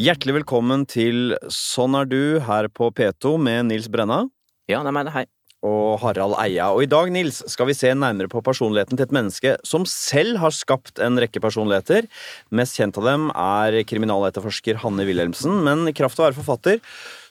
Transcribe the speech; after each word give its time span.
Hjertelig 0.00 0.32
velkommen 0.38 0.86
til 0.88 1.34
Sånn 1.52 1.92
er 1.98 2.06
du 2.08 2.38
her 2.46 2.70
på 2.72 2.86
P2 2.96 3.34
med 3.36 3.66
Nils 3.68 3.90
Brenna 3.92 4.22
Ja, 4.70 4.78
det 4.80 4.88
er 4.88 4.94
meg, 4.96 5.10
det. 5.10 5.12
Hei. 5.12 5.26
og 5.60 5.98
Harald 6.00 6.38
Eia. 6.40 6.70
Og 6.72 6.86
i 6.86 6.88
dag, 6.88 7.10
Nils, 7.12 7.42
skal 7.52 7.68
vi 7.68 7.74
se 7.76 7.90
nærmere 7.92 8.30
på 8.32 8.40
personligheten 8.40 8.96
til 8.96 9.04
et 9.04 9.12
menneske 9.12 9.50
som 9.66 9.84
selv 9.84 10.38
har 10.40 10.54
skapt 10.56 11.02
en 11.04 11.20
rekke 11.20 11.42
personligheter. 11.44 12.08
Mest 12.48 12.78
kjent 12.80 12.96
av 12.96 13.10
dem 13.10 13.26
er 13.34 13.76
kriminaletterforsker 13.84 14.80
Hanne 14.80 15.04
Wilhelmsen, 15.04 15.60
men 15.66 15.84
i 15.90 15.92
kraft 15.92 16.16
av 16.16 16.24
å 16.24 16.28
være 16.30 16.38
forfatter 16.38 16.80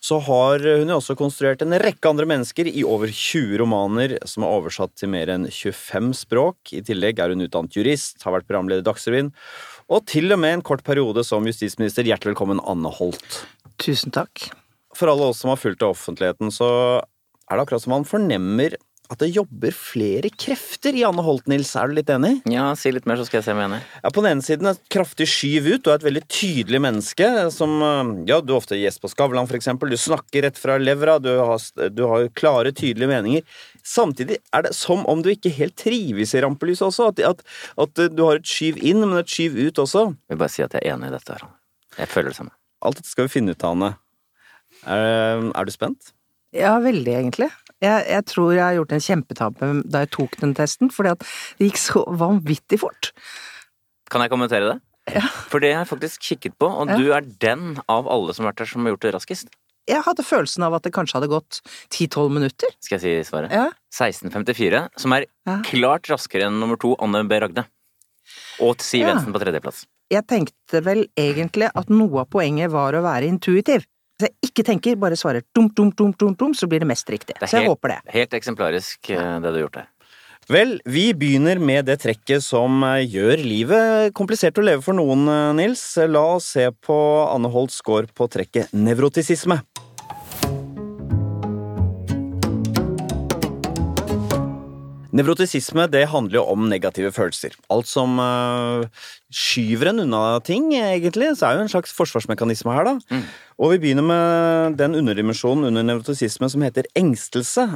så 0.06 0.20
har 0.30 0.62
hun 0.62 0.94
jo 0.94 1.00
også 1.00 1.18
konstruert 1.18 1.66
en 1.66 1.74
rekke 1.82 2.12
andre 2.12 2.30
mennesker 2.30 2.70
i 2.70 2.86
over 2.86 3.10
20 3.10 3.58
romaner 3.64 4.20
som 4.30 4.46
er 4.46 4.54
oversatt 4.60 4.94
til 5.00 5.10
mer 5.16 5.34
enn 5.34 5.50
25 5.50 6.14
språk. 6.22 6.76
I 6.78 6.86
tillegg 6.86 7.18
er 7.18 7.34
hun 7.34 7.48
utdannet 7.50 7.82
jurist, 7.82 8.22
har 8.22 8.38
vært 8.38 8.46
programleder 8.46 8.86
i 8.86 8.90
Dagsrevyen, 8.92 9.34
og 9.90 10.06
til 10.10 10.30
og 10.34 10.40
med 10.42 10.60
en 10.60 10.66
kort 10.66 10.84
periode 10.86 11.24
som 11.26 11.48
justisminister. 11.50 12.06
Hjertelig 12.06 12.36
velkommen, 12.36 12.62
Anne 12.70 12.92
Holt. 12.94 13.42
Tusen 13.82 14.14
takk. 14.14 14.52
For 14.98 15.10
alle 15.10 15.32
oss 15.32 15.42
som 15.42 15.52
har 15.54 15.62
fulgt 15.62 15.82
det 15.82 15.90
offentligheten, 15.90 16.54
så 16.54 16.70
er 17.50 17.58
det 17.58 17.64
akkurat 17.66 17.86
som 17.86 17.96
man 17.98 18.08
fornemmer 18.08 18.78
at 19.10 19.24
det 19.24 19.32
jobber 19.34 19.74
flere 19.74 20.30
krefter 20.30 20.94
i 20.94 21.02
Anne 21.08 21.24
Holt, 21.26 21.48
Nils. 21.50 21.72
Er 21.74 21.90
du 21.90 21.96
litt 21.98 22.12
enig? 22.14 22.36
Ja, 22.52 22.68
si 22.78 22.92
litt 22.94 23.08
mer, 23.10 23.18
så 23.18 23.26
skal 23.26 23.40
jeg 23.40 23.48
se 23.48 23.56
om 23.56 23.62
jeg 23.62 23.66
er 23.66 23.72
enig. 23.72 23.80
Ja, 24.04 24.12
På 24.14 24.22
den 24.22 24.36
ene 24.36 24.46
siden 24.46 24.70
et 24.70 24.84
kraftig 24.94 25.26
skyv 25.32 25.66
ut. 25.72 25.82
Du 25.82 25.90
er 25.90 25.98
et 25.98 26.06
veldig 26.06 26.22
tydelig 26.30 26.82
menneske. 26.86 27.30
som, 27.56 27.74
ja, 28.30 28.38
Du 28.46 28.54
er 28.54 28.60
ofte 28.60 28.78
gjest 28.78 29.02
på 29.02 29.10
Skavlan, 29.10 29.50
for 29.50 29.58
eksempel. 29.58 29.90
Du 29.90 29.98
snakker 29.98 30.46
rett 30.46 30.62
fra 30.62 30.78
levra. 30.78 31.18
Du 31.18 31.32
har, 31.40 31.58
du 31.90 32.04
har 32.06 32.30
klare, 32.38 32.70
tydelige 32.70 33.10
meninger. 33.10 33.42
Samtidig 33.86 34.38
er 34.54 34.62
det 34.68 34.74
som 34.76 35.06
om 35.10 35.22
du 35.26 35.30
ikke 35.32 35.52
helt 35.56 35.76
trives 35.80 36.34
i 36.36 36.42
rampelyset 36.44 36.86
også. 36.90 37.08
At, 37.14 37.20
at, 37.20 37.44
at 37.80 38.02
du 38.16 38.24
har 38.26 38.40
et 38.42 38.48
skyv 38.48 38.78
inn, 38.82 39.02
men 39.06 39.18
et 39.22 39.30
skyv 39.32 39.56
ut 39.70 39.82
også. 39.86 40.06
Jeg 40.28 40.36
vil 40.36 40.42
bare 40.44 40.54
si 40.54 40.64
at 40.66 40.74
jeg 40.78 40.84
er 40.86 40.94
enig 40.96 41.10
i 41.10 41.16
dette. 41.16 41.34
her. 41.40 41.48
Jeg 41.98 42.08
føler 42.12 42.30
det 42.34 42.38
samme. 42.38 42.52
Alt 42.86 43.00
dette 43.02 43.10
skal 43.12 43.28
vi 43.28 43.34
finne 43.34 43.52
ut 43.56 43.64
av, 43.64 43.76
Anne. 43.76 43.94
Er, 44.88 45.50
er 45.56 45.66
du 45.68 45.72
spent? 45.74 46.14
Ja, 46.56 46.78
veldig, 46.82 47.14
egentlig. 47.14 47.50
Jeg, 47.84 48.04
jeg 48.10 48.26
tror 48.28 48.52
jeg 48.56 48.64
har 48.64 48.76
gjort 48.80 48.94
en 48.96 49.04
kjempetabbe 49.06 49.68
da 49.88 50.02
jeg 50.04 50.12
tok 50.16 50.38
den 50.42 50.54
testen, 50.58 50.90
fordi 50.92 51.14
at 51.14 51.24
det 51.60 51.70
gikk 51.70 51.80
så 51.80 52.04
vanvittig 52.20 52.80
fort. 52.82 53.12
Kan 54.12 54.24
jeg 54.26 54.32
kommentere 54.34 54.74
det? 54.74 54.78
Ja. 55.14 55.24
For 55.50 55.62
det 55.64 55.72
har 55.74 55.84
jeg 55.84 55.92
faktisk 55.94 56.22
kikket 56.26 56.58
på, 56.62 56.68
og 56.70 56.90
Ja. 56.90 56.98
du 57.00 57.12
er 57.16 57.22
den 57.42 57.78
av 57.90 58.08
alle 58.12 58.34
som 58.36 58.46
har 58.46 58.52
vært 58.54 58.66
her 58.66 58.72
som 58.74 58.86
har 58.86 58.94
gjort 58.94 59.06
det 59.08 59.14
raskest. 59.16 59.50
Jeg 59.90 60.04
hadde 60.06 60.24
følelsen 60.26 60.64
av 60.68 60.76
at 60.78 60.86
det 60.86 60.94
kanskje 60.94 61.18
hadde 61.18 61.32
gått 61.32 61.62
10-12 61.90 62.30
minutter. 62.36 62.74
Skal 62.80 63.00
jeg 63.00 63.04
si 63.26 63.32
svaret? 63.32 63.54
Ja. 63.56 63.68
1654, 63.90 64.84
som 65.02 65.14
er 65.18 65.26
Ja. 65.48 65.60
klart 65.66 66.10
raskere 66.12 66.46
enn 66.48 66.60
nummer 66.62 66.78
to, 66.78 66.96
Anne 67.02 67.24
B. 67.28 67.40
Ragde. 67.42 67.66
Og 68.62 68.78
Siv 68.78 69.02
Ja. 69.08 69.16
Jensen 69.16 69.34
på 69.34 69.40
tredjeplass. 69.42 69.86
Jeg 70.12 70.26
tenkte 70.28 70.84
vel 70.84 71.08
egentlig 71.18 71.70
at 71.74 71.90
noe 71.90 72.22
av 72.22 72.30
poenget 72.30 72.70
var 72.72 72.94
å 72.94 73.02
være 73.02 73.28
intuitiv. 73.30 73.86
Hvis 74.20 74.28
jeg 74.28 74.52
ikke 74.52 74.66
tenker, 74.66 74.96
bare 75.00 75.16
svarer 75.16 75.44
dum, 75.56 75.70
dum, 75.70 75.92
dum, 75.92 76.12
dum, 76.12 76.34
dum, 76.36 76.54
så 76.54 76.68
blir 76.68 76.80
det 76.80 76.88
mest 76.88 77.08
riktig. 77.08 77.36
Det 77.40 77.48
helt, 77.48 77.50
Så 77.50 77.62
jeg 77.62 77.70
håper 77.70 77.88
det. 77.90 78.00
Helt 78.14 78.32
eksemplarisk, 78.32 79.10
eh, 79.12 79.40
det 79.40 79.42
du 79.42 79.62
har 79.62 79.70
gjort 79.70 79.76
her. 79.76 79.88
Vel, 80.50 80.80
vi 80.84 81.14
begynner 81.14 81.60
med 81.62 81.86
det 81.86 82.00
trekket 82.02 82.42
som 82.42 82.84
eh, 82.84 83.06
gjør 83.06 83.38
livet 83.38 84.14
komplisert 84.18 84.58
å 84.58 84.64
leve 84.66 84.82
for 84.82 84.94
noen, 84.98 85.28
eh, 85.30 85.54
Nils. 85.54 85.96
La 86.10 86.24
oss 86.36 86.46
se 86.56 86.70
på 86.72 86.98
Anne 87.34 87.52
Holts 87.54 87.76
score 87.78 88.08
på 88.08 88.28
trekket 88.28 88.74
nevrotisisme. 88.74 89.62
Nevrotisisme 95.20 95.84
det 95.92 96.06
handler 96.14 96.40
jo 96.40 96.46
om 96.54 96.68
negative 96.72 97.12
følelser. 97.12 97.56
Alt 97.74 97.90
som 97.92 98.20
øh, 98.24 98.86
skyver 99.34 99.92
en 99.92 100.04
unna 100.06 100.40
ting, 100.46 100.72
egentlig. 100.78 101.34
Så 101.36 101.50
er 101.50 101.58
jo 101.58 101.66
en 101.66 101.72
slags 101.72 101.92
forsvarsmekanisme 101.96 102.72
her, 102.72 102.88
da. 102.88 102.96
Mm. 103.12 103.26
Og 103.60 103.74
vi 103.74 103.82
begynner 103.84 104.06
med 104.08 104.78
den 104.80 104.96
underdimensjonen 104.96 105.68
under 105.68 105.84
nevrotisisme 105.84 106.50
som 106.50 106.64
heter 106.64 106.88
engstelse. 106.96 107.68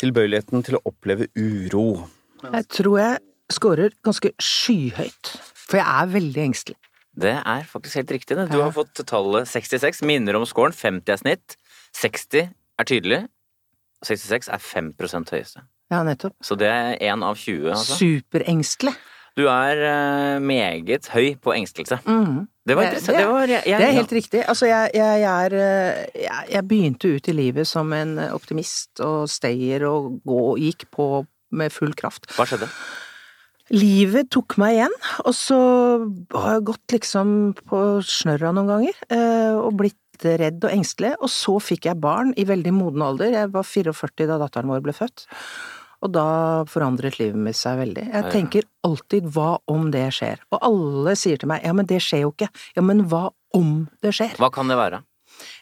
Tilbøyeligheten 0.00 0.64
til 0.64 0.78
å 0.78 0.84
oppleve 0.88 1.28
uro. 1.36 2.08
Jeg 2.46 2.68
tror 2.72 2.98
jeg 3.02 3.24
scorer 3.52 3.94
ganske 4.04 4.32
skyhøyt, 4.40 5.32
for 5.68 5.80
jeg 5.80 5.86
er 5.86 6.12
veldig 6.16 6.44
engstelig. 6.48 6.78
Det 7.18 7.34
er 7.36 7.64
faktisk 7.66 7.98
helt 7.98 8.12
riktig. 8.14 8.36
det. 8.36 8.50
Du 8.52 8.60
har 8.62 8.72
fått 8.72 9.00
tallet 9.06 9.48
66. 9.48 10.04
Minner 10.06 10.38
om 10.38 10.46
scoren. 10.46 10.72
50 10.72 11.12
er 11.12 11.20
snitt. 11.20 11.56
60 11.98 12.52
er 12.78 12.88
tydelig. 12.88 13.24
66 14.06 14.48
er 14.54 14.62
5% 14.62 15.34
høyeste. 15.34 15.64
Ja, 15.90 16.02
nettopp. 16.04 16.34
Så 16.44 16.56
det 16.60 16.68
er 16.68 16.96
én 17.00 17.22
av 17.24 17.36
20, 17.40 17.70
altså. 17.72 17.96
Superengstelig. 17.98 18.92
Du 19.38 19.44
er 19.46 19.78
uh, 19.78 20.40
meget 20.42 21.06
høy 21.14 21.36
på 21.38 21.52
engstelse. 21.54 22.00
Mm. 22.04 22.48
Det 22.66 22.74
var 22.76 22.88
interessant. 22.88 23.16
det- 23.16 23.22
Det, 23.24 23.28
var, 23.32 23.46
jeg, 23.46 23.62
jeg, 23.70 23.78
Det 23.78 23.86
er 23.88 23.92
helt 23.96 24.12
riktig. 24.12 24.40
Altså, 24.50 24.66
jeg, 24.66 24.90
er 24.98 25.54
eh, 25.54 26.06
jeg, 26.24 26.48
jeg 26.52 26.64
begynte 26.68 27.12
ut 27.14 27.28
i 27.28 27.32
livet 27.32 27.66
som 27.70 27.92
en 27.96 28.18
optimist 28.34 29.00
og 29.00 29.28
stayer 29.30 29.86
og 29.88 30.18
gå, 30.26 30.40
gikk 30.58 30.88
på 30.90 31.06
med 31.52 31.70
full 31.72 31.94
kraft. 31.96 32.26
Hva 32.36 32.44
skjedde? 32.50 32.68
Livet 33.70 34.30
tok 34.32 34.56
meg 34.60 34.78
igjen, 34.78 34.94
og 35.28 35.34
så 35.36 35.56
har 36.34 36.54
jeg 36.56 36.66
gått 36.70 36.94
liksom 36.96 37.32
på 37.68 37.80
snørra 38.04 38.50
noen 38.56 38.68
ganger, 38.70 39.00
eh, 39.12 39.54
og 39.60 39.74
blitt 39.76 40.24
redd 40.24 40.64
og 40.64 40.72
engstelig, 40.72 41.12
og 41.22 41.28
så 41.30 41.58
fikk 41.62 41.84
jeg 41.86 42.00
barn 42.02 42.32
i 42.40 42.44
veldig 42.48 42.72
moden 42.74 43.04
alder. 43.04 43.30
Jeg 43.36 43.52
var 43.54 43.62
44 43.68 44.26
da 44.26 44.38
datteren 44.40 44.72
vår 44.72 44.80
ble 44.82 44.92
født. 44.96 45.26
Og 46.04 46.12
da 46.14 46.28
forandret 46.70 47.18
livet 47.18 47.40
mitt 47.42 47.58
seg 47.58 47.80
veldig. 47.80 48.04
Jeg 48.12 48.30
tenker 48.30 48.66
alltid 48.86 49.26
hva 49.34 49.56
om 49.70 49.88
det 49.94 50.06
skjer? 50.14 50.42
Og 50.54 50.62
alle 50.70 51.14
sier 51.18 51.40
til 51.40 51.50
meg 51.50 51.66
ja, 51.66 51.74
men 51.74 51.88
det 51.90 52.00
skjer 52.04 52.22
jo 52.26 52.32
ikke. 52.34 52.50
Ja, 52.78 52.84
men 52.86 53.02
hva 53.10 53.28
om 53.56 53.88
det 54.04 54.14
skjer? 54.14 54.36
Hva 54.38 54.52
kan 54.54 54.70
det 54.70 54.78
være? 54.78 55.02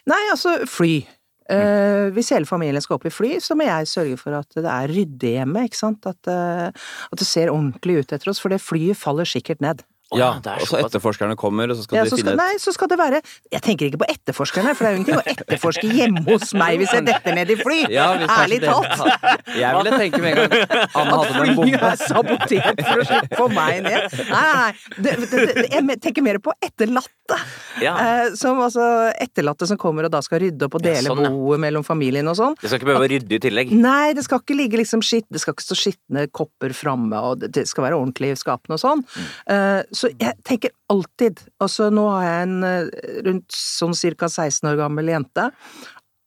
Nei, 0.09 0.21
altså, 0.31 0.59
fly. 0.69 0.99
Uh, 1.47 2.11
hvis 2.11 2.33
hele 2.35 2.47
familien 2.47 2.83
skal 2.83 2.97
opp 2.97 3.05
i 3.07 3.13
fly, 3.13 3.37
så 3.43 3.55
må 3.55 3.65
jeg 3.69 3.87
sørge 3.87 4.17
for 4.19 4.35
at 4.35 4.57
det 4.57 4.67
er 4.67 4.91
ryddig 4.91 5.35
hjemme, 5.37 5.63
ikke 5.69 5.79
sant? 5.79 6.07
At, 6.09 6.19
uh, 6.27 6.67
at 7.07 7.21
det 7.21 7.27
ser 7.27 7.53
ordentlig 7.53 8.01
ut 8.01 8.13
etter 8.13 8.33
oss, 8.33 8.41
for 8.43 8.51
det 8.51 8.59
flyet 8.61 8.99
faller 8.99 9.27
sikkert 9.29 9.63
ned. 9.63 9.85
Ja, 10.15 10.29
og 10.39 10.63
så 10.69 10.77
etterforskerne 10.79 11.35
kommer, 11.35 11.67
og 11.67 11.75
så 11.75 11.83
skal 11.83 11.97
Ja, 11.97 12.03
de 12.07 12.11
så 12.13 12.15
finne 12.21 12.31
skal, 12.31 12.39
nei, 12.39 12.59
så 12.63 12.71
skal 12.71 12.87
det 12.87 12.97
være 12.99 13.19
Jeg 13.51 13.61
tenker 13.65 13.89
ikke 13.89 13.99
på 13.99 14.07
etterforskerne, 14.13 14.71
for 14.77 14.85
det 14.85 14.87
er 14.87 14.93
jo 14.93 14.99
ingenting 15.01 15.19
å 15.19 15.25
etterforske 15.33 15.89
hjemme 15.97 16.23
hos 16.29 16.53
meg 16.55 16.77
hvis 16.79 16.93
jeg 16.95 17.03
detter 17.09 17.35
ned 17.35 17.51
i 17.51 17.57
fly! 17.59 17.79
Ja, 17.97 18.05
Ærlig 18.15 18.61
talt! 18.63 19.03
Jeg 19.51 19.73
ville 19.75 19.99
tenke 19.99 20.21
med 20.23 20.31
en 20.31 20.39
gang 20.39 20.87
Anne 20.95 21.17
At 21.17 21.27
hadde 21.27 21.33
med 21.35 21.49
en 21.49 21.59
flyet 21.59 21.83
er 21.89 21.99
sabotert 21.99 22.81
for 22.87 23.01
å 23.03 23.07
slippe 23.09 23.37
få 23.37 23.47
meg 23.51 23.81
ned. 23.85 24.07
Nei, 24.31 24.45
nei. 24.47 24.71
Det, 24.97 25.13
det, 25.27 25.43
det, 25.57 25.65
jeg 25.75 25.99
tenker 26.03 26.25
mer 26.25 26.39
på 26.43 26.53
etterlatte. 26.63 27.37
Ja. 27.83 27.93
Eh, 27.99 28.31
som 28.39 28.59
altså 28.63 28.85
etterlatte 29.19 29.67
som 29.69 29.79
kommer 29.81 30.07
og 30.07 30.13
da 30.13 30.21
skal 30.25 30.41
rydde 30.45 30.67
opp 30.69 30.77
og 30.79 30.83
dele 30.85 31.11
sånn, 31.11 31.27
boet 31.35 31.61
mellom 31.61 31.85
familien 31.85 32.27
og 32.31 32.37
sånn. 32.39 32.55
Det 32.61 32.69
skal 32.71 32.79
ikke 32.81 32.89
behøve 32.91 33.09
å 33.09 33.11
rydde 33.11 33.37
i 33.37 33.41
tillegg. 33.43 33.73
Nei, 33.75 34.13
det 34.17 34.23
skal 34.25 34.41
ikke 34.41 34.57
ligge 34.57 34.79
liksom 34.81 35.03
skitt, 35.05 35.27
det 35.33 35.43
skal 35.43 35.55
ikke 35.57 35.67
stå 35.67 35.77
skitne 35.83 36.25
kopper 36.31 36.75
framme, 36.77 37.19
og 37.31 37.43
det- 37.43 37.67
skal 37.67 37.87
være 37.89 37.99
ordentlig 37.99 38.31
i 38.33 38.39
skapene 38.39 38.77
og 38.77 38.81
sånn. 38.81 39.03
Eh, 39.51 39.83
så 39.97 40.09
jeg 40.13 40.37
tenker 40.45 40.73
alltid 40.93 41.41
Altså, 41.63 41.89
nå 41.93 42.05
har 42.13 42.25
jeg 42.25 42.47
en 42.47 42.57
eh, 42.67 42.89
rundt 43.27 43.57
sånn 43.57 43.95
cirka 43.97 44.29
16 44.29 44.69
år 44.71 44.79
gammel 44.79 45.11
jente, 45.11 45.49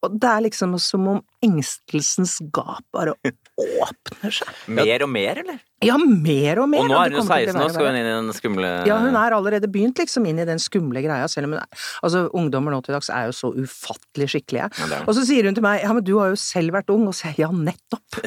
og 0.05 0.17
det 0.21 0.31
er 0.31 0.45
liksom 0.47 0.77
som 0.81 1.09
om 1.15 1.19
engstelsens 1.45 2.39
gap 2.55 2.85
bare 2.97 3.15
åpner 3.21 4.33
seg. 4.41 4.63
Mer 4.73 5.05
og 5.05 5.13
mer, 5.13 5.43
eller? 5.45 5.61
Ja, 5.81 5.97
mer 5.97 6.61
og 6.61 6.69
mer. 6.69 6.83
Og 6.83 6.91
nå 6.91 6.97
er 7.01 7.09
hun 7.09 7.17
jo 7.17 7.23
kommer 7.23 7.41
til 7.41 7.55
16 7.55 7.57
å 7.57 7.65
og 7.65 7.73
skal 7.73 7.87
hun 7.89 7.97
inn 7.97 8.09
i 8.09 8.13
den 8.13 8.35
skumle 8.37 8.71
Ja, 8.89 8.99
hun 9.01 9.17
er 9.17 9.37
allerede 9.37 9.69
begynt 9.73 10.01
liksom 10.01 10.27
inn 10.29 10.43
i 10.43 10.45
den 10.49 10.61
skumle 10.61 11.01
greia, 11.01 11.29
selv 11.33 11.49
om 11.49 11.55
hun 11.57 11.63
er 11.63 11.87
Altså, 12.05 12.27
ungdommer 12.37 12.75
nå 12.75 12.83
til 12.85 12.97
dags 12.97 13.09
er 13.13 13.31
jo 13.31 13.35
så 13.37 13.51
ufattelig 13.57 14.29
skikkelige. 14.35 14.69
Ja, 14.69 14.89
det 14.91 15.01
det. 15.01 15.09
Og 15.09 15.17
så 15.17 15.25
sier 15.29 15.49
hun 15.49 15.57
til 15.57 15.65
meg 15.65 15.85
ja, 15.85 15.93
men 15.97 16.05
du 16.05 16.13
har 16.19 16.33
jo 16.33 16.39
selv 16.41 16.77
vært 16.77 16.93
ung, 16.93 17.07
og 17.09 17.17
så 17.17 17.31
sier 17.31 17.41
jeg 17.41 17.47
ja, 17.47 17.51
nettopp. 17.71 18.19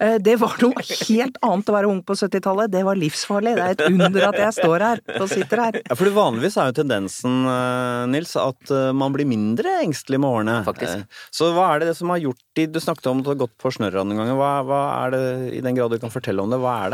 Eh, 0.00 0.16
det 0.24 0.34
var 0.40 0.56
noe 0.62 0.84
helt 0.84 1.36
annet 1.44 1.70
å 1.70 1.74
være 1.76 1.90
ung 1.90 2.00
på 2.06 2.16
70-tallet, 2.18 2.72
det 2.72 2.82
var 2.86 2.98
livsfarlig. 2.98 3.52
Det 3.58 3.64
er 3.64 3.74
et 3.76 3.84
under 3.86 4.26
at 4.30 4.38
jeg 4.40 4.56
står 4.56 4.84
her 4.86 5.02
og 5.20 5.28
sitter 5.30 5.62
her. 5.64 5.78
Ja, 5.84 5.98
for 5.98 6.10
Vanligvis 6.16 6.56
er 6.60 6.70
jo 6.70 6.76
tendensen 6.80 7.44
eh, 7.50 8.04
Nils, 8.10 8.34
at 8.40 8.72
eh, 8.74 8.90
man 8.96 9.14
blir 9.14 9.28
mindre 9.28 9.76
engstelig 9.84 10.20
med 10.22 10.30
årene. 10.30 10.56
Faktisk. 10.66 11.04
Så 11.34 11.52
hva 11.54 11.68
er 11.74 11.84
det 11.84 11.96
som 11.98 12.12
har 12.14 12.22
gjort 12.22 12.40
de 12.54 12.66
Du 12.70 12.78
snakket 12.82 13.08
om 13.10 13.20
at 13.20 13.26
du 13.26 13.32
har 13.32 13.40
gått 13.44 13.54
på 13.60 13.72
snørra 13.74 14.04
noen 14.06 14.22
ganger. 14.22 14.38
Hva, 14.38 14.50
hva 14.66 14.82
er 15.04 15.14
det, 15.14 15.22
i 15.58 15.62
den 15.64 15.76
grad 15.76 15.94
du 15.94 16.00
kan 16.02 16.12
fortelle 16.12 16.42
om 16.42 16.52
det, 16.52 16.60
hva 16.62 16.74
er 16.84 16.93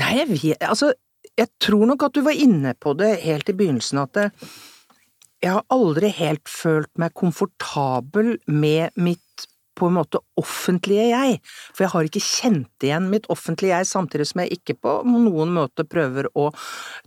Nei, 0.00 0.16
jeg 0.20 0.28
vet 0.32 0.66
Altså, 0.66 0.92
jeg 1.38 1.50
tror 1.62 1.86
nok 1.90 2.08
at 2.08 2.16
du 2.16 2.24
var 2.26 2.36
inne 2.36 2.74
på 2.78 2.94
det 2.98 3.14
helt 3.24 3.48
i 3.52 3.56
begynnelsen, 3.56 4.02
at 4.02 4.16
det, 4.16 4.26
jeg 5.40 5.54
har 5.56 5.64
aldri 5.72 6.10
helt 6.12 6.48
følt 6.50 6.90
meg 7.00 7.14
komfortabel 7.16 8.34
med 8.50 8.96
mitt 9.00 9.46
på 9.80 9.88
en 9.88 9.96
måte 9.96 10.20
offentlige 10.40 11.06
jeg, 11.08 11.38
for 11.72 11.86
jeg 11.86 11.92
har 11.94 12.08
ikke 12.08 12.20
kjent 12.20 12.84
igjen 12.84 13.06
mitt 13.12 13.28
offentlige 13.32 13.78
jeg, 13.78 13.88
samtidig 13.88 14.26
som 14.28 14.42
jeg 14.42 14.58
ikke 14.58 14.76
på 14.82 14.96
noen 15.08 15.54
måte 15.56 15.86
prøver 15.88 16.28
å 16.36 16.50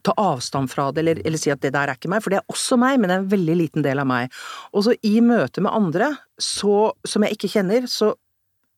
ta 0.06 0.16
avstand 0.18 0.72
fra 0.72 0.88
det, 0.90 1.04
eller, 1.04 1.22
eller 1.22 1.42
si 1.42 1.54
at 1.54 1.62
det 1.62 1.74
der 1.76 1.92
er 1.92 2.00
ikke 2.00 2.10
meg, 2.10 2.24
for 2.26 2.34
det 2.34 2.42
er 2.42 2.56
også 2.56 2.80
meg, 2.82 2.98
men 2.98 3.12
det 3.12 3.18
er 3.18 3.24
en 3.24 3.32
veldig 3.36 3.60
liten 3.60 3.86
del 3.86 4.02
av 4.02 4.10
meg. 4.10 4.34
Og 4.74 4.88
så 4.88 4.98
i 5.06 5.16
møte 5.22 5.62
med 5.62 5.76
andre, 5.76 6.10
så, 6.42 6.90
som 7.06 7.28
jeg 7.28 7.38
ikke 7.38 7.52
kjenner, 7.54 7.86
så 7.92 8.16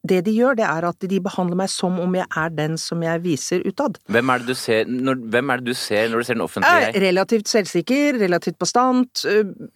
det 0.10 0.22
de 0.28 0.34
gjør, 0.36 0.58
det 0.60 0.66
er 0.68 0.88
at 0.88 1.08
de 1.10 1.20
behandler 1.24 1.60
meg 1.60 1.72
som 1.72 1.98
om 2.02 2.18
jeg 2.18 2.28
er 2.28 2.54
den 2.56 2.78
som 2.82 3.04
jeg 3.06 3.22
viser 3.24 3.66
utad. 3.66 4.00
Hvem 4.12 4.32
er 4.34 4.44
det 4.44 4.54
du 4.54 4.60
ser 4.60 4.90
når, 4.90 5.20
du 5.66 5.74
ser 5.78 6.12
når 6.12 6.22
du 6.24 6.28
ser 6.28 6.38
den 6.38 6.46
offentlige 6.46 6.86
jeg? 6.86 7.02
relativt 7.06 7.52
selvsikker, 7.52 8.20
relativt 8.22 8.60
bastant, 8.62 9.26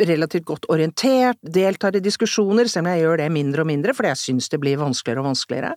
relativt 0.09 0.47
godt 0.49 0.69
orientert, 0.73 1.39
deltar 1.41 1.97
i 1.97 2.03
diskusjoner, 2.03 2.69
selv 2.69 2.87
om 2.87 2.93
jeg 2.93 3.03
gjør 3.05 3.21
det 3.23 3.29
mindre 3.33 3.65
og 3.65 3.71
mindre, 3.71 3.95
fordi 3.97 4.13
jeg 4.13 4.23
syns 4.23 4.49
det 4.53 4.61
blir 4.61 4.79
vanskeligere 4.81 5.23
og 5.23 5.31
vanskeligere. 5.31 5.75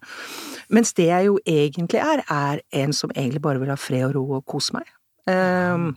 Mens 0.72 0.94
det 0.98 1.08
jeg 1.10 1.28
jo 1.28 1.38
egentlig 1.48 2.02
er, 2.02 2.24
er 2.28 2.62
en 2.82 2.96
som 2.96 3.12
egentlig 3.16 3.42
bare 3.44 3.62
vil 3.62 3.72
ha 3.72 3.78
fred 3.80 4.08
og 4.10 4.16
ro 4.18 4.26
og 4.38 4.46
kose 4.48 4.76
meg. 4.76 4.88
Um, 5.28 5.92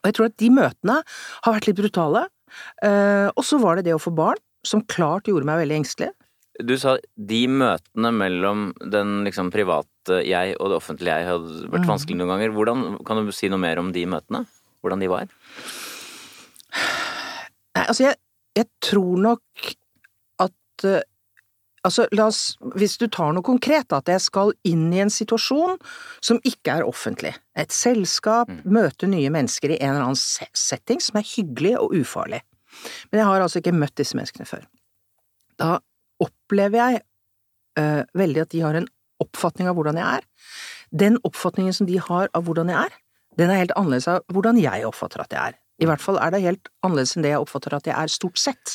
og 0.00 0.10
jeg 0.10 0.16
tror 0.16 0.30
at 0.30 0.38
de 0.40 0.50
møtene 0.52 1.00
har 1.44 1.56
vært 1.56 1.68
litt 1.70 1.80
brutale. 1.80 2.26
Uh, 2.82 3.28
og 3.36 3.44
så 3.46 3.60
var 3.62 3.78
det 3.78 3.86
det 3.88 3.96
å 3.96 4.02
få 4.02 4.12
barn, 4.16 4.40
som 4.66 4.82
klart 4.90 5.30
gjorde 5.30 5.48
meg 5.48 5.62
veldig 5.62 5.80
engstelig. 5.80 6.10
Du 6.66 6.74
sa 6.80 6.96
de 7.16 7.40
møtene 7.48 8.10
mellom 8.14 8.70
den 8.92 9.20
liksom 9.26 9.50
private 9.54 10.20
jeg 10.26 10.56
og 10.58 10.72
det 10.72 10.78
offentlige 10.80 11.18
jeg 11.20 11.28
hadde 11.28 11.68
vært 11.70 11.84
Mm. 11.86 11.90
vanskelig 11.92 12.16
noen 12.18 12.32
ganger. 12.34 12.54
Hvordan, 12.56 13.04
kan 13.06 13.24
du 13.24 13.32
si 13.32 13.48
noe 13.48 13.60
mer 13.62 13.78
om 13.78 13.92
de 13.92 14.06
møtene? 14.06 14.46
Hvordan 14.82 15.00
de 15.00 15.08
var? 15.12 15.28
Nei, 17.76 17.84
altså 17.86 18.04
jeg, 18.08 18.16
jeg 18.58 18.66
tror 18.82 19.16
nok 19.28 19.70
at 20.46 20.84
uh, 20.88 21.00
Altså, 21.80 22.04
la 22.12 22.26
oss 22.28 22.58
Hvis 22.76 22.98
du 23.00 23.06
tar 23.08 23.30
noe 23.32 23.40
konkret, 23.40 23.88
at 23.96 24.04
jeg 24.12 24.20
skal 24.20 24.50
inn 24.68 24.90
i 24.92 24.98
en 25.00 25.08
situasjon 25.08 25.78
som 26.20 26.36
ikke 26.44 26.74
er 26.74 26.84
offentlig. 26.84 27.30
Et 27.56 27.72
selskap, 27.72 28.50
møte 28.68 29.08
nye 29.08 29.30
mennesker 29.32 29.72
i 29.72 29.78
en 29.80 29.94
eller 29.94 30.10
annen 30.10 30.20
setting 30.52 31.00
som 31.00 31.16
er 31.16 31.24
hyggelig 31.24 31.78
og 31.80 31.94
ufarlig. 31.96 32.42
Men 33.08 33.22
jeg 33.22 33.28
har 33.30 33.40
altså 33.40 33.62
ikke 33.62 33.72
møtt 33.72 33.96
disse 33.96 34.18
menneskene 34.18 34.44
før. 34.44 34.66
Da 35.56 35.78
opplever 36.22 36.80
jeg 36.80 37.02
uh, 37.80 38.02
veldig 38.18 38.44
at 38.44 38.52
de 38.54 38.62
har 38.64 38.78
en 38.78 38.88
oppfatning 39.20 39.68
av 39.70 39.76
hvordan 39.78 40.00
jeg 40.00 40.20
er. 40.20 40.26
Den 40.90 41.18
oppfatningen 41.28 41.76
som 41.76 41.88
de 41.88 41.98
har 42.02 42.30
av 42.34 42.46
hvordan 42.46 42.72
jeg 42.72 42.88
er, 42.88 42.96
den 43.38 43.52
er 43.52 43.60
helt 43.62 43.74
annerledes 43.78 44.08
av 44.10 44.24
hvordan 44.32 44.58
jeg 44.60 44.86
oppfatter 44.88 45.22
at 45.22 45.34
jeg 45.36 45.52
er. 45.52 45.58
I 45.80 45.88
hvert 45.88 46.02
fall 46.04 46.18
er 46.20 46.32
det 46.34 46.42
helt 46.44 46.68
annerledes 46.84 47.14
enn 47.16 47.24
det 47.24 47.32
jeg 47.32 47.44
oppfatter 47.44 47.76
at 47.76 47.86
jeg 47.88 47.96
er, 47.96 48.12
stort 48.12 48.40
sett. 48.40 48.74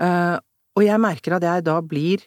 Uh, 0.00 0.38
og 0.74 0.82
jeg 0.86 1.02
merker 1.02 1.36
at 1.36 1.46
jeg 1.46 1.66
da 1.66 1.76
blir 1.84 2.24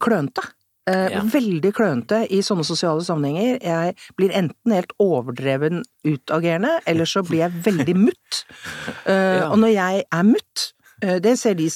klønete. 0.00 0.44
Eh, 0.88 1.10
Ja. 1.12 1.20
Veldig 1.20 1.72
klønete 1.76 2.22
i 2.32 2.38
sånne 2.40 2.64
sosiale 2.64 3.02
sammenhenger. 3.04 3.58
Jeg 3.60 3.96
blir 4.16 4.32
enten 4.32 4.72
helt 4.72 4.94
overdreven 4.98 5.82
utagerende, 6.06 6.78
eller 6.88 7.04
så 7.04 7.20
blir 7.26 7.44
jeg 7.44 7.64
veldig 7.66 7.96
mutt. 7.96 8.44
Ja. 9.08 9.50
Og 9.50 9.58
når 9.60 9.72
jeg 9.74 10.04
er 10.12 10.22
mutt, 10.24 10.72
det 11.00 11.34
ser 11.38 11.54
de, 11.54 11.68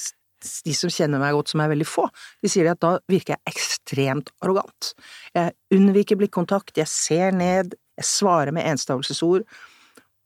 de 0.65 0.75
som 0.77 0.91
kjenner 0.93 1.21
meg 1.21 1.35
godt, 1.37 1.53
som 1.53 1.63
er 1.63 1.71
veldig 1.73 1.87
få, 1.87 2.07
de 2.43 2.51
sier 2.51 2.71
at 2.71 2.81
da 2.83 2.95
virker 3.11 3.35
jeg 3.37 3.53
ekstremt 3.53 4.33
arrogant. 4.43 4.93
Jeg 5.35 5.55
unnviker 5.75 6.19
blikkontakt, 6.19 6.77
jeg 6.79 6.89
ser 6.91 7.35
ned, 7.35 7.77
jeg 7.99 8.09
svarer 8.09 8.53
med 8.55 8.67
enstavelsesord. 8.71 9.45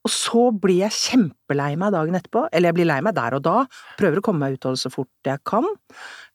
Og 0.07 0.13
så 0.13 0.43
blir 0.55 0.85
jeg 0.85 0.95
kjempelei 0.95 1.73
meg 1.79 1.91
dagen 1.91 2.15
etterpå, 2.15 2.45
eller 2.51 2.71
jeg 2.71 2.77
blir 2.77 2.87
lei 2.87 3.01
meg 3.03 3.17
der 3.17 3.35
og 3.35 3.43
da, 3.43 3.57
prøver 3.99 4.21
å 4.21 4.23
komme 4.23 4.45
meg 4.45 4.55
ut 4.55 4.69
av 4.69 4.77
det 4.77 4.83
så 4.85 4.91
fort 4.93 5.27
jeg 5.27 5.41
kan, 5.47 5.67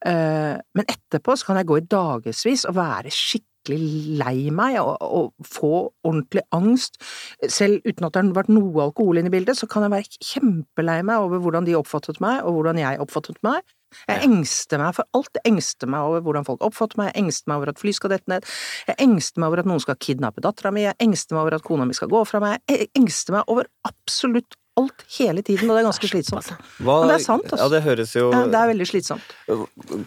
Eh, 0.02 0.56
men 0.74 0.88
etterpå 0.90 1.36
så 1.38 1.46
kan 1.46 1.60
jeg 1.60 1.68
gå 1.70 1.78
i 1.78 1.86
dagevis 1.86 2.64
og 2.66 2.74
være 2.74 3.12
skikkelig 3.14 3.51
lei 3.70 4.50
meg 4.54 4.78
og, 4.80 4.96
og 5.02 5.46
få 5.46 5.92
ordentlig 6.04 6.42
angst. 6.54 6.98
Selv 7.48 7.84
uten 7.86 8.08
at 8.08 8.16
det 8.16 8.24
har 8.24 8.34
vært 8.40 8.52
noe 8.52 8.88
alkohol 8.88 9.20
inne 9.20 9.30
i 9.32 9.36
bildet, 9.36 9.58
så 9.58 9.68
kan 9.70 9.86
jeg 9.86 9.94
være 9.94 10.24
kjempelei 10.32 11.00
meg 11.06 11.28
over 11.28 11.42
hvordan 11.42 11.68
de 11.68 11.78
oppfattet 11.78 12.20
meg, 12.24 12.42
og 12.42 12.58
hvordan 12.58 12.82
jeg 12.82 13.00
oppfattet 13.02 13.38
meg. 13.46 13.62
Jeg 14.08 14.24
engster 14.24 14.80
meg 14.80 14.94
for 14.96 15.18
alt. 15.18 15.36
Jeg 15.36 15.52
engster 15.52 15.90
meg 15.90 16.08
over 16.08 16.24
hvordan 16.24 16.46
folk 16.48 16.64
oppfatter 16.64 17.00
meg, 17.00 17.12
jeg 17.12 17.26
engster 17.26 17.52
meg 17.52 17.60
over 17.60 17.72
at 17.72 17.82
fly 17.82 17.92
skal 17.96 18.14
dette 18.14 18.32
ned, 18.32 18.48
jeg 18.88 18.98
engster 19.04 19.42
meg 19.42 19.52
over 19.52 19.62
at 19.62 19.68
noen 19.68 19.84
skal 19.84 19.98
kidnappe 20.00 20.44
dattera 20.44 20.72
mi, 20.74 20.86
jeg 20.86 20.96
engster 21.04 21.36
meg 21.36 21.44
over 21.44 21.58
at 21.58 21.66
kona 21.66 21.88
mi 21.88 21.96
skal 21.96 22.10
gå 22.12 22.24
fra 22.28 22.40
meg, 22.42 22.62
jeg 22.70 22.88
engster 22.98 23.36
meg 23.36 23.52
over 23.52 23.68
absolutt 23.88 24.56
alt 24.80 25.02
hele 25.18 25.42
tiden, 25.44 25.68
og 25.68 25.76
det 25.76 25.82
er 25.82 25.86
ganske 25.90 26.08
slitsomt. 26.08 26.46
Hva, 26.80 26.94
Men 27.02 27.10
det 27.10 27.16
er 27.18 27.24
sant, 27.26 27.44
altså. 27.44 27.58
Ja, 27.60 27.68
det 27.74 27.80
høres 27.84 28.14
jo 28.16 28.30
Ja, 28.32 28.40
det 28.48 28.56
er 28.56 28.70
veldig 28.70 28.86
slitsomt. 28.88 29.34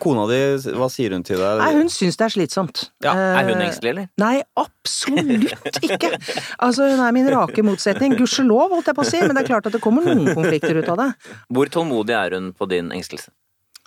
Kona 0.01 0.23
di, 0.31 0.39
hva 0.79 0.88
sier 0.89 1.13
hun 1.13 1.25
til 1.27 1.38
deg? 1.38 1.59
Nei, 1.62 1.69
hun 1.77 1.91
syns 1.94 2.17
det 2.17 2.25
er 2.25 2.33
slitsomt. 2.33 2.81
Ja, 3.06 3.13
Er 3.13 3.44
hun 3.51 3.59
Eh, 3.62 3.67
engstelig, 3.67 3.91
eller? 3.94 4.07
Nei, 4.17 4.41
absolutt 4.57 5.79
ikke! 5.85 6.12
Altså, 6.59 6.89
hun 6.89 7.03
er 7.06 7.12
min 7.15 7.29
rake 7.29 7.62
motsetning. 7.65 8.17
Gudskjelov, 8.17 8.73
holdt 8.73 8.89
jeg 8.89 8.97
på 8.97 9.06
å 9.06 9.09
si, 9.12 9.21
men 9.21 9.35
det 9.38 9.44
er 9.45 9.51
klart 9.53 9.69
at 9.69 9.77
det 9.77 9.83
kommer 9.85 10.06
noen 10.07 10.33
konflikter 10.33 10.81
ut 10.81 10.89
av 10.95 10.97
det. 11.03 11.09
Hvor 11.53 11.69
tålmodig 11.77 12.18
er 12.18 12.38
hun 12.39 12.50
på 12.57 12.68
din 12.71 12.89
engstelse? 12.95 13.29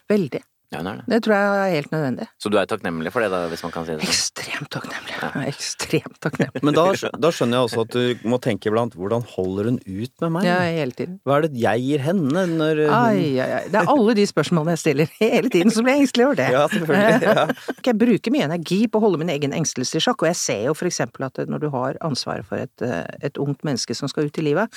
Veldig. 0.09 0.45
Ja, 0.69 0.83
hun 0.83 0.89
er 0.91 0.99
det. 1.01 1.05
Det 1.09 1.19
tror 1.25 1.33
jeg 1.33 1.61
er 1.65 1.71
helt 1.73 1.93
nødvendig. 1.95 2.27
Så 2.37 2.51
du 2.53 2.59
er 2.61 2.67
takknemlig 2.69 3.09
for 3.15 3.25
det, 3.25 3.31
da, 3.33 3.39
hvis 3.49 3.63
man 3.65 3.73
kan 3.73 3.87
si 3.87 3.95
det 3.95 4.03
sånn? 4.03 4.11
Ekstremt 4.13 4.69
takknemlig. 4.75 5.15
Er 5.25 5.47
Ekstremt 5.49 6.19
takknemlig. 6.21 6.61
Men 6.69 6.77
da, 6.77 6.85
da 7.25 7.31
skjønner 7.33 7.57
jeg 7.57 7.69
også 7.71 7.85
at 7.87 7.95
du 7.97 8.29
må 8.29 8.37
tenke 8.45 8.69
iblant 8.69 8.97
hvordan 8.99 9.25
holder 9.33 9.71
hun 9.71 9.79
ut 9.87 10.25
med 10.25 10.35
meg? 10.35 10.49
Ja, 10.49 10.59
hele 10.77 10.93
tiden. 10.99 11.17
Hva 11.25 11.39
er 11.39 11.47
det 11.47 11.63
jeg 11.63 11.85
gir 11.87 12.05
henne 12.05 12.45
når 12.53 12.83
hun 12.85 12.93
Ai, 12.99 13.23
ai, 13.41 13.49
ai. 13.49 13.63
Det 13.73 13.81
er 13.81 13.93
alle 13.95 14.17
de 14.19 14.27
spørsmålene 14.29 14.75
jeg 14.77 14.83
stiller 14.85 15.15
hele 15.23 15.53
tiden 15.55 15.73
som 15.73 15.87
blir 15.87 15.97
jeg 15.97 16.05
engstelig 16.05 16.27
over 16.27 16.41
det. 16.43 16.51
Ja, 16.53 16.65
selvfølgelig. 16.75 17.29
Ja. 17.29 17.47
Jeg 17.89 17.97
bruker 17.97 18.33
mye 18.35 18.45
energi 18.45 18.79
på 18.93 19.01
å 19.01 19.03
holde 19.07 19.21
min 19.23 19.31
egen 19.33 19.55
engstelse 19.57 19.97
i 19.97 20.03
sjakk, 20.05 20.21
og 20.21 20.29
jeg 20.29 20.37
ser 20.37 20.67
jo 20.67 20.75
for 20.77 20.89
eksempel 20.91 21.25
at 21.25 21.39
når 21.49 21.63
du 21.63 21.69
har 21.73 21.97
ansvaret 22.05 22.45
for 22.45 22.61
et, 22.61 22.85
eh, 22.85 23.07
et 23.25 23.41
ungt 23.41 23.65
menneske 23.65 23.97
som 23.97 24.11
skal 24.13 24.29
ut 24.29 24.41
i 24.43 24.45
livet, 24.45 24.75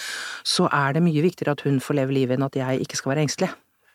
så 0.47 0.69
er 0.71 0.95
det 0.95 1.03
mye 1.03 1.25
viktigere 1.25 1.57
at 1.57 1.65
hun 1.67 1.81
får 1.83 1.99
leve 1.99 2.15
livet 2.15 2.37
enn 2.39 2.47
at 2.47 2.55
jeg 2.55 2.85
ikke 2.85 3.01
skal 3.01 3.13
være 3.13 3.25
engstelig. 3.25 3.51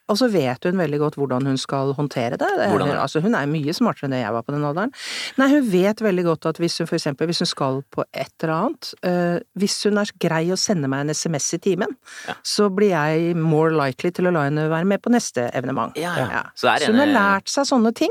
Og 0.09 0.15
så 0.21 0.29
vet 0.31 0.63
hun 0.69 0.77
veldig 0.79 0.99
godt 1.03 1.17
hvordan 1.19 1.47
hun 1.51 1.57
skal 1.59 1.93
håndtere 1.99 2.37
det. 2.39 2.47
det 2.59 2.69
Hvordan 2.71 2.93
altså, 2.95 3.19
hun 3.25 3.35
er 3.35 3.47
mye 3.51 3.73
smartere 3.75 4.07
enn 4.07 4.13
det 4.15 4.21
jeg 4.21 4.33
var 4.37 4.45
på 4.47 4.53
den 4.55 4.63
alderen. 4.69 4.93
Nei, 5.41 5.49
hun 5.51 5.65
vet 5.73 6.03
veldig 6.05 6.25
godt 6.29 6.47
at 6.47 6.61
hvis 6.63 6.79
hun 6.79 6.87
for 6.87 6.95
eksempel, 6.95 7.27
hvis 7.27 7.43
hun 7.43 7.51
skal 7.51 7.81
på 7.91 8.05
et 8.15 8.31
eller 8.47 8.55
annet, 8.55 8.91
uh, 9.03 9.39
hvis 9.59 9.75
hun 9.89 9.99
er 9.99 10.13
grei 10.23 10.45
å 10.55 10.59
sende 10.61 10.87
meg 10.93 11.01
en 11.07 11.11
SMS 11.17 11.49
i 11.55 11.59
timen, 11.59 11.97
Ja. 12.29 12.35
så 12.47 12.69
blir 12.71 12.91
jeg 12.95 13.35
more 13.37 13.73
likely 13.75 14.13
til 14.15 14.27
å 14.31 14.33
la 14.37 14.45
henne 14.47 14.69
være 14.71 14.87
med 14.87 15.03
på 15.03 15.11
neste 15.11 15.49
evenement. 15.53 15.97
Ja, 15.99 16.15
ja. 16.17 16.43
Så, 16.55 16.69
Så 16.69 16.79
det 16.79 16.93
hun 16.95 17.03
har 17.03 17.11
lært 17.17 17.49
seg 17.51 17.67
sånne 17.67 17.93
ting. 17.95 18.11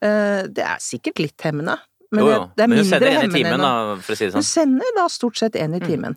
Eh, 0.00 0.42
det 0.48 0.64
er 0.64 0.80
sikkert 0.80 1.18
litt 1.20 1.40
hemmende, 1.44 1.76
men 2.12 2.24
Jo, 2.24 2.30
jo. 2.32 2.40
det 2.56 2.64
er 2.64 2.68
Men 2.68 2.78
hun 2.78 2.86
mindre 2.86 2.98
sender 3.12 3.20
en 3.24 3.30
i 3.30 3.34
timen, 3.42 3.60
da, 3.60 3.96
for 4.00 4.12
å 4.12 4.16
si 4.16 4.24
det 4.24 4.32
sånn? 4.32 4.40
Hun 4.40 4.48
sender 4.48 4.96
da 4.96 5.06
stort 5.12 5.36
sett 5.36 5.56
en 5.56 5.74
i 5.74 5.80
Mm. 5.80 5.86
timen. 5.86 6.16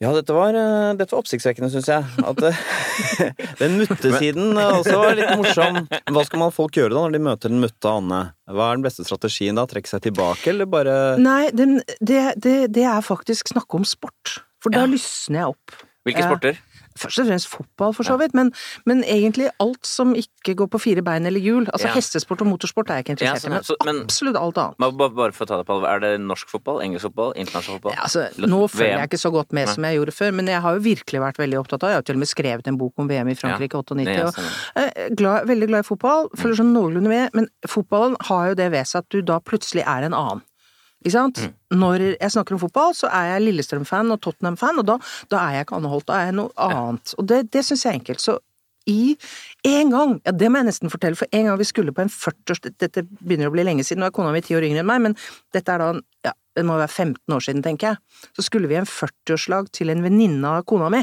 Ja, 0.00 0.10
dette 0.16 0.32
var, 0.32 0.56
eh, 0.56 0.94
dette 0.96 1.12
var 1.12 1.20
oppsiktsvekkende, 1.20 1.68
syns 1.74 1.88
jeg. 1.90 2.04
At 2.24 2.38
eh, 2.48 2.60
den 3.60 3.74
muttesiden 3.82 4.56
også 4.56 4.94
var 4.96 5.18
litt 5.18 5.34
morsom. 5.36 5.82
Hva 6.08 6.22
skal 6.24 6.40
man 6.40 6.54
folk 6.56 6.78
gjøre 6.78 6.94
da 6.96 7.02
når 7.04 7.16
de 7.18 7.20
møter 7.26 7.52
den 7.52 7.60
mutte 7.60 7.92
Anne? 7.92 8.20
Hva 8.48 8.70
er 8.70 8.78
den 8.80 8.86
beste 8.86 9.04
strategien 9.04 9.60
da? 9.60 9.66
Trekke 9.68 9.92
seg 9.92 10.06
tilbake, 10.08 10.46
eller 10.54 10.70
bare 10.72 10.94
Nei, 11.20 11.50
den, 11.52 11.82
det, 12.00 12.22
det, 12.40 12.56
det 12.72 12.86
er 12.88 13.04
faktisk 13.04 13.52
snakke 13.52 13.76
om 13.76 13.84
sport. 13.88 14.38
For 14.64 14.72
da 14.72 14.86
Ja. 14.86 14.90
lysner 14.94 15.42
jeg 15.44 15.52
opp. 15.52 15.76
Hvilke 16.08 16.24
sporter? 16.24 16.56
Først 17.00 17.18
og 17.22 17.26
fremst 17.30 17.48
fotball, 17.48 17.94
for 17.96 18.04
så 18.04 18.18
vidt, 18.20 18.34
men, 18.36 18.52
men 18.84 19.02
egentlig 19.08 19.48
alt 19.62 19.86
som 19.88 20.12
ikke 20.18 20.54
går 20.60 20.68
på 20.74 20.80
fire 20.82 21.02
bein 21.06 21.24
eller 21.26 21.40
hjul. 21.40 21.64
Altså 21.72 21.88
Ja. 21.88 21.94
hestesport 21.96 22.40
og 22.44 22.50
motorsport 22.50 22.90
er 22.90 23.00
jeg 23.00 23.04
ikke 23.06 23.14
interessert 23.16 23.48
i, 23.48 23.52
ja. 23.54 23.60
i, 23.60 23.62
Så- 23.64 23.76
men 23.84 23.94
men- 23.96 24.04
absolutt 24.04 24.36
alt 24.36 24.58
annet. 24.60 24.76
Bare, 24.78 25.10
bare- 25.10 25.32
for 25.32 25.44
å 25.44 25.48
ta 25.48 25.56
det 25.56 25.66
på 25.66 25.74
alvor, 25.78 25.88
er 25.88 26.00
det 26.04 26.20
norsk 26.20 26.48
fotball, 26.52 26.80
engelsk 26.84 27.02
fotball, 27.08 27.32
internasjonal 27.36 27.80
fotball? 27.80 27.92
Ja, 27.96 28.02
altså, 28.04 28.28
nå 28.38 28.60
følger 28.68 28.98
jeg 29.00 29.08
ikke 29.10 29.22
så 29.24 29.32
godt 29.32 29.52
med 29.52 29.68
som 29.68 29.82
jeg 29.84 29.96
gjorde 29.98 30.12
før, 30.12 30.34
men 30.34 30.46
jeg 30.46 30.60
har 30.60 30.74
jo 30.76 30.80
virkelig 30.80 31.20
vært 31.24 31.38
veldig 31.40 31.58
opptatt 31.64 31.82
av 31.82 31.88
Jeg 31.90 31.96
har 31.96 32.02
til 32.02 32.14
og 32.16 32.18
med 32.20 32.28
skrevet 32.28 32.66
en 32.68 32.76
bok 32.78 32.92
om 32.98 33.08
VM 33.08 33.28
i 33.28 33.34
Frankrike 33.34 33.74
i 33.74 33.82
98. 33.82 34.04
det 34.04 34.24
og 34.24 34.34
stemmer. 34.34 34.52
Er 34.76 35.14
glad, 35.16 35.46
veldig 35.48 35.68
glad 35.68 35.78
i 35.80 35.88
fotball, 35.88 36.28
følger 36.36 36.56
sånn 36.60 36.72
noenlunde 36.76 37.08
med, 37.08 37.30
men 37.34 37.48
fotballen 37.66 38.16
har 38.28 38.48
jo 38.50 38.54
det 38.54 38.70
ved 38.72 38.84
seg 38.86 38.98
at 39.00 39.08
du 39.08 39.22
da 39.22 39.38
plutselig 39.40 39.82
er 39.86 40.04
en 40.04 40.12
annen. 40.12 40.42
Ikke 41.00 41.14
sant? 41.14 41.40
Mm. 41.40 41.80
Når 41.80 42.04
jeg 42.10 42.32
snakker 42.34 42.56
om 42.56 42.60
fotball, 42.60 42.94
så 42.96 43.08
er 43.14 43.32
jeg 43.32 43.46
Lillestrøm-fan 43.46 44.12
og 44.12 44.20
Tottenham-fan, 44.24 44.82
og 44.82 44.88
da, 44.88 44.98
da 45.32 45.40
er 45.46 45.58
jeg 45.58 45.66
ikke 45.66 45.80
Anne 45.80 45.92
Holt, 45.92 46.06
da 46.10 46.18
er 46.18 46.28
jeg 46.28 46.36
noe 46.36 46.52
annet. 46.60 47.14
Og 47.16 47.28
det, 47.30 47.44
det 47.54 47.64
syns 47.64 47.86
jeg 47.86 47.94
er 47.94 48.00
enkelt. 48.02 48.24
Så 48.24 48.36
i 48.90 49.14
en 49.68 49.92
gang, 49.92 50.14
ja 50.24 50.32
det 50.34 50.48
må 50.50 50.60
jeg 50.60 50.70
nesten 50.70 50.92
fortelle, 50.92 51.18
for 51.18 51.30
en 51.36 51.48
gang 51.48 51.58
vi 51.60 51.68
skulle 51.68 51.94
på 51.96 52.04
en 52.04 52.12
40-års 52.12 52.62
Dette 52.66 53.04
begynner 53.20 53.50
å 53.50 53.54
bli 53.54 53.64
lenge 53.66 53.84
siden, 53.86 54.02
nå 54.02 54.08
er 54.08 54.14
kona 54.16 54.32
mi 54.34 54.42
ti 54.44 54.56
år 54.56 54.66
yngre 54.66 54.82
enn 54.82 54.88
meg, 54.88 55.02
men 55.04 55.16
dette 55.54 55.74
er 55.74 55.82
da 55.82 55.90
ja, 56.26 56.34
det 56.56 56.64
må 56.66 56.78
være 56.80 56.90
15 56.90 57.36
år 57.36 57.44
siden, 57.44 57.64
tenker 57.64 57.92
jeg. 57.92 58.28
Så 58.36 58.46
skulle 58.46 58.70
vi 58.70 58.76
i 58.76 58.80
en 58.80 58.88
40-årslag 58.88 59.70
til 59.76 59.92
en 59.92 60.04
venninne 60.04 60.56
av 60.56 60.66
kona 60.68 60.90
mi. 60.92 61.02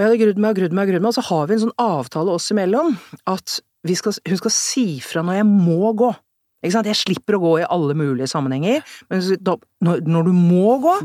Og 0.00 0.02
jeg 0.02 0.06
hadde 0.06 0.20
grudd 0.22 0.40
meg 0.40 0.54
og 0.54 0.60
grudd 0.60 0.76
meg 0.76 0.86
og 0.86 0.94
grudd 0.94 1.04
meg, 1.04 1.10
og 1.10 1.18
så 1.18 1.26
har 1.28 1.48
vi 1.48 1.56
en 1.56 1.62
sånn 1.66 1.78
avtale 1.82 2.36
oss 2.36 2.52
imellom 2.54 2.94
at 3.28 3.58
vi 3.88 3.96
skal, 3.96 4.16
hun 4.28 4.40
skal 4.40 4.52
si 4.54 4.86
fra 5.04 5.24
når 5.24 5.40
jeg 5.40 5.48
må 5.50 5.92
gå. 5.96 6.12
Jeg 6.60 6.96
slipper 6.98 7.38
å 7.38 7.40
gå 7.40 7.52
i 7.62 7.66
alle 7.72 7.94
mulige 7.96 8.28
sammenhenger, 8.28 8.84
men 9.08 9.22
da, 9.40 9.54
når, 9.86 10.02
når 10.04 10.28
du 10.28 10.32
må 10.36 10.76
gå, 10.82 10.96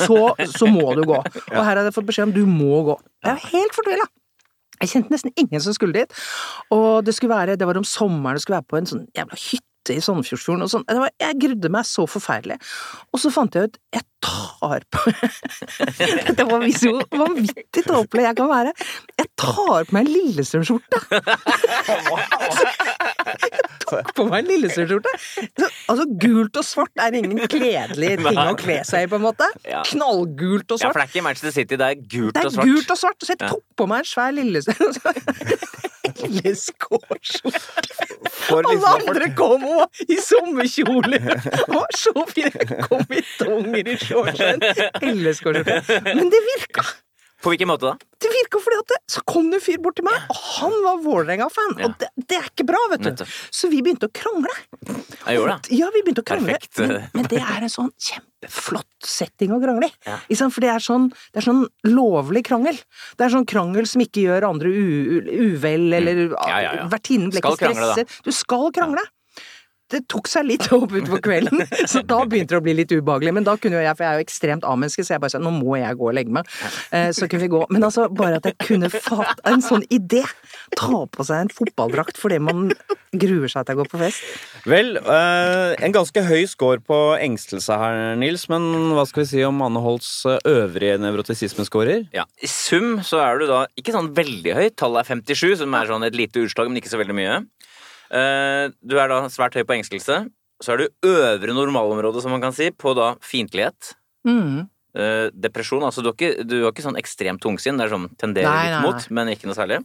så, 0.00 0.20
så 0.48 0.68
må 0.70 0.94
du 0.96 1.04
gå. 1.10 1.18
Og 1.20 1.58
her 1.60 1.74
har 1.76 1.82
jeg 1.84 1.96
fått 1.96 2.08
beskjed 2.08 2.30
om 2.30 2.36
du 2.36 2.44
må 2.48 2.80
gå. 2.88 2.96
Jeg 3.26 3.34
er 3.34 3.50
helt 3.52 3.76
fortvila. 3.76 4.08
Jeg 4.80 4.90
kjente 4.90 5.14
nesten 5.14 5.34
ingen 5.38 5.62
som 5.62 5.76
skulle 5.76 5.94
dit. 5.96 6.24
Og 6.74 7.04
det 7.06 7.14
skulle 7.16 7.34
være, 7.34 7.58
det 7.60 7.68
var 7.68 7.78
om 7.78 7.86
sommeren, 7.86 8.38
det 8.38 8.44
skulle 8.44 8.62
være 8.62 8.70
på 8.72 8.80
en 8.80 8.90
sånn 8.90 9.06
jævla 9.16 9.38
hytte 9.38 9.73
i 9.92 10.00
Sandefjordsfjorden 10.00 10.62
og 10.64 10.70
sånn. 10.72 10.84
Var- 10.88 11.12
Jeg 11.20 11.36
grudde 11.42 11.68
meg 11.74 11.84
så 11.84 12.06
forferdelig. 12.08 12.56
Og 13.12 13.20
så 13.20 13.28
fant 13.34 13.52
jeg 13.54 13.62
ut 13.68 13.76
jeg 13.94 14.02
tar 14.24 14.80
på 14.88 15.00
Det 16.38 16.46
var 16.48 16.64
så 16.72 16.94
vanvittig 17.12 17.82
tåpelig 17.84 18.24
jeg 18.24 18.36
kan 18.38 18.48
være. 18.48 18.72
Jeg 19.20 19.28
tar 19.36 19.84
på 19.84 19.92
meg 19.92 20.06
en 20.06 20.12
Lillestrøm-skjorte! 20.14 20.96
tok 23.84 24.08
på 24.16 24.24
meg 24.28 24.38
en 24.44 24.48
lillesøsterskjorte. 24.48 25.12
Så, 25.60 25.68
Altså, 25.92 26.04
gult 26.20 26.56
og 26.56 26.64
svart 26.66 26.94
er 27.04 27.12
ingen 27.18 27.42
kledelig 27.50 28.14
ting 28.22 28.38
å 28.40 28.54
kle 28.58 28.78
seg 28.88 29.04
i, 29.04 29.08
på 29.12 29.16
en 29.20 29.26
måte. 29.26 29.46
Ja. 29.68 29.82
Knallgult 29.86 30.72
og 30.72 30.78
Ja, 30.80 30.86
svart. 30.86 30.92
for 30.96 31.00
det 31.02 31.04
er 31.04 31.10
ikke 31.12 31.26
Manchester 31.28 31.52
City, 31.58 31.74
det 31.80 31.86
er 31.90 31.94
gult 32.00 32.34
Det 32.34 32.40
og 32.46 32.50
er 32.50 32.54
svart. 32.56 32.66
gult 32.72 32.88
og 32.94 32.98
svart, 33.02 33.18
så 33.20 33.28
jeg 33.36 33.40
tok 33.44 33.62
på 33.76 33.84
meg 33.90 33.98
en 34.04 34.08
svær 34.14 34.30
lilleskårskjorte. 34.40 35.10
Lilleskårskjorte. 36.04 37.94
For 38.34 38.60
Alle 38.60 38.74
liksom 38.74 39.08
andre 39.08 39.30
kom 39.38 39.64
og 39.68 40.02
i 40.08 40.18
sommerkjole! 40.20 41.20
og 41.78 41.86
så 41.96 42.12
fine. 42.30 42.66
Kom 42.88 43.06
i 43.14 43.22
tonger 43.38 43.88
i 43.94 43.96
shortsen! 44.00 44.60
Men 45.00 46.30
det 46.32 46.42
virka. 46.54 46.84
På 47.44 47.52
hvilken 47.52 47.68
måte 47.68 47.90
da? 47.90 47.94
Det 48.24 48.30
virka 48.32 48.56
fordi 48.64 48.76
at 48.80 48.92
det, 48.94 48.98
så 49.12 49.20
kom 49.28 49.50
det 49.52 49.58
en 49.58 49.62
fyr 49.66 49.80
bort 49.84 49.98
til 49.98 50.06
meg, 50.06 50.16
og 50.32 50.38
han 50.54 50.76
var 50.80 51.00
Vålerenga-fan. 51.04 51.74
Ja. 51.76 51.90
Og 51.90 51.96
det, 52.00 52.08
det 52.30 52.38
er 52.38 52.46
ikke 52.48 52.64
bra, 52.70 52.78
vet 52.92 53.02
du. 53.04 53.08
Nettopp. 53.10 53.34
Så 53.52 53.68
vi 53.72 53.82
begynte 53.84 54.08
å 54.08 54.12
krangle. 54.16 54.54
Jeg 54.88 55.36
gjorde 55.36 55.58
det. 55.58 55.76
Ja, 55.76 55.90
vi 55.92 56.00
begynte 56.06 56.24
å 56.24 56.28
krangle. 56.30 56.54
Perfekt. 56.56 56.80
Men, 56.80 56.94
men 57.18 57.28
det 57.28 57.42
er 57.44 57.66
en 57.66 57.72
sånn 57.74 57.90
kjempeflott 58.44 58.86
setting 59.04 59.52
å 59.54 59.60
krangle 59.62 59.88
i. 59.88 59.92
Ja. 60.06 60.18
For 60.48 60.60
det 60.60 60.70
er, 60.70 60.78
sånn, 60.82 61.10
det 61.32 61.42
er 61.42 61.46
sånn 61.48 61.64
lovlig 61.88 62.44
krangel. 62.46 62.78
Det 63.16 63.26
er 63.26 63.34
sånn 63.34 63.46
krangel 63.46 63.86
som 63.86 64.00
ikke 64.04 64.24
gjør 64.28 64.48
andre 64.50 64.68
uvel, 64.68 65.92
eller 65.92 66.14
Mm. 66.24 66.34
Ja, 66.48 66.60
ja. 66.62 66.88
vertinnen 66.88 67.30
blir 67.30 67.40
ikke 67.42 67.56
stresset. 67.58 68.08
Du 68.24 68.30
skal 68.32 68.70
krangle. 68.72 69.02
Det 69.92 70.00
tok 70.08 70.26
seg 70.32 70.46
litt 70.48 70.64
opp 70.72 70.92
utover 70.94 71.20
kvelden, 71.22 71.60
så 71.92 72.00
da 72.08 72.22
begynte 72.24 72.54
det 72.54 72.60
å 72.62 72.64
bli 72.64 72.72
litt 72.78 72.92
ubehagelig. 72.94 73.34
Men 73.36 73.44
da 73.46 73.54
kunne 73.60 73.76
jo 73.76 73.84
jeg, 73.84 73.96
for 73.98 74.06
jeg 74.06 74.10
er 74.14 74.20
jo 74.20 74.24
ekstremt 74.24 74.64
A-menneske, 74.68 75.04
så 75.04 75.14
jeg 75.14 75.22
bare 75.22 75.34
sa 75.34 75.40
nå 75.42 75.52
må 75.54 75.76
jeg 75.76 75.98
gå 76.00 76.08
og 76.08 76.16
legge 76.16 76.32
meg. 76.32 76.48
Eh, 76.90 77.10
Så 77.14 77.28
kunne 77.28 77.44
vi 77.44 77.50
gå. 77.52 77.60
Men 77.70 77.84
altså, 77.84 78.06
bare 78.08 78.40
at 78.40 78.48
jeg 78.48 78.56
kunne 78.64 78.88
fatt 78.90 79.42
en 79.50 79.62
sånn 79.64 79.84
idé. 79.92 80.22
Ta 80.78 81.04
på 81.12 81.26
seg 81.28 81.44
en 81.44 81.52
fotballdrakt 81.52 82.16
fordi 82.18 82.38
man 82.42 82.70
gruer 83.14 83.52
seg 83.52 83.66
til 83.68 83.76
å 83.76 83.82
gå 83.82 83.86
på 83.92 84.00
fest. 84.00 84.24
Vel, 84.66 84.96
eh, 84.98 85.74
en 85.84 85.94
ganske 85.94 86.24
høy 86.26 86.46
score 86.50 86.80
på 86.82 86.98
engstelse 87.20 87.76
her, 87.78 88.16
Nils. 88.18 88.48
Men 88.50 88.64
hva 88.96 89.04
skal 89.06 89.22
vi 89.22 89.28
si 89.34 89.44
om 89.46 89.60
Anne 89.62 89.82
Holts 89.84 90.10
eh, 90.32 90.40
øvrige 90.48 90.96
nevrotisismescorer? 91.04 92.08
Ja. 92.16 92.24
I 92.42 92.48
sum 92.50 92.98
så 93.04 93.20
er 93.22 93.38
du 93.42 93.46
da 93.52 93.60
ikke 93.78 93.94
sånn 93.94 94.10
veldig 94.16 94.56
høy. 94.56 94.66
Tallet 94.80 95.04
er 95.04 95.12
57, 95.20 95.58
som 95.60 95.76
er 95.76 95.92
sånn 95.92 96.08
et 96.08 96.16
lite 96.18 96.42
utslag, 96.42 96.72
men 96.72 96.80
ikke 96.80 96.92
så 96.94 97.00
veldig 97.02 97.18
mye. 97.20 97.38
Eh, 98.14 98.68
Du 98.86 98.96
er 99.00 99.10
da 99.10 99.24
svært 99.32 99.56
høy 99.58 99.64
på 99.66 99.74
engstelse. 99.76 100.20
Så 100.62 100.72
er 100.72 100.84
du 100.84 101.10
øvre 101.10 101.52
normalområde, 101.56 102.22
som 102.22 102.30
man 102.30 102.40
kan 102.44 102.54
si, 102.54 102.70
på 102.70 102.94
da 102.96 103.14
fiendtlighet. 103.20 103.94
Mm. 104.26 104.68
Eh, 104.94 105.30
depresjon. 105.34 105.82
Altså, 105.82 106.00
du 106.04 106.12
har 106.12 106.14
ikke, 106.14 106.46
du 106.46 106.60
har 106.62 106.72
ikke 106.72 106.86
sånn 106.86 107.00
ekstremt 107.00 107.42
tungsinn. 107.42 107.76
Det 107.80 107.88
er 107.88 107.94
sånn 107.96 108.06
tenderer 108.20 108.46
Nei, 108.46 108.62
litt 108.68 108.76
nei, 108.78 108.84
mot, 108.86 109.10
men 109.10 109.32
ikke 109.34 109.50
noe 109.50 109.58
særlig. 109.58 109.80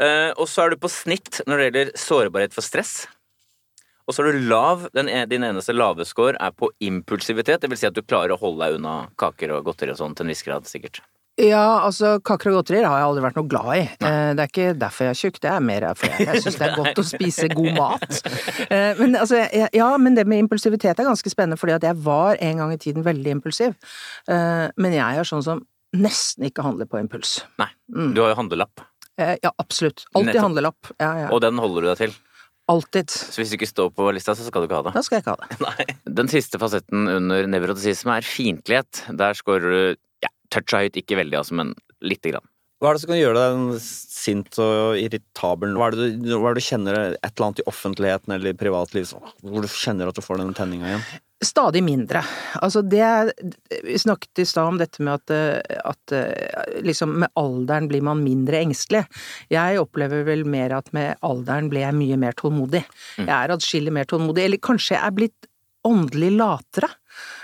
Eh, 0.00 0.32
og 0.36 0.48
så 0.50 0.64
er 0.64 0.74
du 0.74 0.80
på 0.82 0.90
snitt 0.90 1.42
når 1.46 1.56
det 1.60 1.66
gjelder 1.68 1.92
sårbarhet 2.02 2.56
for 2.56 2.66
stress. 2.66 3.06
Og 4.08 4.16
så 4.16 4.24
er 4.26 4.32
du 4.34 4.48
lav. 4.50 4.88
Den, 4.96 5.08
e- 5.08 5.26
din 5.30 5.44
eneste 5.46 5.74
lave 5.76 6.04
score 6.08 6.34
er 6.40 6.50
på 6.50 6.72
impulsivitet. 6.82 7.60
Det 7.62 7.70
vil 7.70 7.78
si 7.78 7.86
at 7.86 7.94
du 7.94 8.02
klarer 8.02 8.34
å 8.34 8.40
holde 8.40 8.64
deg 8.66 8.80
unna 8.80 8.94
kaker 9.20 9.52
og 9.54 9.68
godteri 9.68 9.94
og 9.94 10.00
sånn 10.00 10.16
til 10.18 10.26
en 10.26 10.32
viss 10.34 10.42
grad, 10.42 10.66
sikkert. 10.66 10.98
Ja, 11.40 11.80
altså 11.86 12.18
kaker 12.26 12.50
og 12.52 12.58
godterier 12.60 12.84
har 12.84 12.98
jeg 13.00 13.06
aldri 13.08 13.22
vært 13.24 13.38
noe 13.38 13.48
glad 13.48 13.70
i. 13.78 13.84
Eh, 14.04 14.32
Det 14.36 14.42
er 14.44 14.50
ikke 14.50 14.78
derfor 14.78 15.06
jeg 15.06 15.14
er 15.14 15.20
tjukk, 15.20 15.40
det 15.40 15.50
er 15.54 15.60
mer 15.64 15.86
fordi 15.96 16.26
jeg 16.26 16.42
syns 16.44 16.58
det 16.60 16.66
er 16.68 16.76
godt 16.76 17.00
å 17.00 17.04
spise 17.06 17.48
god 17.54 17.72
mat. 17.78 18.20
Eh, 18.70 18.94
Men 19.00 19.16
altså, 19.16 19.40
jeg- 19.50 19.70
ja, 19.74 19.88
men 19.98 20.14
det 20.14 20.26
med 20.28 20.38
impulsivitet 20.44 20.98
er 21.00 21.08
ganske 21.08 21.30
spennende, 21.32 21.56
fordi 21.58 21.74
at 21.78 21.82
jeg 21.88 21.96
var 22.04 22.36
en 22.40 22.56
gang 22.60 22.72
i 22.72 22.76
tiden 22.78 23.02
veldig 23.06 23.32
impulsiv. 23.40 23.74
Eh, 24.28 24.68
Men 24.76 24.92
jeg 24.92 25.18
er 25.18 25.24
sånn 25.24 25.42
som 25.42 25.64
nesten 25.96 26.44
ikke 26.46 26.62
handler 26.62 26.86
på 26.86 27.00
impuls. 27.00 27.40
Nei. 27.58 27.66
Mm. 27.90 28.12
Du 28.14 28.20
har 28.22 28.34
jo 28.34 28.40
handlelapp, 28.42 28.84
Eh, 29.18 29.36
Ja, 29.42 29.50
absolutt. 29.58 30.04
Alltid 30.14 30.36
handlelapp. 30.40 30.92
Ja, 31.00 31.14
ja. 31.24 31.28
og 31.30 31.40
den 31.42 31.58
holder 31.58 31.82
du 31.82 31.88
deg 31.94 31.98
til. 31.98 32.14
Alltid. 32.70 33.10
Så 33.10 33.40
hvis 33.42 33.50
du 33.50 33.56
ikke 33.58 33.66
står 33.68 33.90
på 33.92 34.12
lista, 34.14 34.32
så 34.38 34.46
skal 34.46 34.62
du 34.62 34.68
ikke 34.68 34.76
ha 34.78 34.82
det. 34.86 34.92
Da 34.94 35.02
skal 35.02 35.18
jeg 35.18 35.24
ikke 35.24 35.34
ha 35.34 35.48
det. 35.48 35.58
Nei. 35.66 36.14
Den 36.20 36.28
siste 36.30 36.60
fasetten 36.62 37.08
under 37.10 37.46
nevrotisisme 37.50 38.14
er 38.16 38.22
fiendtlighet. 38.22 39.02
Der 39.18 39.34
scorer 39.34 39.60
du 39.74 39.96
toucha 40.52 40.84
høyt, 40.84 40.98
ikke 41.00 41.18
veldig, 41.20 41.40
altså, 41.42 41.58
men 41.60 41.74
lite 42.04 42.34
grann. 42.34 42.46
Hva 42.80 42.90
er 42.90 42.96
det 42.96 43.02
som 43.02 43.10
kan 43.12 43.18
gjøre 43.20 43.40
deg 43.40 43.80
sint 43.84 44.56
og 44.64 44.96
irritabel? 44.96 45.74
Hva 45.76 45.90
er 45.90 45.96
det 45.98 46.06
du, 46.22 46.30
hva 46.32 46.48
er 46.48 46.56
det 46.56 46.62
du 46.62 46.68
kjenner 46.70 47.00
et 47.10 47.26
eller 47.28 47.46
annet 47.50 47.60
i 47.60 47.66
offentligheten 47.68 48.32
eller 48.36 48.54
i 48.54 48.56
privatliv 48.56 49.10
hvor 49.12 49.66
du 49.66 49.68
kjenner 49.68 50.08
at 50.08 50.16
du 50.16 50.24
får 50.24 50.40
den 50.40 50.54
tenninga 50.56 50.88
igjen? 50.88 51.04
Stadig 51.44 51.80
mindre. 51.84 52.20
Altså 52.60 52.82
det 52.84 53.04
Vi 53.84 53.98
snakket 54.00 54.42
i 54.42 54.46
stad 54.48 54.72
om 54.72 54.80
dette 54.80 55.04
med 55.04 55.12
at, 55.12 55.68
at 55.92 56.84
liksom 56.84 57.18
med 57.20 57.32
alderen 57.40 57.88
blir 57.88 58.04
man 58.04 58.24
mindre 58.24 58.62
engstelig. 58.64 59.04
Jeg 59.52 59.80
opplever 59.80 60.24
vel 60.28 60.46
mer 60.48 60.78
at 60.80 60.88
med 60.96 61.20
alderen 61.24 61.68
blir 61.72 61.84
jeg 61.84 61.96
mye 62.00 62.20
mer 62.24 62.36
tålmodig. 62.36 62.82
Jeg 63.20 63.36
er 63.36 63.56
atskillig 63.56 63.92
mer 63.92 64.08
tålmodig. 64.08 64.48
Eller 64.48 64.60
kanskje 64.60 64.96
jeg 64.96 65.04
er 65.04 65.16
blitt 65.20 65.50
åndelig 65.88 66.32
latere. 66.36 66.92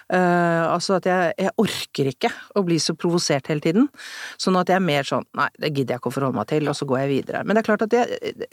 Eh, 0.07 0.65
altså 0.71 1.01
at 1.01 1.07
jeg, 1.09 1.33
jeg 1.41 1.51
orker 1.59 2.11
ikke 2.13 2.31
å 2.55 2.63
bli 2.67 2.79
så 2.83 2.95
provosert 2.99 3.49
hele 3.51 3.63
tiden. 3.65 3.89
Sånn 4.39 4.59
at 4.61 4.71
jeg 4.71 4.79
er 4.79 4.85
mer 4.85 5.07
sånn 5.09 5.27
nei, 5.39 5.49
det 5.59 5.73
gidder 5.73 5.97
jeg 5.97 6.03
ikke 6.03 6.13
å 6.13 6.15
forholde 6.15 6.39
meg 6.39 6.51
til, 6.53 6.69
og 6.71 6.79
så 6.79 6.87
går 6.87 7.01
jeg 7.03 7.11
videre. 7.11 7.43
Men 7.43 7.57
det 7.57 7.63
er 7.63 7.69
klart 7.69 7.85
at 7.87 7.95
det, 7.95 8.05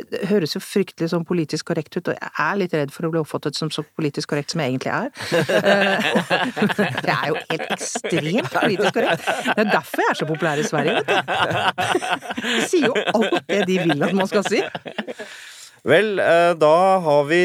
det 0.10 0.24
høres 0.32 0.58
jo 0.58 0.64
fryktelig 0.64 1.12
sånn 1.14 1.28
politisk 1.30 1.70
korrekt 1.70 1.98
ut, 2.00 2.10
og 2.10 2.18
jeg 2.18 2.34
er 2.48 2.60
litt 2.62 2.76
redd 2.78 2.94
for 2.96 3.06
å 3.06 3.14
bli 3.14 3.22
oppfattet 3.22 3.60
som 3.60 3.70
så 3.74 3.86
politisk 3.86 4.34
korrekt 4.34 4.56
som 4.56 4.64
jeg 4.64 4.74
egentlig 4.74 4.94
er. 4.94 5.10
Uh, 5.14 5.98
jeg 7.10 7.16
er 7.20 7.30
jo 7.30 7.40
helt 7.52 7.74
ekstremt 7.78 8.52
politisk 8.58 8.98
korrekt. 8.98 9.32
Det 9.54 9.68
er 9.68 9.74
derfor 9.76 10.06
jeg 10.06 10.16
er 10.16 10.22
så 10.24 10.30
populær 10.34 10.62
i 10.62 10.68
Sverige, 10.68 11.00
vet 11.00 11.10
du. 11.10 12.44
De 12.44 12.70
sier 12.72 12.90
jo 12.90 12.98
alt 13.14 13.42
det 13.50 13.66
de 13.70 13.82
vil 13.84 14.08
at 14.10 14.18
man 14.18 14.30
skal 14.32 14.48
si. 14.50 14.64
Vel, 15.84 16.16
eh, 16.20 16.54
da 16.56 17.00
har 17.04 17.26
vi 17.28 17.42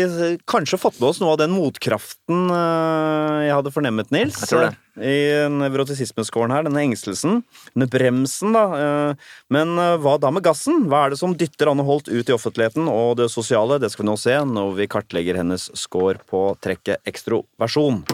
kanskje 0.47 0.79
fått 0.79 1.01
med 1.01 1.09
oss 1.09 1.19
noe 1.19 1.33
av 1.35 1.41
den 1.41 1.51
motkraften 1.51 2.45
eh, 2.55 3.39
jeg 3.49 3.57
hadde 3.57 3.73
fornemmet, 3.75 4.13
Nils. 4.15 4.39
Jeg 4.45 4.53
tror 4.53 4.69
det. 4.69 4.77
I 4.99 5.17
nevrotisismeskåren 5.51 6.55
her, 6.55 6.67
denne 6.67 6.85
engstelsen. 6.87 7.41
Denne 7.75 7.89
bremsen, 7.91 8.55
da. 8.55 8.65
eh, 8.79 9.33
Men 9.51 9.75
hva 9.75 10.17
da 10.23 10.31
med 10.35 10.47
gassen? 10.47 10.87
Hva 10.87 11.05
er 11.07 11.15
det 11.15 11.21
som 11.21 11.35
dytter 11.39 11.73
Anne 11.73 11.87
Holt 11.87 12.07
ut 12.07 12.31
i 12.31 12.37
offentligheten 12.37 12.87
og 12.91 13.17
det 13.19 13.27
sosiale? 13.35 13.81
Det 13.83 13.91
skal 13.91 14.07
vi 14.07 14.11
nå 14.13 14.19
se 14.23 14.39
når 14.55 14.77
vi 14.79 14.91
kartlegger 14.91 15.43
hennes 15.43 15.71
score 15.75 16.23
på 16.31 16.53
trekket 16.63 17.03
ekstroversjon. 17.11 18.05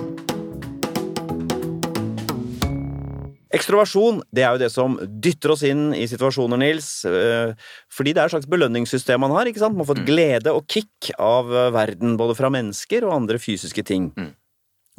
Ekstroversjon 3.54 4.20
det 4.34 4.42
er 4.44 4.56
jo 4.56 4.62
det 4.64 4.70
som 4.74 4.96
dytter 5.22 5.52
oss 5.54 5.62
inn 5.66 5.92
i 5.96 6.06
situasjoner, 6.10 6.58
Nils. 6.60 6.88
eh, 7.08 7.54
Fordi 7.94 8.12
det 8.14 8.22
er 8.22 8.28
et 8.30 8.34
slags 8.36 8.50
belønningssystem 8.50 9.20
man 9.22 9.30
har. 9.36 9.46
ikke 9.50 9.62
sant? 9.62 9.76
Man 9.78 9.86
får 9.88 10.00
et 10.02 10.08
glede 10.08 10.52
og 10.54 10.66
kick 10.68 11.12
av 11.18 11.50
eh, 11.54 11.70
verden, 11.74 12.16
både 12.20 12.36
fra 12.38 12.50
mennesker 12.50 13.06
og 13.06 13.14
andre 13.22 13.38
fysiske 13.38 13.84
ting. 13.86 14.10
Mm. 14.18 14.32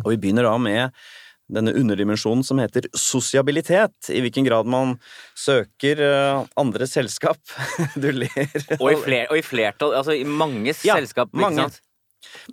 Og 0.03 0.11
vi 0.13 0.17
begynner 0.23 0.43
da 0.47 0.57
med 0.59 0.91
denne 1.47 1.75
underdimensjonen 1.77 2.41
som 2.43 2.57
heter 2.57 2.87
sosiabilitet. 2.97 4.09
I 4.09 4.21
hvilken 4.25 4.47
grad 4.47 4.65
man 4.65 4.95
søker 5.37 6.01
andre 6.57 6.87
selskap. 6.89 7.37
Du 8.01 8.07
ler. 8.11 8.47
Og 8.79 8.87
i, 8.91 8.95
fler, 9.03 9.27
og 9.29 9.37
i 9.37 9.43
flertall, 9.45 9.93
altså 9.99 10.15
i 10.17 10.23
manges 10.25 10.81
Ja, 10.87 10.95
selskap. 10.97 11.29
mange. 11.37 11.67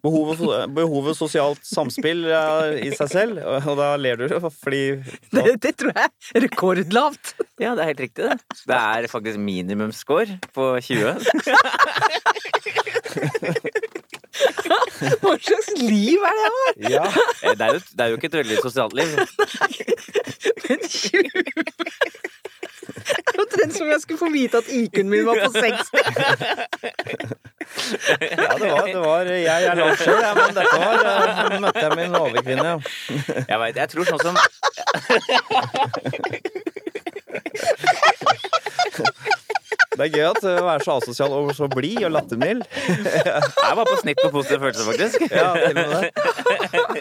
Behovet, 0.03 0.41
behovet 0.75 1.17
sosialt 1.19 1.61
samspill 1.67 2.25
i 2.81 2.91
seg 2.97 3.11
selv. 3.13 3.41
Og 3.67 3.77
da 3.79 3.91
ler 4.01 4.17
du 4.23 4.27
fordi 4.63 4.83
Det, 5.35 5.45
det 5.63 5.75
tror 5.81 5.93
jeg 5.97 6.09
er 6.09 6.47
rekordlavt. 6.47 7.35
Ja, 7.61 7.75
det 7.77 7.83
er 7.85 7.91
helt 7.93 8.05
riktig, 8.07 8.25
det. 8.31 8.39
Det 8.69 8.79
er 8.79 9.07
faktisk 9.13 9.39
minimumsscore 9.43 10.39
på 10.57 10.73
20. 10.81 11.13
Hva 15.23 15.35
slags 15.43 15.69
liv 15.79 16.23
er 16.25 16.33
det 16.39 16.43
jeg 16.43 16.53
har? 16.57 16.73
Ja. 16.91 17.05
Eh, 17.43 17.55
Det 17.59 17.67
er, 17.67 17.73
jo, 17.75 17.81
det 17.93 18.01
er 18.01 18.09
jo 18.13 18.17
ikke 18.19 18.31
et 18.31 18.39
veldig 18.41 18.57
sosialt 18.65 18.95
liv. 18.97 19.09
Men 20.69 20.79
20 20.89 21.23
Det 23.03 23.35
er 23.35 23.41
omtrent 23.43 23.75
som 23.77 23.89
jeg 23.91 24.01
skulle 24.03 24.19
få 24.21 24.29
vite 24.33 24.59
at 24.61 24.69
IQ-en 24.73 25.09
min 25.11 25.27
var 25.27 25.37
på 25.39 25.51
60. 25.55 25.91
Ja, 27.73 28.59
det 28.59 28.73
var, 28.73 28.87
det 28.87 29.01
var 29.01 29.23
Jeg 29.33 29.65
er 29.65 29.75
lav 29.79 29.97
sjøl, 29.97 30.35
men 30.39 30.55
dette 30.57 30.77
var 30.83 30.97
eh, 31.13 31.61
møtte 31.63 31.85
jeg 31.85 31.93
min 31.99 32.15
overkvinne. 32.19 32.73
Jeg 33.49 33.59
veit 33.65 33.77
jeg 33.83 33.89
tror 33.93 34.05
sånn 34.13 34.25
som 34.27 34.35
Det 39.93 40.07
er 40.07 40.15
gøy 40.17 40.27
at 40.31 40.45
å 40.49 40.53
være 40.65 40.85
så 40.87 40.97
asosial 41.01 41.35
og 41.37 41.51
så 41.57 41.69
blid 41.73 42.01
og 42.07 42.15
lattermild. 42.15 42.65
Jeg 43.27 43.77
var 43.79 43.89
på 43.89 43.99
snitt 44.01 44.21
på 44.23 44.31
positive 44.33 44.63
følelser, 44.65 44.89
faktisk. 44.89 45.27
Ja, 45.43 45.53
til 45.57 45.73
og 45.73 45.77
med 45.77 45.93
det. 45.93 46.11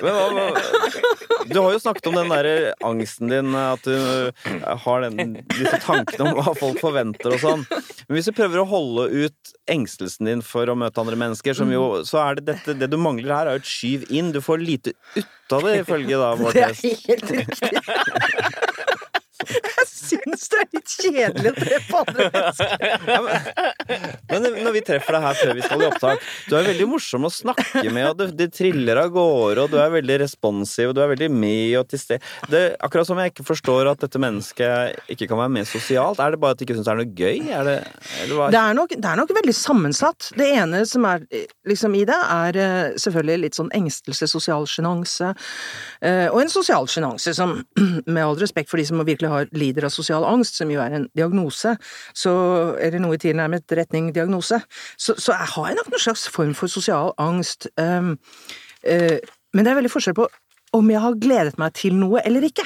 Men 0.02 0.16
hva, 0.16 0.26
hva, 0.36 1.42
du 1.52 1.58
har 1.60 1.74
jo 1.74 1.82
snakket 1.82 2.08
om 2.12 2.18
den 2.20 2.32
der 2.32 2.50
angsten 2.86 3.32
din, 3.32 3.56
at 3.58 3.84
du 3.86 3.96
eh, 3.96 4.68
har 4.86 5.06
den, 5.06 5.36
disse 5.52 5.80
tankene 5.84 6.30
om 6.30 6.40
hva 6.40 6.54
folk 6.58 6.80
forventer 6.82 7.36
og 7.36 7.44
sånn. 7.44 7.66
Men 7.70 8.18
hvis 8.18 8.30
du 8.30 8.36
prøver 8.38 8.62
å 8.62 8.68
holde 8.70 9.08
ut 9.12 9.54
engstelsen 9.72 10.30
din 10.30 10.44
for 10.46 10.70
å 10.72 10.78
møte 10.80 11.02
andre 11.04 11.20
mennesker, 11.20 11.56
som 11.58 11.72
jo, 11.74 12.02
så 12.08 12.22
er 12.24 12.40
det 12.40 12.48
dette 12.52 12.76
Det 12.82 12.90
du 12.92 12.98
mangler 13.02 13.34
her, 13.36 13.52
er 13.52 13.60
jo 13.60 13.64
et 13.64 13.72
skyv 13.72 14.08
inn. 14.12 14.32
Du 14.36 14.42
får 14.44 14.64
lite 14.64 14.96
ut 15.16 15.56
av 15.56 15.68
det, 15.68 15.78
ifølge 15.84 16.20
da 16.20 16.34
vår 16.40 16.52
Det 16.58 16.68
er 16.68 16.76
helt 16.82 17.34
riktig. 17.36 18.71
Jeg 19.50 19.88
syns 19.90 20.48
det 20.52 20.60
er 20.62 20.68
litt 20.76 20.94
kjedelig 21.02 21.52
å 21.52 21.56
treffe 21.58 22.02
andre 22.02 22.28
mennesker. 22.36 22.72
Men, 24.32 24.46
men 24.46 24.60
når 24.66 24.76
vi 24.76 24.82
treffer 24.88 25.18
deg 25.18 25.26
her 25.26 25.38
før 25.42 25.54
vi 25.58 25.64
skal 25.66 25.84
i 25.84 25.88
opptak. 25.88 26.26
Du 26.50 26.56
er 26.58 26.68
veldig 26.68 26.88
morsom 26.92 27.28
å 27.28 27.32
snakke 27.34 27.84
med, 27.94 28.06
og 28.12 28.18
det, 28.20 28.28
det 28.40 28.50
triller 28.56 29.00
av 29.04 29.12
gårde, 29.16 29.66
og 29.66 29.74
du 29.74 29.78
er 29.82 29.94
veldig 29.94 30.18
responsiv, 30.24 30.92
og 30.92 30.98
du 30.98 31.02
er 31.04 31.12
veldig 31.14 31.30
med 31.34 31.78
og 31.82 31.88
til 31.92 32.02
stede. 32.02 32.62
Akkurat 32.84 33.08
som 33.10 33.20
jeg 33.22 33.34
ikke 33.34 33.46
forstår 33.48 33.90
at 33.94 34.04
dette 34.06 34.22
mennesket 34.22 35.12
ikke 35.16 35.30
kan 35.32 35.42
være 35.44 35.54
mer 35.58 35.68
sosialt. 35.70 36.22
Er 36.24 36.36
det 36.36 36.42
bare 36.44 36.56
at 36.56 36.62
de 36.62 36.68
ikke 36.68 36.78
syns 36.78 36.88
det 36.90 36.94
er 36.96 37.02
noe 37.02 37.16
gøy? 37.22 37.42
Er 37.52 37.68
det, 37.68 37.78
eller 38.24 38.38
hva? 38.40 38.50
Det 38.54 38.62
er, 38.62 38.78
nok, 38.78 38.96
det 38.98 39.12
er 39.12 39.22
nok 39.22 39.34
veldig 39.40 39.56
sammensatt. 39.58 40.32
Det 40.38 40.50
ene 40.58 40.84
som 40.90 41.08
er 41.10 41.26
liksom 41.70 41.96
i 42.00 42.04
det, 42.10 42.20
er 42.38 42.60
eh, 42.62 43.00
selvfølgelig 43.02 43.40
litt 43.46 43.60
sånn 43.60 43.72
engstelse, 43.78 44.30
sosial 44.32 44.68
sjenanse. 44.70 45.32
eh, 46.06 46.28
Og 46.32 46.42
en 46.44 46.52
sosial 46.54 46.88
sjenanse 46.92 47.34
som, 47.38 47.58
med 48.14 48.22
all 48.24 48.38
respekt 48.42 48.72
for 48.72 48.82
de 48.82 48.88
som 48.88 49.02
virkelig 49.08 49.31
har, 49.32 49.50
lider 49.58 49.88
av 49.88 49.94
sosial 49.96 50.26
angst, 50.28 50.60
som 50.60 50.72
jo 50.74 50.82
er 50.84 50.98
en 50.98 51.08
diagnose, 51.18 51.76
så, 52.14 52.34
eller 52.78 53.04
noe 53.04 53.18
i 53.18 53.24
tilnærmet 53.24 53.78
retning 53.78 54.12
diagnose, 54.16 54.62
så, 54.98 55.16
så 55.18 55.36
jeg 55.36 55.52
har 55.56 55.72
jeg 55.72 55.80
nok 55.80 55.92
noen 55.94 56.06
slags 56.06 56.28
form 56.32 56.56
for 56.58 56.72
sosial 56.72 57.16
angst. 57.22 57.70
Um, 57.80 58.16
uh, 58.86 59.18
men 59.52 59.66
det 59.66 59.72
er 59.72 59.82
veldig 59.82 59.92
forskjell 59.94 60.18
på 60.18 60.30
om 60.78 60.92
jeg 60.92 61.04
har 61.04 61.18
gledet 61.20 61.58
meg 61.60 61.74
til 61.78 61.98
noe 62.00 62.22
eller 62.26 62.46
ikke. 62.48 62.66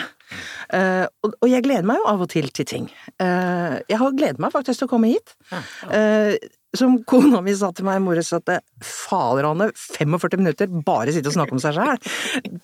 Uh, 0.74 1.06
og, 1.26 1.34
og 1.42 1.50
jeg 1.50 1.64
gleder 1.66 1.86
meg 1.88 2.02
jo 2.02 2.10
av 2.10 2.22
og 2.26 2.30
til 2.34 2.50
til 2.54 2.68
ting. 2.70 2.86
Uh, 3.22 3.82
jeg 3.90 4.00
har 4.02 4.18
gledet 4.18 4.42
meg 4.42 4.54
faktisk 4.54 4.82
til 4.82 4.90
å 4.90 4.94
komme 4.94 5.12
hit. 5.14 5.36
Uh, 5.90 6.38
som 6.76 6.98
kona 7.08 7.40
mi 7.44 7.54
sa 7.56 7.70
til 7.72 7.88
meg 7.88 8.02
i 8.02 8.04
morges, 8.04 8.34
at 8.36 8.50
fader 8.84 9.48
Anne, 9.48 9.70
45 9.80 10.42
minutter 10.42 10.72
bare 10.86 11.14
sitte 11.16 11.32
og 11.32 11.38
snakke 11.38 11.56
om 11.56 11.62
seg 11.64 11.78
sjæl. 11.78 12.02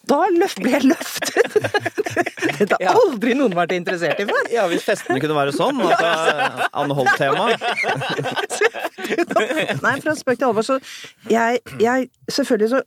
Da 0.09 0.19
ble 0.59 0.73
jeg 0.73 0.89
løftet! 0.89 1.57
Dette 2.61 2.77
har 2.81 2.97
aldri 2.99 3.33
noen 3.37 3.55
vært 3.55 3.73
interessert 3.77 4.19
i 4.21 4.27
før. 4.27 4.49
Ja, 4.51 4.67
hvis 4.69 4.83
festene 4.85 5.21
kunne 5.23 5.37
være 5.37 5.55
sånn, 5.55 5.79
at 5.87 6.03
er 6.03 6.65
Anne 6.81 6.97
Holt-tema. 6.97 7.51
Nei, 9.85 9.95
fra 10.03 10.17
spøk 10.17 10.41
til 10.41 10.49
alvor, 10.49 10.65
så 10.65 10.81
jeg, 11.31 11.61
jeg 11.81 12.09
Selvfølgelig 12.31 12.73
så 12.75 12.81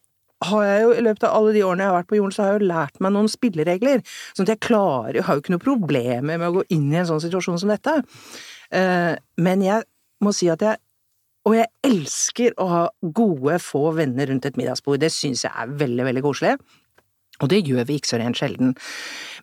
har 0.49 0.65
jeg 0.69 0.83
jo 0.85 0.93
i 0.95 1.05
løpet 1.07 1.25
av 1.29 1.35
alle 1.39 1.53
de 1.57 1.63
årene 1.67 1.85
jeg 1.85 1.91
har 1.93 1.99
vært 2.01 2.11
på 2.13 2.17
jorden, 2.19 2.35
så 2.37 2.43
har 2.45 2.53
jeg 2.53 2.61
jo 2.63 2.69
lært 2.71 3.01
meg 3.05 3.13
noen 3.17 3.31
spilleregler. 3.33 4.03
Sånn 4.37 4.47
at 4.47 4.53
jeg 4.55 4.61
klarer 4.67 5.15
Jeg 5.19 5.25
har 5.29 5.37
jo 5.39 5.43
ikke 5.45 5.55
noe 5.57 5.65
problemer 5.65 6.39
med 6.39 6.47
å 6.49 6.55
gå 6.59 6.65
inn 6.77 6.87
i 6.93 6.97
en 7.01 7.07
sånn 7.11 7.23
situasjon 7.25 7.59
som 7.63 7.73
dette. 7.73 7.97
Eh, 8.73 9.15
Men 9.37 9.63
jeg 9.63 9.85
må 10.25 10.33
si 10.35 10.49
at 10.51 10.61
jeg 10.65 10.79
Og 11.47 11.55
jeg 11.59 11.67
elsker 11.85 12.55
å 12.57 12.67
ha 12.71 12.83
gode, 13.13 13.59
få 13.61 13.91
venner 13.95 14.31
rundt 14.31 14.47
et 14.49 14.57
middagsbord. 14.57 14.99
Det 15.03 15.11
syns 15.13 15.43
jeg 15.45 15.53
er 15.53 15.67
veldig, 15.69 16.05
veldig 16.09 16.23
koselig. 16.25 16.55
Og 17.43 17.49
det 17.51 17.59
gjør 17.67 17.85
vi 17.85 17.99
ikke 17.99 18.09
så 18.09 18.17
rent 18.23 18.39
sjelden. 18.39 18.73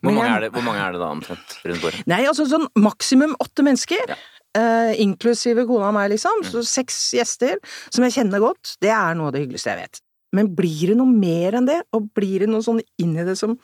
Hvor 0.02 0.10
mange 0.16 0.26
jeg- 0.26 0.36
er 0.36 0.40
det, 0.40 0.52
hvor 0.52 0.64
mange 0.66 0.80
er 0.82 0.92
det 0.92 0.98
da 0.98 1.10
omtrent 1.12 1.58
rundt 1.64 1.80
bordet? 1.84 2.06
Nei, 2.08 2.24
altså 2.26 2.46
sånn 2.50 2.66
maksimum 2.74 3.36
åtte 3.38 3.62
mennesker. 3.62 4.02
Ja. 4.08 4.16
Uh, 4.56 4.92
inklusive 5.00 5.62
kona 5.66 5.88
og 5.88 5.94
meg, 5.94 6.10
liksom. 6.10 6.42
Så 6.44 6.64
seks 6.66 7.12
gjester 7.14 7.56
som 7.88 8.02
jeg 8.04 8.12
kjenner 8.18 8.40
godt. 8.40 8.74
Det 8.80 8.90
er 8.90 9.14
noe 9.14 9.28
av 9.28 9.32
det 9.36 9.46
hyggeligste 9.46 9.70
jeg 9.70 9.78
vet. 9.86 10.00
Men 10.32 10.52
blir 10.56 10.92
det 10.92 10.96
noe 10.96 11.12
mer 11.12 11.58
enn 11.58 11.66
det, 11.68 11.80
og 11.92 12.08
blir 12.16 12.44
det 12.44 12.50
noe 12.50 12.64
sånn 12.64 12.80
i 12.80 13.08
det 13.24 13.36
som 13.38 13.58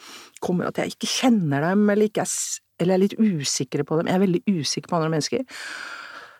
kommer 0.44 0.68
at 0.68 0.80
jeg 0.82 0.94
ikke 0.96 1.08
kjenner 1.08 1.64
dem, 1.70 1.86
eller, 1.88 2.10
ikke 2.10 2.26
er, 2.26 2.34
eller 2.82 2.98
er 2.98 3.04
litt 3.06 3.16
usikre 3.18 3.86
på 3.88 3.98
dem 3.98 4.10
Jeg 4.10 4.18
er 4.18 4.26
veldig 4.26 4.42
usikker 4.60 4.90
på 4.90 4.98
andre 4.98 5.14
mennesker. 5.16 5.46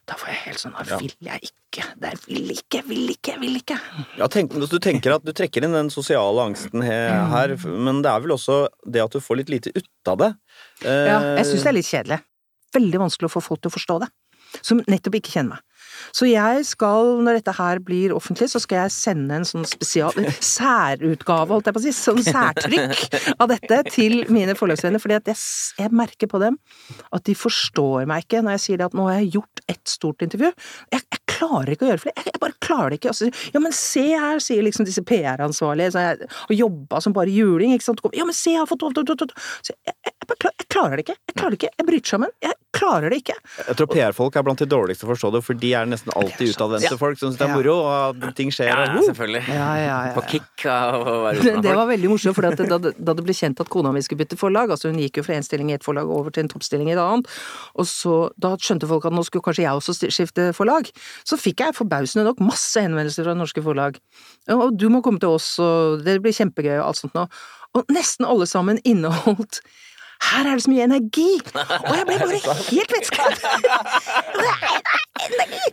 Da 0.09 0.17
får 0.17 0.31
jeg 0.33 0.39
helt 0.47 0.61
sånn 0.63 0.77
Da 0.89 0.99
vil 1.03 1.13
jeg 1.27 1.51
ikke. 1.51 1.85
Der 2.01 2.15
vil 2.25 2.53
ikke, 2.55 2.81
vil 2.89 3.11
ikke, 3.13 3.35
vil 3.43 3.59
ikke. 3.61 3.77
Ja, 4.17 4.29
tenk, 4.33 4.55
du 4.57 4.79
tenker 4.81 5.19
at 5.19 5.27
du 5.27 5.35
trekker 5.37 5.67
inn 5.67 5.77
den 5.77 5.91
sosiale 5.93 6.47
angsten 6.49 6.85
her, 6.85 7.53
men 7.69 8.01
det 8.05 8.13
er 8.13 8.25
vel 8.25 8.33
også 8.39 8.63
det 8.89 9.05
at 9.05 9.13
du 9.13 9.21
får 9.21 9.43
litt 9.43 9.53
lite 9.53 9.73
ut 9.77 10.13
av 10.13 10.23
det. 10.23 10.31
Eh, 10.85 11.05
Ja, 11.11 11.19
jeg 11.41 11.51
syns 11.51 11.67
det 11.67 11.73
er 11.73 11.77
litt 11.77 11.91
kjedelig. 11.91 12.21
Veldig 12.79 13.03
vanskelig 13.05 13.29
å 13.29 13.35
få 13.37 13.45
folk 13.45 13.61
til 13.65 13.73
å 13.73 13.77
forstå 13.77 13.99
det. 14.05 14.09
Som 14.65 14.81
nettopp 14.89 15.19
ikke 15.21 15.35
kjenner 15.37 15.59
meg. 15.59 15.78
Så 16.15 16.29
jeg 16.31 16.65
skal, 16.69 17.19
når 17.25 17.41
dette 17.41 17.55
her 17.59 17.81
blir 17.85 18.15
offentlig, 18.17 18.51
så 18.53 18.61
skal 18.63 18.85
jeg 18.85 18.95
sende 18.95 19.39
en 19.39 19.47
sånn 19.49 19.67
spesial 19.69 20.15
særutgave, 20.55 21.53
holdt 21.53 21.71
jeg 21.71 21.77
på 21.77 21.83
å 21.83 21.87
si, 21.87 21.95
sånn 21.97 22.23
særtrykk 22.25 23.19
av 23.39 23.49
dette 23.53 23.83
til 23.93 24.23
mine 24.33 24.57
forlagsvenner, 24.59 25.03
fordi 25.03 25.19
at 25.19 25.33
jeg, 25.33 25.41
jeg 25.83 25.95
merker 25.95 26.31
på 26.31 26.41
dem 26.43 26.59
at 27.15 27.25
de 27.29 27.37
forstår 27.39 28.09
meg 28.09 28.27
ikke 28.27 28.43
når 28.45 28.59
jeg 28.59 28.65
sier 28.65 28.81
det 28.81 28.89
at 28.89 28.97
nå 28.99 29.09
har 29.09 29.21
jeg 29.21 29.33
gjort 29.39 29.65
et 29.69 29.83
stort 29.89 30.25
intervju. 30.25 30.53
Jeg, 30.95 31.05
jeg 31.05 31.25
klarer 31.39 31.75
ikke 31.75 31.87
å 31.87 31.91
gjøre 31.93 32.03
flere, 32.03 32.17
jeg, 32.19 32.33
jeg 32.33 32.43
bare 32.43 32.59
klarer 32.65 32.93
det 32.93 33.01
ikke. 33.01 33.13
Altså, 33.15 33.31
ja, 33.55 33.63
men 33.63 33.77
se 33.77 34.05
her, 34.11 34.43
sier 34.43 34.65
liksom 34.67 34.89
disse 34.89 35.05
PR-ansvarlige, 35.07 36.29
og 36.49 36.55
jobba 36.57 37.03
som 37.05 37.17
bare 37.17 37.33
juling, 37.33 37.75
ikke 37.77 37.91
sant. 37.91 38.03
Ja, 38.17 38.27
men 38.29 38.37
se, 38.37 38.55
jeg 38.55 38.63
har 38.63 38.71
fått 38.71 38.85
Så 38.87 39.75
jeg, 39.75 39.95
jeg, 39.95 40.18
jeg, 40.29 40.35
bare 40.35 40.39
klar- 40.45 40.57
jeg 40.59 40.69
klarer 40.69 40.97
det 41.01 41.05
ikke. 41.09 41.17
Jeg 41.29 41.35
klarer 41.41 41.51
det 41.51 41.59
ikke. 41.63 41.75
Jeg 41.79 41.87
bryter 41.89 42.09
sammen. 42.13 42.31
Jeg 42.45 42.55
klarer 42.79 43.11
det 43.11 43.17
ikke. 43.23 43.35
Jeg 43.67 43.77
tror 43.79 43.89
PR-folk 43.91 44.37
er 44.37 44.45
blant 44.47 44.61
de 44.63 44.67
dårligste 44.69 45.03
til 45.03 45.09
å 45.09 45.13
forstå 45.15 45.31
det, 45.35 45.41
for 45.45 45.55
de 45.59 45.71
er 45.75 45.87
nesten 45.89 46.13
alltid 46.15 46.53
utadvendte 46.55 46.91
Ja. 46.93 46.99
folk 47.01 47.19
som 47.19 47.31
syns 47.33 47.39
det 47.41 47.49
er 47.49 47.55
moro, 47.57 47.75
og 47.89 48.35
ting 48.39 48.51
skjer. 48.55 48.69
Ja, 48.69 48.85
uh, 48.93 49.01
selvfølgelig. 49.09 49.43
Ja, 49.49 49.69
ja, 49.81 49.97
ja, 50.09 50.13
På 50.15 50.23
kick 50.29 50.67
av 50.69 51.01
å 51.01 51.15
være 51.25 51.43
Det, 51.43 51.55
det 51.65 51.75
var 51.75 51.89
veldig 51.89 52.11
morsomt, 52.13 52.37
for 52.37 52.43
da, 52.43 52.79
da 52.79 53.15
det 53.19 53.25
ble 53.25 53.35
kjent 53.35 53.61
at 53.65 53.69
kona 53.73 53.91
mi 53.93 54.01
skulle 54.05 54.21
bytte 54.23 54.39
forlag, 54.39 54.71
altså 54.71 54.93
hun 54.93 55.01
gikk 55.01 55.17
jo 55.19 55.25
fra 55.27 55.35
en 55.41 55.43
stilling 55.43 55.73
i 55.73 55.79
et 55.79 55.83
forlag 55.87 56.07
over 56.13 56.31
til 56.31 56.45
en 56.45 56.53
toppstilling 56.53 56.93
i 56.93 56.95
et 56.95 57.03
annet, 57.03 57.27
og 57.75 57.89
så 57.89 58.31
da 58.39 58.53
skjønte 58.61 58.87
folk 58.87 59.09
at 59.09 59.17
nå 59.17 59.25
skulle 59.27 59.43
kanskje 59.49 59.65
jeg 59.65 59.73
også 59.81 59.97
skifte 60.13 60.53
forlag. 60.55 60.93
Så 61.25 61.41
fikk 61.41 61.65
jeg 61.65 61.75
forbausende 61.75 62.25
nok 62.29 62.39
masse 62.45 62.79
henvendelser 62.85 63.25
fra 63.27 63.35
norske 63.35 63.65
forlag. 63.65 63.99
Og 64.55 64.77
du 64.79 64.89
må 64.93 65.03
komme 65.03 65.19
til 65.19 65.35
oss, 65.35 65.59
og 65.59 66.05
det 66.05 66.21
blir 66.23 66.37
kjempegøy 66.37 66.77
og 66.79 66.87
alt 66.93 67.01
sånt 67.01 67.17
noe. 67.19 67.29
Og 67.77 67.85
nesten 67.93 68.25
alle 68.29 68.47
sammen 68.49 68.79
inneholdt 68.89 69.61
her 70.29 70.47
er 70.47 70.59
det 70.59 70.65
så 70.65 70.71
mye 70.73 70.85
energi! 70.85 71.29
Og 71.55 71.95
jeg 71.95 72.07
ble 72.09 72.17
bare 72.21 72.41
helt 72.73 72.95
vettskremt! 72.95 73.45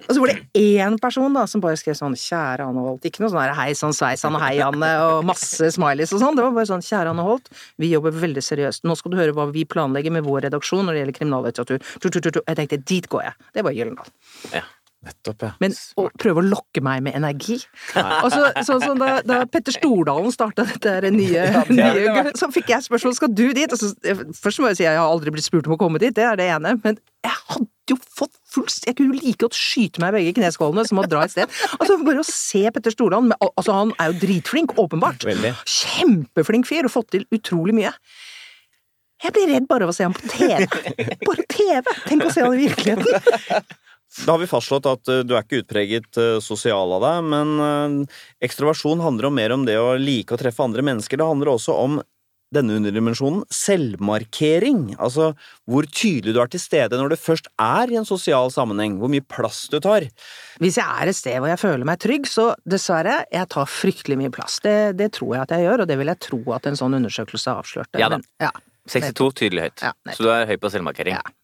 Og 0.05 0.13
så 0.13 0.19
var 0.21 0.31
det 0.31 0.38
én 0.58 0.97
person 1.01 1.34
da 1.36 1.45
som 1.49 1.62
bare 1.63 1.77
skrev 1.79 1.97
sånn 1.97 2.15
'Kjære 2.17 2.65
Anne 2.65 2.81
Holt'. 2.86 3.05
Ikke 3.08 3.21
noe 3.23 3.31
sånn 3.34 3.43
her 3.43 3.53
'hei 3.58 3.73
sann 3.77 3.93
sveis 3.93 4.23
sann, 4.25 4.38
'hei 4.41 4.58
Anne' 4.65 4.93
og 5.05 5.25
masse 5.27 5.69
smileys 5.75 6.13
og 6.13 6.21
sånn. 6.21 6.38
Det 6.38 6.45
var 6.45 6.55
bare 6.55 6.69
sånn 6.69 6.86
'Kjære 6.86 7.13
Anne 7.13 7.25
Holt, 7.25 7.49
vi 7.77 7.91
jobber 7.93 8.12
veldig 8.12 8.43
seriøst. 8.45 8.86
Nå 8.86 8.97
skal 8.97 9.12
du 9.13 9.17
høre 9.17 9.34
hva 9.38 9.49
vi 9.51 9.65
planlegger 9.65 10.12
med 10.12 10.25
vår 10.25 10.47
redaksjon 10.49 10.86
når 10.86 10.93
det 10.93 11.01
gjelder 11.03 11.19
kriminallitteratur'. 11.19 11.84
Tu, 12.01 12.10
tu, 12.10 12.19
tu, 12.19 12.31
tu. 12.31 12.41
Jeg 12.47 12.58
tenkte 12.58 12.81
'dit 12.81 13.10
går 13.10 13.21
jeg'. 13.29 13.38
Det 13.53 13.63
var 13.63 13.71
Gyllendal. 13.71 14.10
Nettopp, 15.06 15.44
ja. 15.46 15.52
Men 15.62 15.76
å 16.02 16.08
prøve 16.18 16.41
å 16.41 16.46
lokke 16.46 16.82
meg 16.86 17.04
med 17.06 17.13
energi 17.18 17.60
Altså, 17.94 18.48
sånn 18.65 18.82
som 18.82 18.98
da, 19.02 19.20
da 19.26 19.44
Petter 19.50 19.76
Stordalen 19.76 20.34
starta 20.34 20.65
dette 20.65 21.12
nye, 21.13 21.46
nye 21.70 22.34
Så 22.38 22.50
fikk 22.54 22.72
jeg 22.74 22.88
spørsmål 22.88 23.15
skal 23.18 23.32
du 23.36 23.46
dit. 23.56 23.70
Altså, 23.70 23.91
først 24.39 24.63
må 24.63 24.72
jeg 24.72 24.80
si 24.82 24.88
at 24.88 24.96
jeg 24.96 25.02
har 25.02 25.12
aldri 25.12 25.34
blitt 25.36 25.46
spurt 25.46 25.70
om 25.70 25.76
å 25.78 25.80
komme 25.80 26.02
dit, 26.02 26.15
det 26.15 26.26
er 26.26 26.39
det 26.39 26.50
ene. 26.56 26.76
Men 26.82 26.98
jeg 27.26 27.38
hadde 27.52 27.94
jo 27.94 27.98
fått 28.18 28.34
fullst 28.50 28.88
Jeg 28.89 28.98
kunne 28.98 29.13
jo 29.13 29.22
like 29.22 29.39
godt 29.46 29.58
skyte 29.58 30.02
meg 30.02 30.13
i 30.13 30.18
begge 30.20 30.36
kneskålene 30.39 30.86
som 30.89 31.02
å 31.02 31.08
dra 31.10 31.26
et 31.26 31.36
sted. 31.36 31.58
Altså 31.78 32.00
Bare 32.06 32.24
å 32.24 32.28
se 32.28 32.63
Petter 32.74 32.94
Stordalen 32.94 33.34
Altså, 33.38 33.76
han 33.76 33.94
er 34.02 34.13
jo 34.13 34.20
dritflink, 34.26 34.74
åpenbart. 34.82 35.26
Veldig. 35.28 35.54
Kjempeflink 35.70 36.70
fyr, 36.70 36.89
og 36.89 36.96
fått 36.98 37.13
til 37.15 37.28
utrolig 37.36 37.78
mye. 37.78 37.94
Jeg 39.24 39.34
blir 39.36 39.48
redd 39.54 39.70
bare 39.70 39.88
av 39.88 39.94
å 39.94 39.96
se 39.96 40.06
ham 40.06 40.13
på 40.13 40.28
TV. 40.28 40.65
Bare 41.24 41.46
TV! 41.50 41.96
Tenk 42.10 42.26
å 42.28 42.34
se 42.34 42.44
ham 42.44 42.58
i 42.58 42.65
virkeligheten. 42.65 43.76
Da 44.23 44.32
har 44.32 44.39
vi 44.39 44.47
fastslått 44.47 44.88
at 44.88 45.12
eh, 45.12 45.23
du 45.28 45.36
er 45.36 45.43
ikke 45.43 45.62
utpreget 45.63 46.19
eh, 46.21 46.38
sosial 46.43 46.95
av 46.95 47.04
deg, 47.04 47.30
men 47.34 47.56
uh, 47.60 48.19
ekstroversjon 48.45 49.04
handler 49.04 49.28
om 49.28 49.36
mer 49.36 49.54
om 49.56 49.65
det 49.67 49.75
å 49.75 49.95
like 49.99 50.36
å 50.36 50.39
treffe 50.39 50.63
andre 50.63 50.86
mennesker. 50.86 51.19
Det 51.19 51.28
handler 51.28 51.51
også 51.51 51.75
om 51.75 51.99
denne 52.56 52.78
underdimensjonen, 52.78 53.43
selvmarkering. 53.51 54.95
Altså 55.01 55.32
hvor 55.69 55.88
tydelig 55.89 56.36
du 56.36 56.39
er 56.39 56.51
til 56.54 56.62
stede 56.62 56.99
når 56.99 57.12
du 57.12 57.17
først 57.19 57.49
er 57.62 57.91
i 57.91 57.97
en 57.99 58.08
sosial 58.08 58.51
sammenheng. 58.54 58.99
Hvor 59.01 59.12
mye 59.12 59.25
plass 59.25 59.65
du 59.73 59.80
tar. 59.84 60.08
Hvis 60.63 60.80
jeg 60.80 60.86
er 60.86 61.12
et 61.12 61.17
sted 61.17 61.39
hvor 61.41 61.51
jeg 61.51 61.62
føler 61.62 61.89
meg 61.89 61.99
trygg, 62.06 62.30
så 62.30 62.51
dessverre, 62.69 63.23
jeg 63.34 63.51
tar 63.51 63.71
fryktelig 63.71 64.19
mye 64.21 64.34
plass. 64.34 64.62
Det, 64.63 64.78
det 64.99 65.12
tror 65.17 65.36
jeg 65.36 65.47
at 65.47 65.56
jeg 65.58 65.67
gjør, 65.67 65.84
og 65.84 65.91
det 65.91 65.99
vil 65.99 66.13
jeg 66.13 66.23
tro 66.30 66.41
at 66.56 66.69
en 66.69 66.80
sånn 66.80 66.99
undersøkelse 67.01 67.58
avslørte. 67.63 67.99
Ja 68.01 68.12
da. 68.13 68.21
Men, 68.21 68.30
ja. 68.47 68.54
62 68.86 69.32
tydelig 69.41 69.65
høyt. 69.65 69.82
Ja, 69.82 69.95
så 70.13 70.23
du 70.28 70.30
er 70.30 70.45
høy 70.45 70.60
på 70.62 70.69
selvmarkering. 70.69 71.17
Ja. 71.17 71.36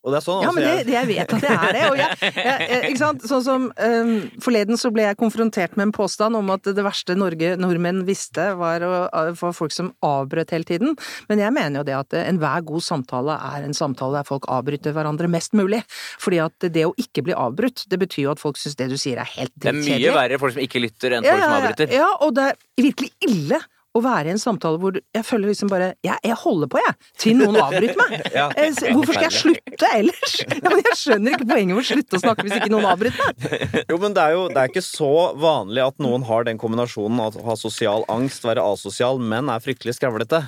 Og 0.00 0.14
det 0.14 0.16
er 0.16 0.24
sånn 0.24 0.38
Ja, 0.40 0.48
altså, 0.48 0.56
men 0.56 0.64
det, 0.64 0.70
jeg- 0.78 0.86
det 0.86 0.94
jeg 0.94 1.08
vet 1.10 1.32
at 1.34 1.42
det 1.44 1.50
er 1.52 1.72
det. 1.76 1.82
Og 1.90 1.96
jeg, 2.00 2.18
jeg, 2.24 2.68
jeg, 2.70 2.82
ikke 2.88 3.00
sant? 3.02 3.24
Sånn 3.28 3.42
som 3.44 3.66
um, 3.68 4.12
Forleden 4.40 4.78
så 4.80 4.90
ble 4.94 5.02
jeg 5.04 5.18
konfrontert 5.20 5.74
med 5.76 5.90
en 5.90 5.92
påstand 5.92 6.38
om 6.38 6.48
at 6.54 6.64
det 6.64 6.84
verste 6.86 7.16
Norge, 7.20 7.50
nordmenn 7.60 8.00
visste, 8.08 8.46
var, 8.56 8.80
var 8.80 9.52
folk 9.52 9.74
som 9.76 9.90
avbrøt 10.06 10.54
hele 10.56 10.64
tiden. 10.64 10.94
Men 11.28 11.42
jeg 11.44 11.52
mener 11.52 11.82
jo 11.82 11.86
det 11.90 11.96
at 11.98 12.16
enhver 12.22 12.64
god 12.70 12.86
samtale 12.86 13.36
er 13.52 13.66
en 13.68 13.76
samtale 13.76 14.22
der 14.22 14.28
folk 14.30 14.48
avbryter 14.48 14.94
hverandre 14.96 15.28
mest 15.28 15.52
mulig. 15.58 15.82
Fordi 16.22 16.40
at 16.46 16.70
det 16.72 16.86
å 16.88 16.94
ikke 16.96 17.26
bli 17.28 17.36
avbrutt, 17.36 17.84
det 17.92 18.00
betyr 18.00 18.24
jo 18.30 18.32
at 18.32 18.40
folk 18.40 18.56
syns 18.60 18.78
det 18.80 18.88
du 18.88 18.96
sier 19.00 19.20
er 19.20 19.28
helt 19.36 19.52
Det 19.60 19.68
er 19.74 19.76
mye 19.82 20.14
verre 20.16 20.40
folk 20.40 20.56
som 20.56 20.64
ikke 20.64 20.80
lytter, 20.80 21.18
enn 21.18 21.28
folk 21.28 21.44
som 21.44 21.58
avbryter. 21.60 21.92
Ja, 22.00 22.08
og 22.24 22.32
det 22.40 22.48
er 22.54 22.58
virkelig 22.88 23.12
ille 23.28 23.60
å 23.96 24.00
være 24.04 24.30
i 24.30 24.34
en 24.34 24.38
samtale 24.38 24.78
hvor 24.78 24.94
jeg 25.00 25.24
føler 25.26 25.50
liksom 25.50 25.70
bare 25.72 25.88
Jeg, 26.06 26.14
jeg 26.22 26.36
holder 26.44 26.68
på, 26.70 26.78
jeg, 26.78 26.94
til 27.18 27.40
noen 27.40 27.56
avbryter 27.58 27.98
meg. 27.98 28.12
Ja. 28.38 28.44
Eh, 28.54 28.70
Hvorfor 28.94 29.16
skal 29.16 29.26
jeg 29.26 29.38
slutte 29.40 29.88
ellers? 29.96 30.36
Ja, 30.60 30.68
men 30.70 30.82
jeg 30.84 30.98
skjønner 31.00 31.34
ikke 31.34 31.48
poenget 31.50 31.74
med 31.74 31.82
å 31.82 31.88
slutte 31.88 32.18
å 32.20 32.22
snakke 32.22 32.46
hvis 32.46 32.54
ikke 32.60 32.70
noen 32.70 32.86
avbryter 32.92 33.26
meg. 33.26 33.66
Jo, 33.90 33.98
men 34.04 34.14
det 34.14 34.22
er 34.28 34.36
jo 34.36 34.44
det 34.52 34.62
er 34.62 34.70
ikke 34.70 34.84
så 34.86 35.10
vanlig 35.42 35.82
at 35.88 35.98
noen 36.04 36.24
har 36.30 36.46
den 36.46 36.60
kombinasjonen 36.62 37.20
av 37.26 37.36
å 37.40 37.44
ha 37.50 37.58
sosial 37.58 38.06
angst, 38.12 38.46
være 38.46 38.62
asosial, 38.62 39.18
men 39.18 39.50
er 39.50 39.62
fryktelig 39.64 39.96
skravlete. 39.98 40.44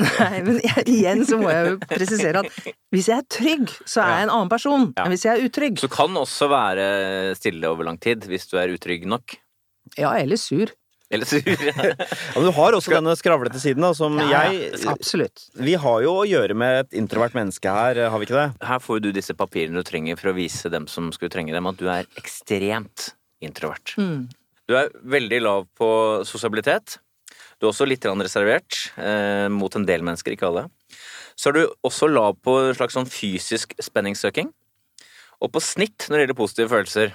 Nei, 0.00 0.38
men 0.46 0.56
jeg, 0.64 0.86
igjen 0.88 1.20
så 1.28 1.36
må 1.40 1.50
jeg 1.52 1.66
jo 1.74 1.74
presisere 1.90 2.40
at 2.46 2.70
hvis 2.94 3.10
jeg 3.10 3.18
er 3.20 3.26
trygg, 3.32 3.74
så 3.84 4.00
er 4.06 4.12
jeg 4.14 4.26
en 4.28 4.32
annen 4.38 4.48
person 4.52 4.86
Ja. 4.96 5.04
enn 5.04 5.12
hvis 5.12 5.26
jeg 5.26 5.34
er 5.36 5.44
utrygg. 5.50 5.82
Du 5.82 5.90
kan 5.92 6.16
også 6.16 6.48
være 6.48 6.86
stille 7.36 7.68
over 7.68 7.84
lang 7.90 7.98
tid 8.00 8.24
hvis 8.30 8.46
du 8.48 8.56
er 8.62 8.72
utrygg 8.72 9.04
nok. 9.10 9.36
Ja, 10.00 10.14
eller 10.16 10.40
sur. 10.40 10.72
Eller 11.10 11.28
sur. 11.28 11.42
Ja, 11.46 11.94
men 12.34 12.48
du 12.48 12.52
har 12.56 12.74
også 12.76 12.90
denne 12.90 13.14
skravlete 13.18 13.60
siden, 13.62 13.84
da, 13.84 13.92
som 13.94 14.18
Ja, 14.18 14.46
jeg 14.50 14.72
Absolutt. 14.90 15.46
Vi 15.54 15.76
har 15.78 16.00
jo 16.02 16.16
å 16.22 16.26
gjøre 16.26 16.56
med 16.58 16.80
et 16.82 16.96
introvert 16.98 17.36
menneske 17.36 17.70
her, 17.70 18.00
har 18.10 18.18
vi 18.20 18.26
ikke 18.28 18.38
det? 18.38 18.48
Her 18.66 18.82
får 18.82 19.04
du 19.04 19.12
disse 19.14 19.36
papirene 19.38 19.82
du 19.82 19.86
trenger 19.86 20.18
for 20.18 20.32
å 20.32 20.36
vise 20.36 20.70
dem 20.72 20.88
som 20.90 21.12
skulle 21.14 21.32
trenge 21.32 21.54
dem, 21.54 21.70
at 21.70 21.78
du 21.78 21.86
er 21.92 22.10
ekstremt 22.18 23.12
introvert. 23.44 23.94
Mm. 24.00 24.26
Du 24.66 24.74
er 24.74 24.90
veldig 25.06 25.42
lav 25.44 25.66
på 25.78 25.88
sosialitet. 26.26 26.98
Du 27.56 27.66
er 27.66 27.70
også 27.70 27.86
litt 27.88 28.04
reservert 28.04 28.80
eh, 28.98 29.46
mot 29.52 29.72
en 29.78 29.86
del 29.86 30.02
mennesker, 30.04 30.34
ikke 30.34 30.50
alle. 30.50 30.66
Så 31.36 31.50
er 31.50 31.56
du 31.56 31.62
også 31.86 32.08
lav 32.08 32.36
på 32.44 32.56
en 32.64 32.76
slags 32.76 32.96
sånn 32.96 33.08
fysisk 33.08 33.76
spenningssøking. 33.80 34.50
Og 35.44 35.52
på 35.52 35.60
snitt 35.60 36.08
når 36.08 36.16
det 36.16 36.24
gjelder 36.24 36.38
positive 36.38 36.72
følelser. 36.72 37.14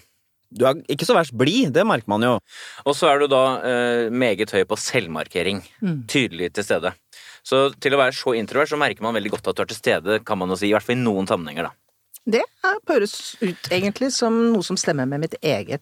Du 0.51 0.65
er 0.67 0.81
ikke 0.91 1.07
så 1.07 1.15
verst 1.15 1.35
blid, 1.37 1.71
det 1.75 1.85
merker 1.87 2.11
man 2.11 2.25
jo. 2.25 2.33
Og 2.83 2.95
så 2.97 3.11
er 3.11 3.21
du 3.21 3.29
da 3.31 3.43
eh, 3.67 4.09
meget 4.11 4.51
høy 4.51 4.65
på 4.67 4.79
selvmarkering. 4.79 5.63
Mm. 5.79 6.01
Tydelig 6.11 6.51
til 6.57 6.67
stede. 6.67 6.93
Så 7.47 7.69
til 7.81 7.95
å 7.95 8.01
være 8.01 8.15
så 8.15 8.35
introvert 8.37 8.69
så 8.69 8.79
merker 8.79 9.05
man 9.05 9.15
veldig 9.17 9.31
godt 9.37 9.51
at 9.51 9.57
du 9.57 9.63
er 9.63 9.71
til 9.71 9.79
stede, 9.79 10.19
kan 10.27 10.39
man 10.41 10.51
jo 10.51 10.59
si. 10.59 10.69
I 10.69 10.75
hvert 10.75 10.85
fall 10.85 10.99
i 10.99 11.05
noen 11.05 11.29
sammenhenger, 11.29 11.71
da. 11.71 11.80
Det 12.29 12.43
høres 12.87 13.35
ut 13.41 13.67
egentlig 13.73 14.11
som 14.13 14.35
noe 14.53 14.61
som 14.63 14.77
stemmer 14.77 15.07
med 15.09 15.23
mitt 15.23 15.33
eget 15.41 15.81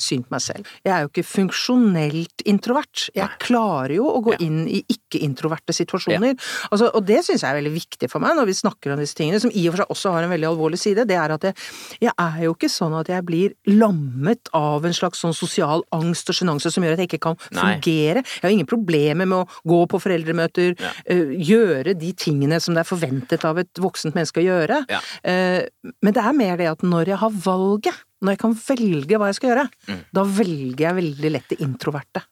syn 0.00 0.22
på 0.24 0.32
meg 0.32 0.40
selv. 0.40 0.66
Jeg 0.84 0.92
er 0.94 1.02
jo 1.04 1.10
ikke 1.10 1.24
funksjonelt 1.28 2.44
introvert. 2.48 3.10
Jeg 3.14 3.28
klarer 3.42 3.92
jo 3.98 4.06
å 4.08 4.22
gå 4.24 4.32
Ja. 4.32 4.38
inn 4.46 4.66
i 4.66 4.82
ikke-introverte 4.88 5.74
situasjoner. 5.76 6.38
Altså, 6.72 6.88
og 6.94 7.04
det 7.04 7.20
syns 7.24 7.42
jeg 7.42 7.50
er 7.50 7.60
veldig 7.60 7.74
viktig 7.74 8.08
for 8.10 8.18
meg 8.24 8.34
når 8.34 8.46
vi 8.46 8.52
snakker 8.56 8.92
om 8.94 8.98
disse 8.98 9.14
tingene, 9.14 9.40
som 9.40 9.50
i 9.52 9.66
og 9.68 9.74
for 9.74 9.82
seg 9.84 9.90
også 9.92 10.12
har 10.14 10.22
en 10.24 10.30
veldig 10.30 10.48
alvorlig 10.48 10.78
side. 10.80 11.06
Det 11.06 11.16
er 11.16 11.30
at 11.36 11.42
jeg, 11.42 11.54
jeg 12.00 12.12
er 12.18 12.40
jo 12.44 12.54
ikke 12.54 12.70
sånn 12.72 12.98
at 13.00 13.06
jeg 13.12 13.22
blir 13.28 13.52
lammet 13.66 14.48
av 14.54 14.84
en 14.88 14.92
slags 14.96 15.20
sånn 15.20 15.34
sosial 15.36 15.84
angst 15.92 16.28
og 16.30 16.34
sjenanse 16.34 16.72
som 16.72 16.82
gjør 16.82 16.92
at 16.96 16.98
jeg 17.04 17.08
ikke 17.12 17.20
kan 17.28 17.36
Nei. 17.52 17.60
fungere. 17.76 18.24
Jeg 18.24 18.42
har 18.42 18.50
ingen 18.56 18.66
problemer 18.66 19.26
med 19.28 19.44
å 19.44 19.48
gå 19.68 19.86
på 19.88 20.00
foreldremøter, 20.00 20.74
Ja. 20.80 20.90
øh, 21.10 21.36
gjøre 21.38 21.94
de 21.98 22.12
tingene 22.14 22.58
som 22.60 22.74
det 22.74 22.80
er 22.86 22.96
forventet 22.96 23.44
av 23.44 23.58
et 23.58 23.72
voksent 23.74 24.14
menneske 24.14 24.40
å 24.40 24.48
gjøre. 24.48 24.84
Ja. 24.88 25.00
Eh, 25.22 25.68
men 26.00 26.14
det 26.16 26.22
er 26.24 26.36
mer 26.36 26.56
det 26.60 26.70
at 26.70 26.84
når 26.86 27.10
jeg 27.12 27.20
har 27.20 27.34
valget, 27.44 27.98
når 28.24 28.32
jeg 28.36 28.40
kan 28.40 28.54
velge 28.56 29.18
hva 29.20 29.26
jeg 29.28 29.36
skal 29.40 29.50
gjøre, 29.52 29.66
Mm. 29.90 29.98
da 30.16 30.22
velger 30.24 30.80
jeg 30.86 30.98
veldig 31.00 31.32
lett 31.34 31.48
det 31.52 31.60
introverte. 31.60 32.22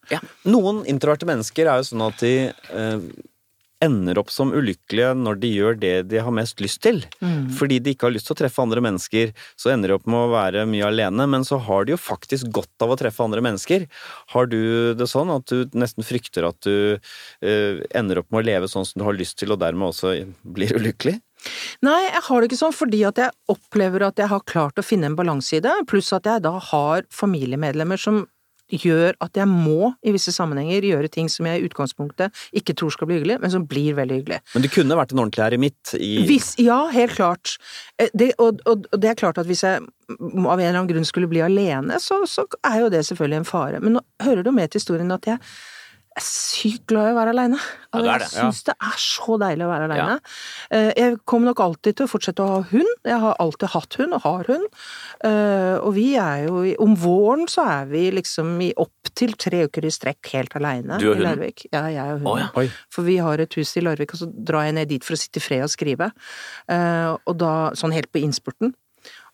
Noen 0.49 0.85
introverte 0.89 1.29
mennesker 1.29 1.69
er 1.69 1.83
jo 1.83 1.91
sånn 1.91 2.07
at 2.09 2.19
de 2.25 2.33
eh, 2.49 3.05
ender 3.83 4.21
opp 4.21 4.31
som 4.31 4.53
ulykkelige 4.55 5.09
når 5.19 5.39
de 5.43 5.49
gjør 5.57 5.79
det 5.83 5.93
de 6.09 6.21
har 6.23 6.31
mest 6.31 6.61
lyst 6.63 6.81
til. 6.85 7.01
Mm. 7.21 7.49
Fordi 7.59 7.81
de 7.83 7.91
ikke 7.97 8.07
har 8.07 8.15
lyst 8.15 8.29
til 8.31 8.37
å 8.37 8.39
treffe 8.39 8.63
andre 8.63 8.81
mennesker, 8.85 9.33
så 9.59 9.73
ender 9.75 9.91
de 9.91 9.97
opp 9.99 10.07
med 10.07 10.21
å 10.21 10.31
være 10.33 10.63
mye 10.71 10.87
alene, 10.87 11.27
men 11.29 11.43
så 11.45 11.59
har 11.67 11.85
de 11.85 11.97
jo 11.97 11.99
faktisk 11.99 12.47
godt 12.55 12.87
av 12.87 12.95
å 12.95 12.99
treffe 13.01 13.25
andre 13.27 13.43
mennesker. 13.43 13.89
Har 14.37 14.47
du 14.47 14.95
det 14.95 15.09
sånn 15.11 15.35
at 15.35 15.51
du 15.51 15.67
nesten 15.75 16.07
frykter 16.07 16.47
at 16.47 16.61
du 16.63 16.95
eh, 17.43 17.83
ender 17.93 18.23
opp 18.23 18.31
med 18.31 18.45
å 18.45 18.47
leve 18.53 18.71
sånn 18.71 18.87
som 18.87 19.03
du 19.03 19.05
har 19.09 19.19
lyst 19.19 19.41
til, 19.43 19.51
og 19.53 19.59
dermed 19.61 19.91
også 19.91 20.15
blir 20.47 20.79
ulykkelig? 20.79 21.19
Nei, 21.87 22.01
jeg 22.09 22.23
har 22.29 22.41
det 22.41 22.51
ikke 22.51 22.61
sånn 22.61 22.77
fordi 22.77 23.03
at 23.09 23.19
jeg 23.23 23.35
opplever 23.53 24.07
at 24.09 24.21
jeg 24.23 24.31
har 24.33 24.45
klart 24.49 24.79
å 24.79 24.87
finne 24.87 25.11
en 25.11 25.19
balanse 25.19 25.59
i 25.59 25.65
det, 25.65 25.75
pluss 25.91 26.13
at 26.17 26.29
jeg 26.29 26.45
da 26.45 26.57
har 26.73 27.09
familiemedlemmer 27.13 28.01
som 28.01 28.25
gjør 28.73 29.17
at 29.21 29.37
jeg 29.37 29.49
må, 29.51 29.93
i 30.01 30.13
visse 30.15 30.33
sammenhenger, 30.33 30.87
gjøre 30.87 31.11
ting 31.13 31.29
som 31.29 31.47
jeg 31.49 31.61
i 31.61 31.67
utgangspunktet 31.67 32.33
ikke 32.57 32.75
tror 32.79 32.95
skal 32.95 33.11
bli 33.11 33.19
hyggelig, 33.19 33.39
men 33.43 33.53
som 33.53 33.67
blir 33.69 33.97
veldig 33.99 34.21
hyggelig. 34.21 34.39
Men 34.55 34.65
du 34.65 34.69
kunne 34.73 34.97
vært 34.97 35.13
en 35.13 35.23
ordentlig 35.25 35.45
eremitt 35.45 35.93
i 35.99 36.13
Hvis, 36.29 36.55
ja, 36.63 36.79
helt 36.95 37.17
klart. 37.19 37.57
Eh, 38.01 38.09
Det, 38.17 38.33
og, 38.39 38.63
og, 38.69 38.87
og 38.93 39.03
det 39.03 39.13
er 39.13 39.19
klart 39.19 39.41
at 39.43 39.49
hvis 39.51 39.65
jeg 39.67 39.83
av 39.83 40.17
en 40.17 40.61
eller 40.61 40.79
annen 40.79 40.91
grunn 40.91 41.09
skulle 41.09 41.29
bli 41.29 41.43
alene, 41.45 42.01
så, 42.01 42.23
så 42.29 42.47
er 42.69 42.83
jo 42.85 42.91
det 42.93 43.05
selvfølgelig 43.09 43.43
en 43.43 43.49
fare. 43.49 43.81
Men 43.81 43.99
nå 43.99 44.03
hører 44.25 44.43
det 44.43 44.53
jo 44.53 44.57
med 44.57 44.73
til 44.73 44.83
historien 44.83 45.13
at 45.15 45.29
jeg 45.29 45.41
er 46.19 46.25
sykt 46.27 46.85
glad 46.91 47.09
i 47.09 47.13
å 47.15 47.17
være 47.17 47.33
aleine. 47.35 47.59
Ja, 47.93 48.01
er 48.01 48.23
det, 48.23 48.27
jeg 48.27 48.33
syns 48.33 48.63
det 48.67 48.75
er 48.81 48.99
så 49.01 49.37
deilig 49.41 49.65
å 49.67 49.71
være 49.71 49.87
aleine. 49.89 50.17
Jeg 50.99 51.19
kommer 51.29 51.51
nok 51.53 51.61
alltid 51.65 51.97
til 51.99 52.07
å 52.09 52.11
fortsette 52.13 52.45
å 52.45 52.51
ha 52.55 52.61
hund. 52.73 52.93
Jeg 53.09 53.19
har 53.23 53.37
alltid 53.43 53.73
hatt 53.75 53.97
hund, 54.01 54.17
og 54.17 54.25
har 54.27 54.51
hund. 54.53 54.67
Eh, 55.25 55.77
Og 55.83 55.95
vi 55.97 56.07
er 56.21 56.47
jo 56.47 56.63
Om 56.83 56.95
våren 57.01 57.47
så 57.51 57.65
er 57.69 57.87
vi 57.91 58.05
liksom 58.15 58.55
i 58.65 58.71
opptil 58.77 59.35
tre 59.41 59.65
uker 59.69 59.85
i 59.89 59.93
strekk 59.95 60.33
helt 60.35 60.55
aleine 60.59 60.99
i? 61.01 61.15
Larvik. 61.23 61.67
Ja, 61.73 61.87
jeg 61.93 62.03
og 62.19 62.21
hunden. 62.23 62.31
Oh, 62.33 62.39
ja. 62.65 62.69
For 62.93 63.03
vi 63.07 63.17
har 63.23 63.39
et 63.43 63.55
hus 63.59 63.77
i 63.77 63.81
Larvik, 63.85 64.15
og 64.15 64.23
så 64.23 64.29
drar 64.33 64.65
jeg 64.69 64.75
ned 64.79 64.89
dit 64.93 65.05
for 65.05 65.17
å 65.17 65.21
sitte 65.21 65.41
i 65.41 65.45
fred 65.45 65.65
og 65.67 65.73
skrive. 65.73 66.11
Eh, 66.69 67.11
og 67.27 67.37
da, 67.41 67.53
sånn 67.79 67.93
helt 67.97 68.11
på 68.13 68.23
innspurten. 68.23 68.75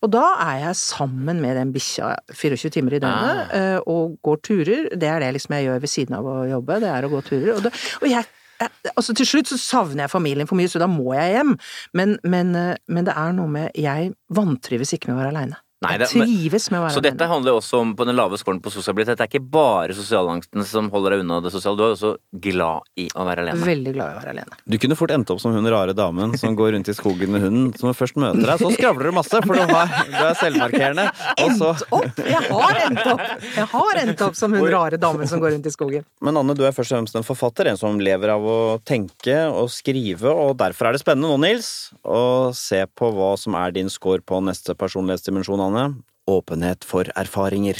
Og 0.03 0.13
da 0.15 0.25
er 0.45 0.59
jeg 0.63 0.79
sammen 0.79 1.41
med 1.43 1.57
den 1.59 1.73
bikkja 1.75 2.13
24 2.31 2.71
timer 2.71 2.95
i 2.95 3.01
døgnet, 3.03 3.41
ah. 3.51 3.79
og 3.91 4.19
går 4.23 4.43
turer. 4.47 4.85
Det 4.95 5.09
er 5.11 5.25
det 5.25 5.33
liksom 5.35 5.57
jeg 5.57 5.67
gjør 5.67 5.81
ved 5.83 5.91
siden 5.91 6.19
av 6.21 6.29
å 6.31 6.37
jobbe, 6.47 6.77
det 6.85 6.93
er 6.93 7.07
å 7.07 7.11
gå 7.11 7.23
turer. 7.27 7.57
Og, 7.57 7.65
det, 7.67 7.73
og 8.03 8.07
jeg 8.11 8.29
jeg- 8.61 8.93
Altså, 8.97 9.15
til 9.15 9.27
slutt 9.27 9.47
så 9.47 9.59
savner 9.59 10.03
jeg 10.05 10.11
familien 10.11 10.47
for 10.47 10.57
mye, 10.57 10.69
så 10.69 10.79
da 10.79 10.87
må 10.87 11.15
jeg 11.15 11.35
hjem. 11.37 11.59
Men, 11.95 12.19
men, 12.25 12.55
eh, 12.57 12.77
men 12.89 13.05
det 13.05 13.15
er 13.17 13.33
noe 13.33 13.47
med 13.47 13.71
Jeg 13.77 14.15
vantrives 14.31 14.93
ikke 14.93 15.09
med 15.09 15.17
å 15.17 15.21
være 15.23 15.35
aleine. 15.35 15.57
Nei, 15.79 15.93
Jeg 15.95 16.01
det- 16.01 16.09
trives 16.11 16.65
med 16.73 16.81
å 16.81 16.85
være 16.89 16.95
Så 16.97 17.01
dette 17.03 17.27
handler 17.31 17.53
også 17.55 17.79
om 17.79 17.95
på 17.95 18.05
den 18.05 18.17
lave 18.17 18.35
skåren 18.37 18.59
på 18.61 18.71
sosialitet. 18.75 19.17
Det 19.17 19.21
er 19.23 19.31
ikke 19.39 19.49
bare 19.49 19.95
sosialangsten 19.95 20.65
som 20.67 20.91
holder 20.91 21.11
deg 21.11 21.21
unna 21.21 21.41
det 21.41 21.53
sosiale, 21.53 21.77
du 21.79 21.85
er 21.85 21.95
også 21.95 22.17
glad 22.35 22.83
i 22.99 23.07
å 23.15 23.23
være 23.25 23.45
alene. 23.45 23.63
Veldig 23.63 23.93
glad 23.95 24.09
i 24.11 24.17
å 24.17 24.19
være 24.19 24.31
alene. 24.35 24.59
Du 24.67 24.77
kunne 24.83 24.97
fort 24.99 25.11
endt 25.15 25.31
opp 25.31 25.39
som 25.39 25.53
hun 25.55 25.65
rare 25.71 25.95
damen 25.95 26.37
som 26.37 26.57
går 26.59 26.73
rundt 26.75 26.89
i 26.91 26.95
skogen 26.99 27.29
med 27.31 27.43
hunden. 27.43 27.79
Som 27.79 27.95
først 27.95 28.17
møter 28.19 28.43
deg, 28.43 28.59
så 28.59 28.73
skravler 28.75 29.05
du 29.05 29.13
masse, 29.13 29.31
for 29.47 29.55
du, 29.55 29.61
har, 29.71 29.87
du 29.87 30.19
er 30.19 30.35
selvmarkerende. 30.43 31.07
Og 31.45 31.55
så 31.61 31.71
Endt 31.79 31.93
opp! 31.93 32.19
Jeg 32.27 32.43
har 32.51 32.81
endt 32.89 33.07
opp! 33.07 33.23
Jeg 33.55 33.67
har 33.77 34.03
endt 34.03 34.21
opp 34.27 34.35
som 34.35 34.53
hun 34.59 34.67
rare 34.75 34.99
damen 34.99 35.29
som 35.31 35.39
går 35.39 35.55
rundt 35.55 35.67
i 35.71 35.71
skogen. 35.71 36.05
Men 36.21 36.37
Anne, 36.43 36.57
du 36.59 36.65
er 36.67 36.73
først 36.75 36.91
og 36.91 36.99
fremst 36.99 37.15
en 37.15 37.23
forfatter, 37.23 37.71
en 37.71 37.77
som 37.79 38.01
lever 38.03 38.35
av 38.35 38.43
å 38.43 38.59
tenke 38.83 39.39
og 39.53 39.71
skrive, 39.71 40.27
og 40.35 40.57
derfor 40.59 40.89
er 40.91 40.99
det 40.99 41.05
spennende 41.05 41.31
nå, 41.31 41.39
Nils, 41.39 41.93
å 42.03 42.51
se 42.53 42.83
på 42.99 43.13
hva 43.15 43.39
som 43.39 43.55
er 43.55 43.71
din 43.79 43.89
score 43.89 44.19
på 44.27 44.43
neste 44.43 44.75
personlighetsdimensjon, 44.75 45.68
Anne. 45.69 45.85
Åpenhet 46.29 46.85
for 46.85 47.09
erfaringer. 47.17 47.79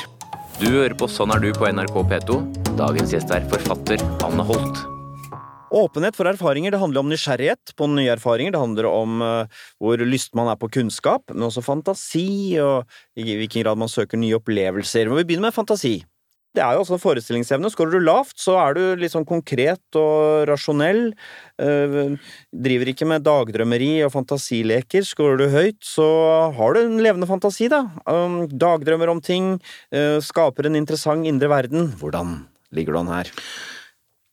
Du 0.59 0.67
hører 0.71 0.95
på 0.99 1.09
Sånn 1.11 1.33
er 1.35 1.43
du 1.43 1.51
på 1.57 1.69
NRK 1.69 1.99
P2. 2.11 2.39
Dagens 2.79 3.13
gjest 3.15 3.33
er 3.35 3.45
forfatter 3.51 4.03
Anne 4.27 4.47
Holt. 4.49 4.81
Åpenhet 5.69 6.17
for 6.17 6.29
erfaringer, 6.31 6.73
det 6.73 6.81
handler 6.81 7.03
om 7.03 7.11
nysgjerrighet 7.13 7.75
på 7.77 7.89
nye 7.93 8.15
erfaringer. 8.15 8.55
Det 8.55 8.63
handler 8.63 8.89
om 8.89 9.25
eh, 9.25 9.65
hvor 9.83 10.01
lyst 10.01 10.33
man 10.39 10.49
er 10.49 10.57
på 10.61 10.71
kunnskap, 10.79 11.29
men 11.35 11.45
også 11.49 11.65
fantasi, 11.65 12.57
og 12.65 12.89
i 13.21 13.37
hvilken 13.43 13.67
grad 13.67 13.81
man 13.81 13.93
søker 13.93 14.21
nye 14.21 14.39
opplevelser. 14.41 15.11
Men 15.11 15.21
vi 15.21 15.27
begynner 15.29 15.51
med 15.51 15.57
fantasi. 15.57 15.99
Det 16.57 16.63
er 16.65 16.75
jo 16.79 16.83
en 16.83 17.01
forestillingsevne. 17.01 17.69
Skårer 17.71 17.99
du 17.99 18.03
lavt, 18.03 18.39
så 18.41 18.57
er 18.59 18.75
du 18.75 18.83
litt 18.99 19.13
sånn 19.13 19.27
konkret 19.29 19.99
og 20.01 20.49
rasjonell. 20.49 21.13
eh, 21.61 22.17
driver 22.55 22.91
ikke 22.93 23.07
med 23.07 23.23
dagdrømmeri 23.27 24.05
og 24.07 24.13
fantasileker. 24.15 25.05
Skårer 25.05 25.39
du 25.39 25.49
høyt, 25.53 25.81
så 25.85 26.09
har 26.57 26.75
du 26.75 26.81
en 26.81 26.99
levende 27.05 27.29
fantasi, 27.29 27.69
da. 27.69 27.85
Um, 28.07 28.47
dagdrømmer 28.49 29.11
om 29.11 29.21
ting, 29.21 29.61
eh, 29.93 30.19
skaper 30.21 30.67
en 30.67 30.77
interessant 30.77 31.27
indre 31.27 31.49
verden. 31.49 31.93
Hvordan 32.01 32.47
ligger 32.73 32.93
du 32.93 32.99
an 33.01 33.13
her? 33.13 33.33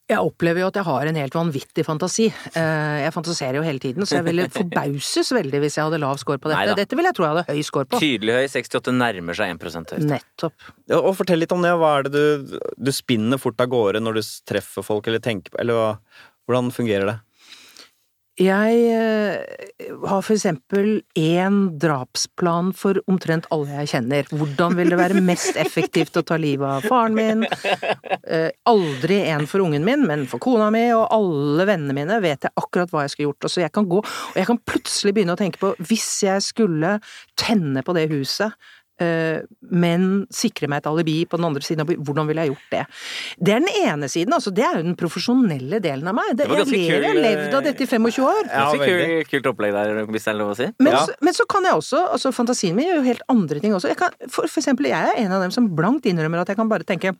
Jeg 0.06 0.22
opplever 0.22 0.62
jo 0.62 0.68
at 0.70 0.76
jeg 0.78 0.86
har 0.86 1.08
en 1.10 1.16
helt 1.18 1.34
vanvittig 1.34 1.82
fantasi. 1.82 2.28
Eh, 2.30 2.98
Jeg 3.02 3.10
fantaserer 3.14 3.58
jo 3.58 3.64
hele 3.66 3.82
tiden, 3.82 4.06
så 4.06 4.20
jeg 4.20 4.26
ville 4.28 4.44
forbauses 4.54 5.32
veldig 5.34 5.60
hvis 5.64 5.78
jeg 5.80 5.88
hadde 5.88 5.98
lav 5.98 6.20
score 6.22 6.38
på 6.38 6.52
dette. 6.52 6.60
Neida. 6.62 6.76
Dette 6.78 6.98
vil 7.00 7.08
jeg 7.08 7.16
tro 7.18 7.26
jeg 7.26 7.34
hadde 7.34 7.44
høy 7.56 7.62
score 7.66 7.88
på. 7.90 7.98
Tydelig 8.04 8.36
høy, 8.38 8.46
68 8.54 8.94
nærmer 8.94 9.34
seg 9.40 9.50
1 9.56 9.66
høyt. 9.96 10.06
Nettopp. 10.12 10.70
Ja, 10.86 11.00
og 11.02 11.16
fortell 11.18 11.42
litt 11.42 11.54
om 11.56 11.66
det. 11.66 11.74
Hva 11.80 11.90
er 11.98 12.06
det 12.06 12.14
du, 12.14 12.58
du 12.78 12.92
spinner 12.94 13.42
fort 13.42 13.58
av 13.66 13.72
gårde 13.74 14.04
når 14.04 14.20
du 14.20 14.22
treffer 14.46 14.86
folk, 14.86 15.10
eller 15.10 15.24
tenker 15.26 15.50
på 15.56 15.58
Eller 15.64 15.74
hva, 15.80 15.88
hvordan 16.46 16.70
fungerer 16.70 17.10
det? 17.10 17.16
Jeg 18.36 18.80
eh, 18.92 19.92
har 20.04 20.20
for 20.20 20.34
eksempel 20.34 20.98
én 21.16 21.54
drapsplan 21.80 22.74
for 22.76 22.98
omtrent 23.08 23.46
alle 23.54 23.78
jeg 23.78 23.90
kjenner. 23.94 24.28
Hvordan 24.28 24.76
vil 24.76 24.92
det 24.92 24.98
være 25.00 25.22
mest 25.24 25.56
effektivt 25.56 26.18
å 26.20 26.24
ta 26.26 26.36
livet 26.40 26.68
av 26.68 26.84
faren 26.84 27.16
min? 27.16 27.46
Eh, 28.26 28.50
aldri 28.66 29.20
en 29.30 29.44
for 29.46 29.62
ungen 29.62 29.84
min, 29.86 30.02
men 30.08 30.24
for 30.26 30.42
kona 30.42 30.66
mi 30.74 30.82
og 30.90 31.04
alle 31.14 31.62
vennene 31.68 31.94
mine 31.94 32.16
vet 32.24 32.42
jeg 32.42 32.58
akkurat 32.58 32.90
hva 32.90 33.04
jeg 33.04 33.12
skulle 33.12 33.28
gjort. 33.28 33.46
Så 33.52 33.62
jeg 33.62 33.72
kan 33.72 33.86
gå, 33.86 34.00
og 34.02 34.36
jeg 34.40 34.48
kan 34.48 34.58
plutselig 34.66 35.14
begynne 35.14 35.36
å 35.36 35.38
tenke 35.38 35.60
på 35.62 35.70
hvis 35.86 36.08
jeg 36.26 36.42
skulle 36.42 36.96
tenne 37.38 37.84
på 37.86 37.94
det 37.94 38.08
huset, 38.10 38.56
men 38.98 40.04
sikre 40.32 40.68
meg 40.72 40.80
et 40.80 40.86
alibi 40.88 41.16
på 41.28 41.36
den 41.36 41.46
andre 41.48 41.62
siden 41.64 41.84
hvordan 41.86 42.26
ville 42.30 42.46
jeg 42.46 42.54
gjort 42.54 42.70
det? 42.72 42.82
Det 43.38 43.52
er 43.54 43.60
den 43.60 43.68
ene 43.82 44.08
siden, 44.08 44.32
altså. 44.32 44.52
Det 44.56 44.64
er 44.64 44.78
jo 44.78 44.86
den 44.86 44.96
profesjonelle 44.96 45.80
delen 45.84 46.08
av 46.08 46.16
meg. 46.16 46.30
Det, 46.32 46.46
Det 46.48 46.58
jeg 46.62 46.70
lever, 46.72 47.04
jeg 47.04 47.10
har 47.10 47.20
levd 47.20 47.56
av 47.58 47.66
dette 47.68 47.84
i 47.84 47.90
25 47.90 48.24
år. 48.24 48.42
Ja, 48.50 48.66
kult, 48.72 49.30
kult 49.32 49.50
opplegg 49.52 49.76
der, 49.76 50.02
hvis 50.08 50.24
det 50.28 50.32
er 50.32 50.38
lov 50.40 50.54
å 50.54 50.58
si. 50.58 50.70
Men, 50.80 50.92
Ja. 50.96 51.04
så, 51.06 51.16
men 51.20 51.36
så 51.36 51.46
kan 51.50 51.64
jeg 51.68 51.76
også, 51.76 52.02
altså 52.16 52.32
fantasien 52.32 52.76
min 52.76 52.88
gjør 52.88 53.00
jo 53.02 53.06
helt 53.10 53.26
andre 53.32 53.60
ting 53.60 53.74
også. 53.76 53.88
Jeg 53.92 54.00
kan, 54.00 54.16
for, 54.28 54.48
for 54.48 54.62
eksempel, 54.62 54.88
jeg 54.90 55.12
er 55.12 55.24
en 55.24 55.32
av 55.36 55.44
dem 55.44 55.52
som 55.54 55.68
blankt 55.76 56.06
innrømmer 56.08 56.40
at 56.44 56.48
jeg 56.52 56.56
kan 56.60 56.68
bare 56.72 56.86
tenke 56.88 57.12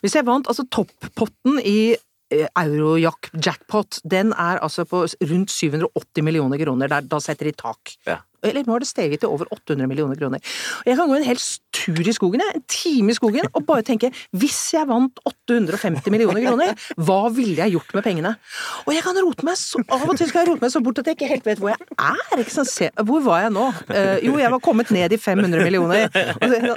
Hvis 0.00 0.14
jeg 0.16 0.24
vant 0.24 0.48
altså 0.48 0.64
topppotten 0.72 1.58
i 1.66 1.92
eh, 2.32 2.46
Eurojack-jackpot, 2.56 4.00
den 4.08 4.32
er 4.32 4.60
altså 4.62 4.86
på 4.88 5.02
rundt 5.04 5.50
780 5.52 6.24
millioner 6.24 6.60
kroner. 6.62 6.88
Der, 6.88 7.04
da 7.10 7.20
setter 7.20 7.50
de 7.50 7.52
tak. 7.58 7.94
Ja. 8.08 8.20
Eller 8.46 8.66
nå 8.66 8.74
har 8.74 8.84
det 8.84 8.90
steget 8.90 9.22
til 9.22 9.32
over 9.32 9.48
800 9.52 9.88
millioner 9.90 10.18
kroner. 10.18 10.42
Jeg 10.86 10.98
kan 10.98 11.10
gå 11.10 11.18
en 11.18 11.26
hel 11.26 11.40
tur 11.74 12.00
i 12.00 12.14
skogen, 12.16 12.42
en 12.44 12.64
time 12.70 13.12
i 13.12 13.16
skogen, 13.16 13.48
og 13.54 13.66
bare 13.68 13.84
tenke 13.86 14.12
hvis 14.36 14.58
jeg 14.74 14.88
vant 14.90 15.20
850 15.28 16.10
millioner 16.12 16.44
kroner, 16.46 16.74
hva 16.96 17.20
ville 17.34 17.58
jeg 17.60 17.76
gjort 17.76 17.94
med 17.96 18.06
pengene? 18.06 18.34
Og 18.86 18.94
jeg 18.96 19.04
kan 19.06 19.20
rote 19.20 19.46
meg 19.46 19.58
så, 19.60 19.82
av 19.86 20.06
og 20.06 20.16
til 20.18 20.30
skal 20.30 20.44
jeg 20.44 20.52
rote 20.52 20.64
meg 20.64 20.74
så 20.74 20.84
bort 20.84 21.02
at 21.02 21.10
jeg 21.10 21.18
ikke 21.18 21.30
helt 21.30 21.48
vet 21.48 21.62
hvor 21.62 21.72
jeg 21.72 21.80
er. 21.80 22.46
Se, 22.70 22.90
hvor 23.06 23.22
var 23.24 23.44
jeg 23.44 23.54
nå? 23.54 23.66
Uh, 23.88 24.16
jo, 24.24 24.36
jeg 24.40 24.52
var 24.52 24.62
kommet 24.64 24.90
ned 24.94 25.14
i 25.14 25.20
500 25.20 25.64
millioner. 25.64 26.08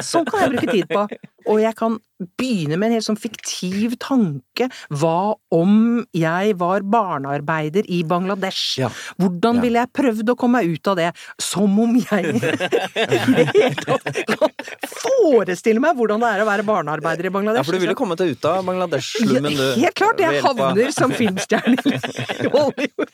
Sånn 0.06 0.28
kan 0.28 0.46
jeg 0.46 0.54
bruke 0.56 0.72
tid 0.72 0.90
på. 0.92 1.08
Og 1.48 1.62
jeg 1.64 1.76
kan 1.80 2.00
begynne 2.40 2.78
med 2.80 2.88
en 2.88 2.94
helt 2.96 3.04
sånn 3.04 3.18
fiktiv 3.20 3.98
tanke. 4.00 4.70
Hva 4.96 5.34
om 5.52 6.06
jeg 6.16 6.54
var 6.56 6.86
barnearbeider 6.88 7.84
i 7.92 7.98
Bangladesh? 8.08 8.78
Ja. 8.80 8.88
Hvordan 9.20 9.58
Ja. 9.58 9.62
ville 9.66 9.82
jeg 9.82 9.92
prøvd 9.98 10.30
å 10.32 10.36
komme 10.40 10.62
meg 10.62 10.72
ut 10.78 10.88
av 10.88 10.96
det? 11.02 11.10
Som 11.42 11.76
om 11.84 11.98
jeg 12.00 12.30
i 12.36 12.40
det 12.40 13.48
hele 13.52 13.76
tatt 13.76 14.22
kan 14.30 14.54
forestille 14.94 15.82
meg 15.84 15.98
hvordan 16.00 16.24
det 16.24 16.30
er 16.38 16.44
å 16.44 16.48
være 16.48 16.64
barnearbeider 16.68 17.28
i 17.28 17.34
Bangladesh. 17.34 17.60
Ja, 17.60 17.66
for 17.68 17.76
du 17.76 17.84
ville 17.84 17.98
kommet 17.98 18.22
deg 18.24 18.38
ut 18.38 18.48
av 18.48 18.64
Bangladesh-slummen, 18.70 19.58
du. 19.60 19.66
Helt 19.82 19.98
klart, 20.00 20.24
jeg 20.24 20.40
havner 20.46 20.94
som 20.96 21.12
filmstjerne 21.18 21.76
i 21.84 22.50
Hollywood. 22.54 23.12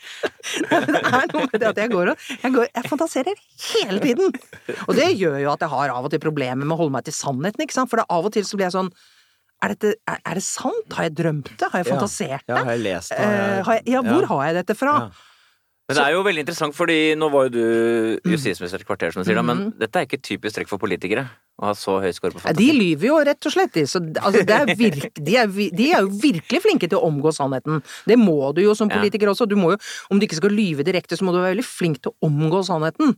Det 0.69 1.01
er 1.01 1.27
noe 1.33 1.47
med 1.47 1.57
det 1.63 1.69
at 1.71 1.81
jeg 1.81 1.91
går 1.95 2.13
og 2.13 2.27
jeg, 2.29 2.53
går, 2.55 2.69
jeg 2.75 2.89
fantaserer 2.91 3.41
hele 3.71 3.99
tiden. 4.03 4.37
Og 4.85 4.93
det 4.97 5.09
gjør 5.17 5.39
jo 5.47 5.51
at 5.55 5.65
jeg 5.65 5.71
har 5.73 5.95
av 5.95 6.05
og 6.05 6.13
til 6.13 6.21
problemer 6.23 6.61
med 6.65 6.75
å 6.75 6.79
holde 6.83 6.93
meg 6.99 7.07
til 7.09 7.15
sannheten, 7.15 7.65
ikke 7.65 7.75
sant? 7.79 7.89
For 7.89 8.01
det 8.03 8.05
av 8.19 8.27
og 8.29 8.36
til 8.36 8.45
så 8.47 8.60
blir 8.60 8.67
jeg 8.69 8.75
sånn 8.77 8.91
er, 9.60 9.73
dette, 9.73 9.89
er, 10.08 10.19
er 10.23 10.38
det 10.39 10.43
sant? 10.45 10.93
Har 10.95 11.03
jeg 11.10 11.15
drømt 11.19 11.49
det? 11.60 11.67
Har 11.73 11.82
jeg 11.82 11.89
fantasert 11.89 12.45
det? 12.47 12.53
Ja, 12.55 12.62
har 12.63 12.77
jeg 12.77 12.84
lest 12.86 13.12
det? 13.12 13.17
Har 13.19 13.73
Eh, 13.73 13.82
jeg- 13.82 13.88
ja, 13.91 14.01
hvor 14.05 14.21
Ja. 14.23 14.27
har 14.32 14.45
jeg 14.47 14.55
dette 14.62 14.75
fra? 14.79 14.93
Men 15.89 15.97
det 15.97 16.06
er 16.06 16.13
jo 16.13 16.23
veldig 16.23 16.43
interessant, 16.45 16.75
fordi 16.78 16.99
nå 17.17 17.32
var 17.34 17.49
jo 17.49 17.54
du 17.58 17.63
Mm. 18.19 18.32
justisminister 18.36 18.80
et 18.80 18.86
kvarter, 18.88 19.12
som 19.12 19.23
du 19.23 19.28
sier, 19.28 19.36
da, 19.36 19.41
men 19.41 19.71
dette 19.80 19.95
er 19.97 20.06
ikke 20.06 20.21
typisk 20.21 20.56
trekk 20.56 20.69
for 20.69 20.78
politikere 20.78 21.23
å 21.60 21.65
ha 21.65 21.73
så 21.75 21.97
høy 21.99 22.12
score 22.13 22.32
på 22.32 22.39
Ja, 22.45 22.54
De 22.54 22.67
lyver 22.71 23.08
jo 23.10 23.17
rett 23.25 23.43
og 23.45 23.52
slett, 23.52 23.73
de. 23.73 23.82
Så, 23.89 23.99
altså, 24.21 24.45
det 24.45 24.56
er 24.56 24.69
virk, 24.80 25.17
de, 25.17 25.36
er, 25.36 25.47
de 25.49 25.88
er 25.91 26.06
jo 26.06 26.12
virkelig 26.21 26.62
flinke 26.63 26.88
til 26.88 26.99
å 26.99 27.04
omgå 27.10 27.34
sannheten. 27.36 27.82
Det 28.08 28.15
må 28.21 28.54
du 28.56 28.62
jo 28.62 28.75
som 28.78 28.88
Ja. 28.89 28.95
politiker 29.02 29.28
også. 29.34 29.47
Du 29.49 29.56
må 29.58 29.71
jo, 29.73 29.78
om 30.12 30.19
du 30.19 30.25
ikke 30.28 30.38
skal 30.39 30.52
lyve 30.56 30.86
direkte, 30.86 31.17
så 31.17 31.25
må 31.25 31.34
du 31.34 31.41
være 31.41 31.56
veldig 31.58 31.65
flink 31.67 31.99
til 32.06 32.13
å 32.13 32.30
omgå 32.30 32.62
sannheten. 32.63 33.17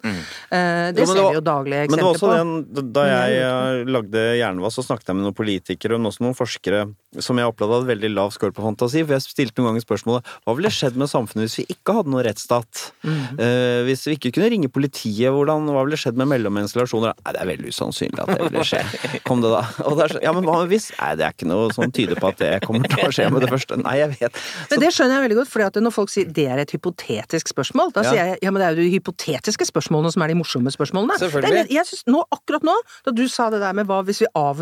Eh, 0.52 0.92
det 0.96 1.04
Jo, 1.04 1.06
ser 1.12 1.28
vi 1.28 1.36
jo 1.38 1.42
daglige 1.42 1.90
Men 1.92 2.00
det 2.00 2.08
var 2.08 2.16
eksempler 2.16 2.16
også 2.16 2.28
på. 2.32 2.74
den, 2.74 2.94
da 2.94 3.04
jeg 3.06 3.42
eh, 3.42 3.92
lagde 3.92 4.22
Jernvass, 4.40 4.76
så 4.80 4.84
snakket 4.88 5.06
jeg 5.12 5.16
med 5.20 5.26
noen 5.28 5.36
politikere 5.38 6.00
og 6.00 6.08
også 6.10 6.22
noen 6.26 6.36
forskere 6.40 6.96
som 7.20 7.40
jeg 7.40 7.50
opplevde 7.50 7.80
hadde 7.80 7.90
veldig 7.90 8.12
lav 8.14 8.32
score 8.36 8.56
på 8.56 8.64
fantasi. 8.64 9.02
For 9.04 9.18
jeg 9.18 9.26
stilte 9.26 9.60
noen 9.60 9.72
ganger 9.74 9.84
spørsmålet 9.84 10.30
hva 10.46 10.56
ville 10.56 10.72
skjedd 10.72 11.00
med 11.00 11.12
samfunnet 11.12 11.48
hvis 11.48 11.58
vi 11.60 11.66
ikke 11.76 11.96
hadde 11.98 12.14
noen 12.14 12.26
rettsstat? 12.28 12.84
Mm. 13.04 13.18
Uh, 13.40 13.80
hvis 13.88 14.06
vi 14.08 14.16
ikke 14.16 14.32
kunne 14.38 14.52
ringe 14.54 14.72
politiet, 14.72 15.32
hvordan, 15.34 15.68
hva 15.74 15.84
ville 15.88 16.00
skjedd 16.00 16.20
med 16.22 16.30
mellommenneskelige 16.32 16.86
relasjoner? 16.86 17.18
Nei, 17.20 17.36
det 17.36 17.42
er 17.44 17.52
veldig 17.52 17.74
usannsynlig 17.76 18.24
at 18.24 18.32
det 18.32 18.48
ville 18.48 18.66
skje. 18.72 18.84
Kom 19.28 19.44
det 19.44 19.52
da? 19.52 19.64
Og 19.90 19.98
det 20.00 20.10
så, 20.14 20.22
ja, 20.24 20.34
men 20.36 20.48
hva 20.48 20.62
hvis? 20.72 20.92
Nei, 21.00 21.12
det 21.20 21.28
er 21.28 21.36
ikke 21.36 21.50
noe 21.52 21.68
som 21.76 21.92
tyder 21.92 22.22
på 22.22 22.32
at 22.32 22.40
det 22.42 22.52
kommer 22.64 22.88
til 22.92 23.04
å 23.08 23.12
skje 23.14 23.28
med 23.34 23.44
det 23.44 23.52
første. 23.52 23.78
Nei, 23.82 23.98
jeg 24.00 24.14
vet. 24.16 24.40
Men 24.72 24.84
det 24.84 24.92
skjønner 24.96 25.18
jeg 25.18 25.26
veldig 25.28 25.40
godt, 25.42 25.52
for 25.52 25.82
når 25.82 25.96
folk 25.96 26.12
sier 26.14 26.32
det 26.32 26.48
er 26.52 26.62
et 26.64 26.74
hypotetisk 26.76 27.52
spørsmål, 27.52 27.94
da 27.96 28.06
Ja. 28.06 28.12
sier 28.12 28.30
jeg 28.32 28.40
ja, 28.42 28.52
men 28.52 28.62
det 28.62 28.68
er 28.68 28.78
jo 28.78 28.86
de 28.86 28.94
hypotetiske 28.96 29.68
spørsmålene 29.68 30.12
som 30.14 30.24
er 30.24 30.32
de 30.32 30.38
morsomme 30.40 30.72
spørsmålene. 30.74 31.18
Selvfølgelig. 31.22 31.52
Det 31.52 31.64
er, 31.66 31.74
jeg 31.76 31.90
synes, 31.90 32.04
nå, 32.10 32.24
akkurat 32.34 32.66
nå, 32.66 32.76
da 33.06 33.14
du 33.16 33.24
sa 33.32 33.50
det 33.54 33.62
der 33.64 33.76
med 33.78 33.90
hva 33.90 34.02
hvis 34.08 34.24
vi 34.24 34.30
av, 34.38 34.62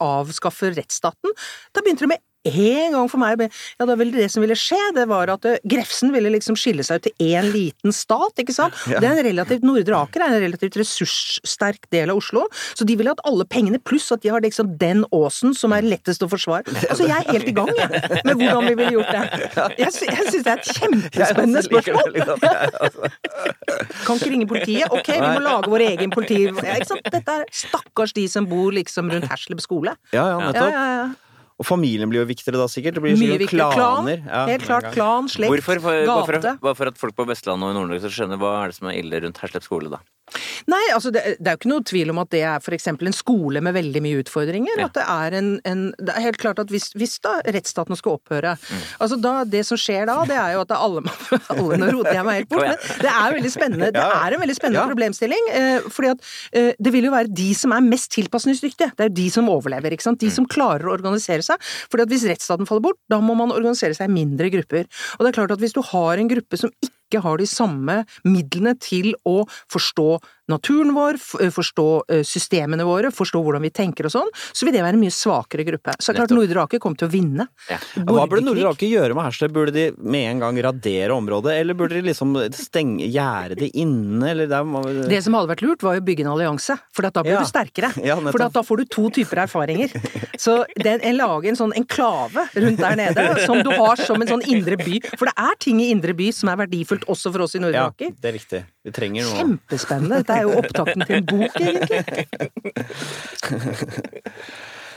avskaffer 0.00 0.74
rettsstaten, 0.78 1.34
da 1.76 1.84
begynte 1.90 2.06
det 2.06 2.14
med 2.14 2.26
en 2.48 2.94
gang 2.94 3.08
for 3.12 3.20
meg 3.20 3.42
Ja, 3.44 3.84
det 3.84 3.88
var 3.90 3.98
vel 4.00 4.12
det 4.14 4.30
som 4.32 4.40
ville 4.40 4.56
skje, 4.56 4.78
det 4.96 5.02
var 5.10 5.28
at 5.28 5.44
Grefsen 5.68 6.08
ville 6.14 6.30
liksom 6.32 6.56
skille 6.56 6.80
seg 6.86 6.96
ut 6.96 7.08
til 7.10 7.26
én 7.36 7.50
liten 7.52 7.92
stat, 7.92 8.40
ikke 8.40 8.54
sant? 8.56 8.72
Ja. 8.88 8.96
Det 9.02 9.10
er 9.10 9.18
en 9.20 9.26
relativt 9.28 9.66
Nordre 9.68 9.98
Aker 10.06 10.24
er 10.24 10.38
en 10.38 10.44
relativt 10.46 10.78
ressurssterk 10.80 11.84
del 11.92 12.08
av 12.14 12.16
Oslo, 12.22 12.46
så 12.72 12.86
de 12.88 12.96
ville 12.96 13.12
hatt 13.12 13.20
alle 13.28 13.44
pengene, 13.44 13.76
pluss 13.84 14.08
at 14.16 14.24
de 14.24 14.32
har 14.32 14.40
liksom 14.40 14.72
den 14.80 15.04
åsen 15.12 15.52
som 15.52 15.76
er 15.76 15.84
lettest 15.84 16.24
å 16.24 16.30
forsvare. 16.32 16.64
Altså, 16.88 17.04
jeg 17.10 17.18
er 17.18 17.28
helt 17.28 17.52
i 17.52 17.56
gang, 17.60 17.70
jeg, 17.76 18.02
med 18.24 18.40
hvordan 18.40 18.68
vi 18.70 18.74
ville 18.80 18.96
gjort 18.96 19.12
det. 19.12 19.52
Jeg, 19.84 19.92
sy 19.98 20.08
jeg 20.08 20.28
syns 20.32 20.48
det 20.48 20.54
er 20.56 20.64
et 20.64 20.74
kjempespennende 20.80 21.64
spørsmål. 21.68 22.20
altså. 22.24 23.14
Kan 24.06 24.16
ikke 24.16 24.32
ringe 24.32 24.48
politiet. 24.50 24.88
Ok, 24.88 25.12
vi 25.12 25.28
må 25.28 25.40
lage 25.44 25.72
vår 25.76 25.86
egen 25.92 26.14
politi... 26.14 26.46
Ja, 26.48 26.76
ikke 26.80 26.94
sant? 26.94 27.10
Dette 27.12 27.40
er 27.42 27.50
stakkars 27.52 28.16
de 28.16 28.24
som 28.32 28.48
bor 28.48 28.72
liksom 28.74 29.12
rundt 29.12 29.28
Hersleb 29.28 29.60
skole. 29.60 29.92
Ja, 30.14 30.24
ja, 30.24 30.38
Ja, 30.38 30.46
nettopp. 30.48 30.72
ja, 30.72 30.86
ja. 31.02 31.10
Og 31.60 31.66
familien 31.68 32.08
blir 32.08 32.22
jo 32.22 32.28
viktigere 32.30 32.56
da, 32.56 32.66
sikkert. 32.72 32.96
Det 32.96 33.02
blir 33.04 33.18
Mye 33.18 33.20
sikkert 33.20 33.42
viktigere. 33.44 33.74
Klan. 33.76 33.98
klaner. 34.00 34.22
Ja, 34.24 34.44
Helt 34.48 34.64
klart. 34.64 34.86
Klan, 34.94 35.28
slekt, 35.28 35.52
Hvorfor? 35.52 35.82
For, 35.84 36.06
bare, 36.08 36.24
for, 36.24 36.38
gate. 36.38 36.54
bare 36.64 36.78
for 36.78 36.88
at 36.88 37.00
folk 37.02 37.18
på 37.18 37.26
Vestlandet 37.28 37.68
og 37.68 37.74
i 37.74 37.76
Nord-Norge 37.76 38.06
skal 38.06 38.14
skjønne 38.16 38.38
hva 38.40 38.54
er 38.62 38.72
det 38.72 38.78
som 38.78 38.88
er 38.88 38.96
ille 39.02 39.20
rundt 39.26 39.42
Herslep 39.44 39.66
skole, 39.66 39.92
da. 39.92 40.00
Nei, 40.70 40.82
altså 40.94 41.10
det, 41.14 41.22
det 41.40 41.46
er 41.50 41.56
jo 41.56 41.60
ikke 41.60 41.70
noe 41.72 41.84
tvil 41.90 42.10
om 42.12 42.18
at 42.22 42.30
det 42.34 42.42
er 42.46 42.60
for 42.64 42.76
eksempel 42.76 43.08
en 43.10 43.16
skole 43.16 43.60
med 43.64 43.74
veldig 43.74 44.02
mye 44.04 44.20
utfordringer. 44.22 44.78
Ja. 44.78 44.86
At 44.90 44.94
det 44.98 45.04
er 45.06 45.36
en, 45.40 45.48
en 45.66 45.80
Det 45.98 46.14
er 46.14 46.20
helt 46.28 46.38
klart 46.40 46.58
at 46.62 46.70
hvis, 46.70 46.90
hvis 46.98 47.18
da 47.24 47.38
rettsstaten 47.46 47.96
skal 47.98 48.18
opphøre 48.18 48.56
Mm. 48.60 48.80
Altså 49.00 49.16
da, 49.20 49.30
Det 49.44 49.60
som 49.66 49.78
skjer 49.80 50.06
da, 50.08 50.16
det 50.28 50.36
er 50.36 50.52
jo 50.54 50.60
at 50.62 50.68
det 50.70 50.76
alle, 50.76 51.00
alle 51.52 51.76
Nå 51.80 51.88
roter 51.94 52.14
jeg 52.16 52.24
meg 52.26 52.36
helt 52.40 52.48
bort, 52.50 52.66
men 52.66 53.00
det 53.02 53.10
er 53.10 53.34
veldig 53.36 53.50
spennende. 53.52 53.88
Det 53.94 54.02
er 54.04 54.34
en 54.36 54.40
veldig 54.42 54.56
spennende 54.56 54.80
Ja. 54.82 54.86
problemstilling. 54.90 55.48
Eh, 55.56 55.88
fordi 55.92 56.10
at 56.12 56.24
eh, 56.52 56.70
det 56.78 56.92
vil 56.94 57.08
jo 57.08 57.12
være 57.14 57.32
de 57.40 57.48
som 57.58 57.72
er 57.76 57.84
mest 57.86 58.10
tilpasningsdyktige. 58.14 58.90
Det 58.96 59.06
er 59.06 59.10
jo 59.10 59.16
de 59.20 59.28
som 59.34 59.48
overlever. 59.52 59.92
ikke 59.96 60.06
sant? 60.06 60.20
De 60.20 60.26
Mm. 60.30 60.36
som 60.38 60.46
klarer 60.46 60.86
å 60.88 60.94
organisere 60.96 61.42
seg. 61.46 61.58
Fordi 61.90 62.02
at 62.06 62.12
hvis 62.12 62.26
rettsstaten 62.30 62.68
faller 62.68 62.84
bort, 62.88 62.98
da 63.10 63.18
må 63.20 63.34
man 63.38 63.50
organisere 63.54 63.94
seg 63.98 64.08
i 64.10 64.12
mindre 64.14 64.50
grupper. 64.52 64.86
Og 65.18 65.24
det 65.26 65.32
er 65.32 65.38
klart 65.40 65.50
at 65.56 65.60
hvis 65.62 65.74
du 65.76 65.82
har 65.82 66.18
en 66.18 66.28
gruppe 66.30 66.58
som 66.60 66.70
ikke 66.82 66.94
har 67.18 67.36
de 67.36 67.46
samme 67.50 68.04
midlene 68.24 68.76
til 68.78 69.14
å 69.26 69.42
forstå 69.72 70.20
naturen 70.50 70.92
vår, 70.96 71.18
forstå 71.54 71.86
eh, 72.10 72.22
systemene 72.26 72.84
våre, 72.86 73.10
forstå 73.14 73.42
hvordan 73.44 73.62
vi 73.64 73.70
tenker 73.74 74.08
og 74.08 74.14
sånn, 74.14 74.30
så 74.52 74.66
vil 74.66 74.74
det 74.76 74.82
være 74.84 74.96
en 74.98 75.02
mye 75.02 75.14
svakere 75.14 75.64
gruppe. 75.68 75.94
Så 75.98 76.10
det 76.12 76.18
er 76.18 76.26
klart. 76.26 76.34
Nordre 76.36 76.64
Aker 76.66 76.82
kommer 76.82 77.00
til 77.00 77.08
å 77.08 77.12
vinne. 77.12 77.46
Ja. 77.70 77.78
Hva 78.06 78.26
burde. 78.30 78.44
Nordre 78.46 78.72
Aker 78.74 78.90
gjøre 78.90 79.16
med 79.18 79.28
Hersleb? 79.28 79.54
Burde 79.54 79.74
de 79.74 79.86
med 79.98 80.26
en 80.34 80.42
gang 80.44 80.60
radere 80.66 81.14
området, 81.16 81.56
eller 81.60 81.78
burde 81.78 81.98
de 81.98 82.04
liksom 82.10 82.36
stenge, 82.56 83.06
gjerde 83.10 83.58
det 83.60 83.70
inne, 83.78 84.30
eller 84.32 84.50
der 84.50 84.66
må 84.66 84.82
Det 85.10 85.22
som 85.24 85.36
hadde 85.38 85.50
vært 85.54 85.64
lurt, 85.64 85.82
var 85.86 85.98
å 86.00 86.04
bygge 86.04 86.24
en 86.26 86.32
allianse, 86.34 86.76
for 86.94 87.06
da 87.06 87.22
blir 87.22 87.34
Ja. 87.38 87.44
du 87.44 87.50
sterkere. 87.50 87.92
Ja, 88.10 88.16
for 88.16 88.40
da 88.40 88.62
får 88.64 88.80
du 88.80 88.84
to 88.90 89.08
typer 89.14 89.44
erfaringer. 89.44 89.92
Så 90.40 90.64
den, 90.82 91.00
en 91.06 91.16
lager 91.18 91.50
en 91.52 91.58
sånn 91.58 91.74
enklave 91.76 92.46
rundt 92.56 92.80
der 92.80 92.96
nede, 92.98 93.26
som 93.44 93.60
du 93.62 93.70
har 93.70 94.00
som 94.00 94.20
en 94.22 94.30
sånn 94.32 94.42
indre 94.50 94.78
by. 94.80 94.98
For 95.18 95.28
det 95.28 95.34
er 95.38 95.58
ting 95.62 95.80
i 95.84 95.90
indre 95.92 96.14
by 96.16 96.30
som 96.34 96.50
er 96.52 96.62
verdifullt 96.64 97.04
også 97.10 97.30
for 97.34 97.44
oss 97.46 97.54
i 97.58 97.62
Nordre 97.62 97.84
Ja, 97.84 98.10
det 98.20 98.30
er 98.32 98.36
riktig. 98.38 98.62
Vi 98.80 98.92
trenger 98.96 99.26
noe 99.28 99.36
Kjempespennende. 99.36 100.22
Dette 100.22 100.36
er 100.38 100.46
jo 100.46 100.58
opptakten 100.62 101.04
til 101.04 101.18
en 101.18 101.26
bok, 101.28 101.56
egentlig. 101.60 102.04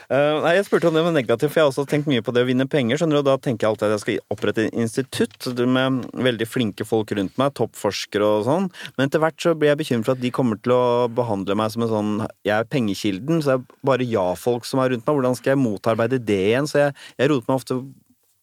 Uh, 0.07 0.39
nei, 0.45 0.53
Jeg 0.55 0.67
spurte 0.69 0.87
om 0.87 0.95
det 0.95 1.03
var 1.03 1.15
negativt, 1.15 1.51
for 1.51 1.59
jeg 1.59 1.65
har 1.65 1.71
også 1.73 1.85
tenkt 1.91 2.07
mye 2.07 2.23
på 2.23 2.31
det 2.35 2.45
å 2.45 2.47
vinne 2.47 2.67
penger. 2.71 3.01
skjønner 3.01 3.19
du, 3.19 3.21
og 3.25 3.27
Da 3.27 3.35
tenker 3.43 3.65
jeg 3.65 3.73
alltid 3.73 3.87
at 3.89 3.95
jeg 3.97 4.03
skal 4.05 4.37
opprette 4.37 4.63
et 4.63 4.77
institutt 4.85 5.49
med 5.67 6.05
veldig 6.15 6.47
flinke 6.47 6.87
folk 6.87 7.11
rundt 7.17 7.35
meg, 7.41 7.51
toppforskere 7.59 8.29
og 8.37 8.47
sånn. 8.47 8.69
Men 8.95 9.11
etter 9.11 9.23
hvert 9.23 9.43
så 9.43 9.51
blir 9.51 9.73
jeg 9.73 9.81
bekymret 9.83 10.07
for 10.07 10.15
at 10.15 10.23
de 10.23 10.31
kommer 10.39 10.61
til 10.63 10.77
å 10.77 11.09
behandle 11.11 11.59
meg 11.59 11.75
som 11.75 11.83
en 11.83 11.91
sånn 11.91 12.13
Jeg 12.47 12.55
er 12.55 12.71
pengekilden, 12.71 13.43
så 13.43 13.51
det 13.51 13.57
er 13.57 13.83
bare 13.91 14.07
ja-folk 14.07 14.63
som 14.69 14.79
er 14.79 14.95
rundt 14.95 15.03
meg. 15.03 15.19
Hvordan 15.19 15.35
skal 15.41 15.57
jeg 15.57 15.63
motarbeide 15.65 16.23
det 16.23 16.39
igjen? 16.53 16.71
Så 16.71 16.85
jeg, 16.85 16.95
jeg 17.19 17.33
roter 17.33 17.51
meg 17.51 17.59
ofte 17.59 17.81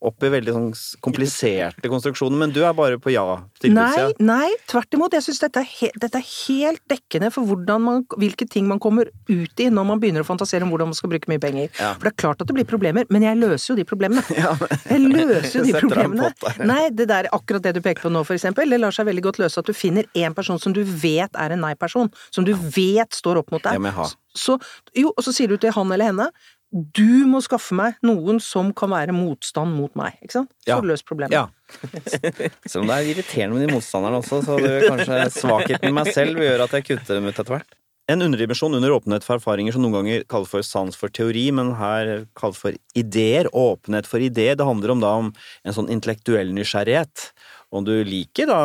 opp 0.01 0.25
i 0.25 0.31
veldig 0.33 0.53
sånn 0.55 0.69
kompliserte 1.05 1.91
konstruksjoner, 1.93 2.39
men 2.41 2.53
du 2.55 2.63
er 2.65 2.73
bare 2.77 2.97
på 3.01 3.13
ja. 3.13 3.25
Nei, 3.69 4.07
nei, 4.23 4.49
tvert 4.71 4.97
imot. 4.97 5.13
Jeg 5.17 5.27
syns 5.27 5.43
dette, 5.43 5.63
dette 6.01 6.21
er 6.21 6.29
helt 6.49 6.81
dekkende 6.89 7.29
for 7.35 7.45
man, 7.83 8.07
hvilke 8.17 8.47
ting 8.49 8.69
man 8.71 8.81
kommer 8.81 9.11
ut 9.29 9.61
i 9.61 9.69
når 9.69 9.89
man 9.91 10.01
begynner 10.01 10.25
å 10.25 10.29
fantasere 10.29 10.65
om 10.65 10.73
hvordan 10.73 10.91
man 10.93 10.97
skal 10.99 11.13
bruke 11.13 11.29
mye 11.31 11.43
penger. 11.43 11.69
Ja. 11.77 11.93
For 11.99 12.09
det 12.09 12.15
er 12.15 12.19
klart 12.25 12.41
at 12.41 12.49
det 12.49 12.57
blir 12.57 12.69
problemer, 12.69 13.09
men 13.13 13.27
jeg 13.27 13.41
løser 13.41 13.75
jo 13.75 13.79
de 13.81 13.87
problemene. 13.89 14.25
Jeg 14.91 15.01
løser 15.05 15.61
jo 15.61 15.65
de 15.67 15.75
problemene. 15.83 16.31
pott 16.41 16.59
ja. 16.59 16.67
Nei, 16.71 16.81
det 16.97 17.07
der, 17.11 17.29
akkurat 17.37 17.65
det 17.65 17.75
du 17.77 17.83
peker 17.85 18.07
på 18.07 18.13
nå, 18.13 18.23
for 18.27 18.37
eksempel, 18.37 18.71
det 18.73 18.81
lar 18.81 18.95
seg 18.95 19.09
veldig 19.09 19.25
godt 19.29 19.41
løse 19.43 19.61
at 19.61 19.69
du 19.69 19.77
finner 19.77 20.09
en 20.19 20.37
person 20.37 20.59
som 20.63 20.75
du 20.77 20.81
vet 20.83 21.37
er 21.39 21.55
en 21.55 21.63
nei-person, 21.65 22.11
som 22.33 22.47
du 22.47 22.55
vet 22.57 23.17
står 23.17 23.43
opp 23.43 23.53
mot 23.55 23.63
deg. 23.63 23.77
Det 23.77 23.85
må 23.85 23.93
jeg 23.93 23.99
ha. 24.01 24.09
Så, 24.37 24.57
jo, 24.97 25.11
og 25.11 25.27
så 25.27 25.35
sier 25.35 25.51
du 25.51 25.59
til 25.61 25.75
han 25.75 25.93
eller 25.93 26.13
henne 26.13 26.31
du 26.71 27.27
må 27.27 27.41
skaffe 27.43 27.75
meg 27.75 27.97
noen 28.07 28.39
som 28.43 28.71
kan 28.77 28.93
være 28.93 29.15
motstand 29.15 29.75
mot 29.75 29.95
meg. 29.99 30.19
Ikke 30.23 30.37
sant? 30.39 30.53
Så 30.63 30.71
Ja. 30.71 30.77
har 30.79 30.87
du 30.87 30.95
problemet. 31.03 31.33
Ja. 31.35 31.49
Selv 32.67 32.83
om 32.85 32.87
det 32.91 32.97
er 32.97 33.11
irriterende 33.11 33.59
med 33.59 33.69
de 33.69 33.75
motstanderne 33.75 34.21
også, 34.23 34.43
så 34.47 34.59
det 34.61 34.71
er 34.71 34.89
kanskje 34.89 35.19
svakheten 35.35 35.89
i 35.91 35.93
meg 35.93 36.11
selv 36.15 36.39
vil 36.39 36.47
gjøre 36.47 36.67
at 36.69 36.77
jeg 36.79 36.87
kutter 36.87 37.19
dem 37.19 37.27
ut 37.27 37.35
etter 37.35 37.51
hvert. 37.57 37.77
En 38.11 38.23
underdimensjon 38.27 38.75
under 38.75 38.91
åpenhet 38.91 39.23
for 39.23 39.39
erfaringer 39.39 39.75
som 39.75 39.83
noen 39.85 40.01
ganger 40.01 40.25
kalles 40.31 40.51
for 40.51 40.67
sans 40.67 40.97
for 40.99 41.13
teori, 41.15 41.51
men 41.55 41.75
her 41.79 42.25
kalles 42.39 42.59
for 42.59 42.75
ideer. 42.99 43.47
Åpenhet 43.55 44.07
for 44.11 44.19
ideer. 44.19 44.57
Det 44.59 44.67
handler 44.67 44.95
om 44.97 45.03
da 45.03 45.13
om 45.21 45.33
en 45.65 45.77
sånn 45.77 45.91
intellektuell 45.95 46.51
nysgjerrighet. 46.57 47.29
Om 47.71 47.87
du 47.87 47.93
liker 48.03 48.51
da 48.51 48.61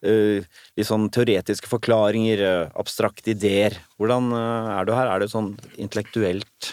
eh, 0.00 0.40
litt 0.78 0.88
sånn 0.88 1.10
teoretiske 1.12 1.68
forklaringer, 1.68 2.40
eh, 2.40 2.70
abstrakte 2.80 3.34
ideer. 3.34 3.76
Hvordan 4.00 4.32
eh, 4.32 4.70
er 4.78 4.88
du 4.88 4.94
her? 4.96 5.10
Er 5.12 5.20
du 5.20 5.28
sånn 5.28 5.52
intellektuelt 5.76 6.72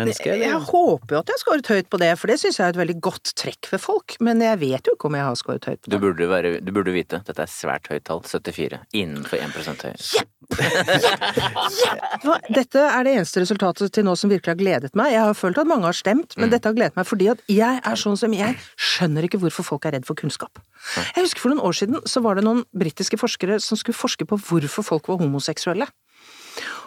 menneske, 0.00 0.26
Jeg 0.40 0.60
håper 0.68 1.14
jo 1.14 1.18
at 1.20 1.28
jeg 1.30 1.36
har 1.36 1.42
skåret 1.44 1.68
høyt 1.70 1.88
på 1.92 1.98
det, 2.02 2.10
for 2.18 2.26
det 2.32 2.38
syns 2.40 2.58
jeg 2.58 2.66
er 2.66 2.74
et 2.74 2.80
veldig 2.80 2.96
godt 3.04 3.32
trekk 3.38 3.68
ved 3.72 3.80
folk. 3.80 4.16
Men 4.20 4.40
jeg 4.42 4.58
vet 4.60 4.86
jo 4.90 4.94
ikke 4.96 5.06
om 5.10 5.14
jeg 5.18 5.24
har 5.28 5.34
skåret 5.38 5.64
høyt 5.70 5.80
på 5.84 5.90
Du 5.90 5.96
det. 5.96 6.00
burde, 6.02 6.28
være, 6.30 6.54
du 6.64 6.72
burde 6.74 6.92
vite. 6.94 7.20
Dette 7.26 7.42
er 7.46 7.50
svært 7.50 7.86
høyt 7.92 8.04
tall. 8.08 8.22
74. 8.26 8.80
Innenfor 8.92 9.38
1 9.38 9.86
høy. 9.86 9.94
Hva- 12.24 12.40
Dette 12.52 12.80
er 12.84 13.04
det 13.06 13.14
eneste 13.16 13.40
resultatet 13.42 13.92
til 13.94 14.04
nå 14.06 14.14
som 14.18 14.30
virkelig 14.32 14.52
har 14.54 14.58
gledet 14.60 14.94
meg. 14.98 15.12
Jeg 15.14 15.22
har 15.24 15.34
følt 15.38 15.58
at 15.62 15.66
mange 15.70 15.86
har 15.88 15.96
stemt, 15.96 16.36
men 16.40 16.50
dette 16.52 16.68
har 16.68 16.76
gledet 16.76 16.96
meg 16.98 17.06
fordi 17.08 17.30
at 17.32 17.40
jeg 17.50 17.80
er 17.84 17.96
sånn 18.00 18.18
som 18.20 18.32
jeg 18.36 18.56
skjønner 18.76 19.26
ikke 19.28 19.40
hvorfor 19.42 19.64
folk 19.66 19.86
er 19.88 19.96
redd 19.98 20.06
for 20.08 20.18
kunnskap. 20.18 20.58
Jeg 21.16 21.24
husker 21.24 21.40
for 21.46 21.54
noen 21.54 21.64
år 21.64 21.76
siden 21.78 22.00
så 22.08 22.22
var 22.24 22.38
det 22.38 22.44
noen 22.46 22.64
britiske 22.76 23.18
forskere 23.20 23.60
som 23.62 23.78
skulle 23.80 23.96
forske 23.96 24.26
på 24.28 24.38
hvorfor 24.50 24.84
folk 24.86 25.08
var 25.08 25.20
homoseksuelle. 25.22 25.86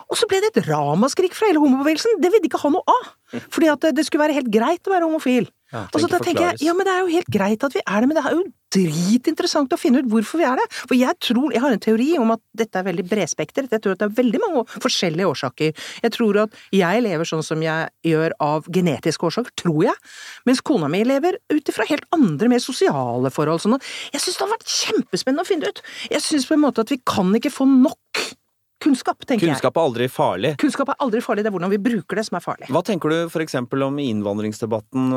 Og 0.08 0.20
så 0.20 0.28
ble 0.30 0.40
det 0.44 0.54
et 0.54 0.68
ramaskrik 0.70 1.36
fra 1.36 1.50
hele 1.50 1.62
homobevegelsen! 1.64 2.20
Det 2.24 2.32
ville 2.32 2.46
de 2.46 2.52
ikke 2.52 2.62
ha 2.64 2.72
noe 2.72 2.96
av! 2.98 3.14
Fordi 3.52 3.72
at 3.74 3.90
det 3.96 4.06
skulle 4.08 4.24
være 4.24 4.38
helt 4.38 4.52
greit 4.52 4.88
å 4.88 4.94
være 4.94 5.08
homofil. 5.08 5.50
Ja, 5.74 5.82
og 5.92 6.00
så 6.00 6.08
da 6.08 6.22
tenker 6.24 6.46
jeg, 6.46 6.62
ja, 6.64 6.72
men 6.72 6.88
det 6.88 6.94
er 6.94 7.02
jo 7.04 7.12
helt 7.12 7.28
greit 7.28 7.64
at 7.68 7.74
vi 7.76 7.82
er 7.84 8.00
det, 8.00 8.08
men 8.08 8.16
det 8.16 8.22
er 8.24 8.38
jo 8.38 8.46
dritinteressant 8.72 9.74
å 9.76 9.80
finne 9.80 10.00
ut 10.00 10.08
hvorfor 10.12 10.40
vi 10.40 10.46
er 10.48 10.56
det. 10.60 10.66
For 10.78 10.96
jeg 10.96 11.12
tror, 11.24 11.52
jeg 11.52 11.64
har 11.64 11.76
en 11.76 11.84
teori 11.84 12.08
om 12.22 12.32
at 12.38 12.42
dette 12.56 12.80
er 12.80 12.88
veldig 12.88 13.04
bredspektret. 13.10 13.68
Jeg 13.76 13.84
tror 13.84 13.98
at 13.98 14.00
det 14.00 14.08
er 14.08 14.16
veldig 14.16 14.42
mange 14.46 14.64
forskjellige 14.72 15.28
årsaker. 15.28 15.84
Jeg 16.06 16.16
tror 16.16 16.42
at 16.46 16.56
jeg 16.76 17.04
lever 17.04 17.28
sånn 17.28 17.44
som 17.44 17.64
jeg 17.64 17.92
gjør 18.08 18.38
av 18.48 18.72
genetiske 18.72 19.28
årsaker, 19.28 19.56
tror 19.60 19.82
jeg. 19.90 20.08
Mens 20.48 20.64
kona 20.64 20.88
mi 20.92 21.04
lever 21.08 21.40
ut 21.52 21.72
ifra 21.74 21.88
helt 21.92 22.08
andre, 22.16 22.52
mer 22.56 22.64
sosiale 22.64 23.32
forhold. 23.34 23.66
Sånn. 23.66 23.80
Jeg 24.16 24.24
syns 24.24 24.40
det 24.40 24.46
har 24.46 24.56
vært 24.56 24.76
kjempespennende 24.80 25.44
å 25.44 25.52
finne 25.52 25.72
ut. 25.72 25.84
Jeg 26.16 26.24
syns 26.24 26.48
på 26.48 26.56
en 26.56 26.64
måte 26.64 26.88
at 26.88 26.96
vi 26.96 27.02
kan 27.04 27.36
ikke 27.36 27.52
få 27.52 27.68
nok 27.68 28.24
kunnskap, 28.84 29.26
tenker. 29.26 29.48
Kunnskap 29.48 29.78
er 29.78 29.88
aldri 29.88 30.08
farlig. 30.12 30.54
Kunnskap 30.62 30.92
er 30.94 31.00
aldri 31.04 31.22
farlig, 31.26 31.46
det 31.46 31.52
er 31.52 31.56
hvordan 31.56 31.74
vi 31.74 31.80
bruker 31.82 32.20
det 32.20 32.26
som 32.28 32.40
er 32.40 32.44
farlig. 32.46 32.70
Hva 32.74 32.84
tenker 32.86 33.14
du 33.14 33.38
eksempel 33.44 33.86
om 33.86 34.00
innvandringsdebatten? 34.02 35.12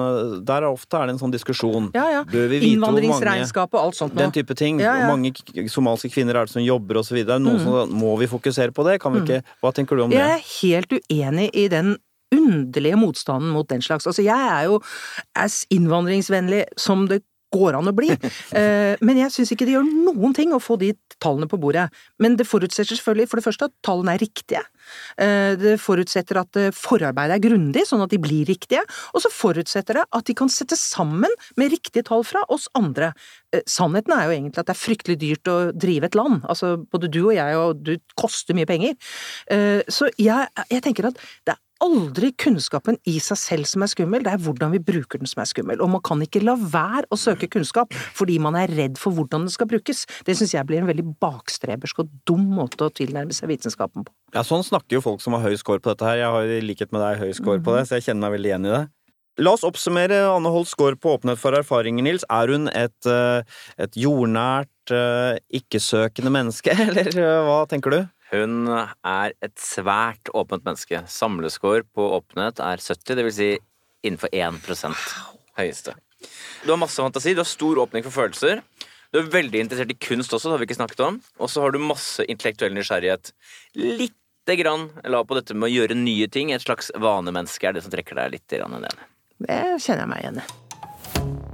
Der 0.47 0.67
er 0.67 0.69
ofte 0.71 1.01
er 1.01 1.09
det 1.09 1.17
en 1.17 1.23
sånn 1.23 1.35
diskusjon. 1.35 1.91
Ja, 1.97 2.07
ja. 2.13 2.23
Bør 2.29 2.51
vi 2.53 2.61
vite 2.63 2.81
hvor 2.81 2.95
mange 2.95 3.49
og 3.71 3.81
alt 3.81 3.99
sånt 3.99 4.15
nå. 4.15 4.21
Den 4.23 4.35
type 4.35 4.57
ting. 4.59 4.83
Ja, 4.83 4.97
ja. 5.01 5.09
Hvor 5.09 5.17
mange 5.17 5.71
somaliske 5.73 6.13
kvinner 6.15 6.39
er 6.39 6.49
det 6.49 6.55
som 6.55 6.65
jobber 6.65 7.01
så 7.07 7.17
videre? 7.17 7.41
Som, 7.61 7.97
må 7.97 8.15
vi 8.21 8.31
fokusere 8.31 8.75
på 8.77 8.87
det? 8.87 9.01
Kan 9.03 9.17
vi 9.17 9.25
ikke 9.25 9.43
Hva 9.65 9.75
tenker 9.77 9.99
du 9.99 10.07
om 10.07 10.15
det? 10.15 10.21
Jeg 10.21 10.39
er 10.39 10.47
helt 10.61 10.97
uenig 11.01 11.51
i 11.57 11.67
den 11.73 11.97
underlige 12.31 12.97
motstanden 12.97 13.51
mot 13.51 13.69
den 13.69 13.83
slags. 13.83 14.07
Altså, 14.07 14.23
jeg 14.23 14.39
er 14.39 14.69
jo 14.69 14.79
as 15.35 15.65
innvandringsvennlig 15.75 16.65
som 16.79 17.09
det 17.11 17.25
går 17.55 17.79
an 17.79 17.91
å 17.91 17.97
bli. 17.97 18.11
Eh, 18.61 18.97
Men 19.05 19.19
jeg 19.21 19.33
syns 19.33 19.53
ikke 19.55 19.67
det 19.69 19.75
gjør 19.77 19.87
noen 19.87 20.33
ting 20.35 20.53
å 20.55 20.61
få 20.63 20.77
de 20.81 20.91
tallene 21.23 21.47
på 21.51 21.59
bordet. 21.61 21.87
Men 22.23 22.35
det 22.39 22.47
forutsetter 22.49 22.97
selvfølgelig 22.97 23.29
for 23.31 23.41
det 23.41 23.45
første 23.47 23.69
at 23.69 23.75
tallene 23.87 24.15
er 24.17 24.23
riktige. 24.23 24.63
Eh, 25.21 25.55
Det 25.61 25.77
forutsetter 25.81 26.41
at 26.41 26.59
eh, 26.59 26.71
forarbeidet 26.75 27.37
er 27.37 27.45
grundig, 27.45 27.85
sånn 27.89 28.03
at 28.05 28.13
de 28.13 28.19
blir 28.23 28.49
riktige. 28.49 28.83
Og 29.15 29.23
så 29.25 29.31
forutsetter 29.33 30.01
det 30.01 30.07
at 30.19 30.27
de 30.27 30.37
kan 30.37 30.51
settes 30.53 30.83
sammen 30.83 31.31
med 31.61 31.73
riktige 31.75 32.07
tall 32.11 32.25
fra 32.27 32.43
oss 32.51 32.69
andre. 32.79 33.13
Sannheten 33.71 34.15
er 34.17 34.27
jo 34.27 34.35
egentlig 34.37 34.63
at 34.63 34.71
det 34.71 34.75
er 34.77 34.83
fryktelig 34.83 35.19
dyrt 35.23 35.51
å 35.51 35.59
drive 35.75 36.11
et 36.11 36.19
land. 36.19 36.45
Altså, 36.51 36.75
både 36.91 37.11
du 37.13 37.23
og 37.29 37.35
jeg, 37.39 37.57
og 37.59 37.83
du 37.87 37.97
koster 38.19 38.57
mye 38.59 38.69
penger. 38.69 38.95
Så 39.91 40.11
jeg, 40.21 40.47
jeg 40.71 40.85
tenker 40.85 41.11
at 41.11 41.19
det 41.47 41.57
er 41.57 41.63
aldri 41.81 42.31
kunnskapen 42.37 42.99
i 43.09 43.17
seg 43.23 43.39
selv 43.41 43.69
som 43.71 43.83
er 43.85 43.91
skummel, 43.93 44.23
det 44.27 44.33
er 44.35 44.43
hvordan 44.45 44.73
vi 44.75 44.81
bruker 44.85 45.19
den 45.23 45.27
som 45.31 45.41
er 45.43 45.49
skummel. 45.51 45.81
Og 45.81 45.89
man 45.95 46.03
kan 46.05 46.21
ikke 46.25 46.43
la 46.45 46.55
være 46.61 47.07
å 47.11 47.19
søke 47.21 47.49
kunnskap 47.51 47.95
fordi 48.17 48.39
man 48.43 48.55
er 48.61 48.69
redd 48.69 48.99
for 49.01 49.17
hvordan 49.17 49.47
den 49.47 49.55
skal 49.55 49.67
brukes. 49.71 50.05
Det 50.27 50.37
syns 50.39 50.53
jeg 50.55 50.67
blir 50.69 50.83
en 50.83 50.91
veldig 50.91 51.07
bakstrebersk 51.23 52.05
og 52.05 52.13
dum 52.29 52.45
måte 52.59 52.85
å 52.87 52.93
tilnærme 52.93 53.33
seg 53.37 53.49
vitenskapen 53.53 54.05
på. 54.07 54.13
Ja, 54.35 54.45
sånn 54.47 54.63
snakker 54.67 54.99
jo 55.01 55.05
folk 55.05 55.21
som 55.25 55.35
har 55.35 55.43
høy 55.49 55.57
score 55.59 55.81
på 55.83 55.91
dette 55.95 56.07
her. 56.07 56.21
Jeg 56.23 56.31
har 56.37 56.55
i 56.59 56.61
likhet 56.65 56.93
med 56.93 57.01
deg 57.03 57.19
høy 57.25 57.33
score 57.35 57.59
Mhm. 57.59 57.65
på 57.65 57.77
det, 57.77 57.89
så 57.89 57.97
jeg 57.99 58.05
kjenner 58.11 58.29
meg 58.29 58.39
veldig 58.39 58.51
igjen 58.53 58.67
i 58.67 58.75
det. 58.77 58.89
La 59.39 59.53
oss 59.53 59.63
oppsummere 59.65 60.19
Anne 60.37 60.51
Holts 60.53 60.71
score 60.75 60.97
på 60.97 61.17
åpenhet 61.17 61.39
for 61.39 61.53
erfaringer, 61.57 62.03
Nils. 62.03 62.25
Er 62.29 62.47
hun 62.49 62.69
et, 62.69 63.07
eh, 63.07 63.43
et 63.79 63.93
jordnært, 63.97 64.69
eh, 64.91 65.39
ikke-søkende 65.55 66.31
menneske, 66.35 66.69
eller 66.87 67.09
eh, 67.09 67.45
hva 67.47 67.67
tenker 67.71 67.91
du? 67.91 68.01
Hun 68.31 68.69
er 68.71 69.33
et 69.43 69.57
svært 69.59 70.31
åpent 70.37 70.63
menneske. 70.67 71.03
Samleskår 71.11 71.83
på 71.95 72.07
åpenhet 72.21 72.63
er 72.63 72.83
70, 72.83 73.17
det 73.19 73.27
vil 73.27 73.35
si 73.35 73.51
innenfor 74.07 74.31
1% 74.33 75.03
høyeste. 75.59 75.97
Du 76.65 76.71
har 76.71 76.79
masse 76.81 77.01
fantasi, 77.01 77.35
du 77.35 77.43
har 77.43 77.49
stor 77.49 77.83
åpning 77.83 78.05
for 78.07 78.15
følelser. 78.15 78.63
Du 79.11 79.19
er 79.19 79.31
veldig 79.33 79.65
interessert 79.65 79.91
i 79.91 79.99
kunst 79.99 80.31
også, 80.31 80.49
det 80.49 80.55
har 80.55 80.63
vi 80.63 80.69
ikke 80.69 80.79
snakket 80.79 81.05
om. 81.09 81.21
Og 81.43 81.51
så 81.51 81.65
har 81.65 81.75
du 81.75 81.83
masse 81.83 82.25
intellektuell 82.31 82.77
nysgjerrighet. 82.77 83.33
Lite 83.75 84.59
grann 84.61 84.89
la 85.11 85.25
på 85.27 85.39
dette 85.39 85.57
med 85.57 85.71
å 85.71 85.75
gjøre 85.75 85.99
nye 85.99 86.31
ting. 86.31 86.55
Et 86.55 86.63
slags 86.63 86.93
vanemenneske 86.95 87.67
er 87.67 87.75
det 87.75 87.83
som 87.87 87.95
trekker 87.95 88.23
deg 88.23 88.37
litt 88.37 88.59
ned. 88.71 89.07
Det 89.43 89.63
kjenner 89.83 90.05
jeg 90.07 90.13
meg 90.15 90.23
igjen 90.23 90.45
i. 90.45 91.50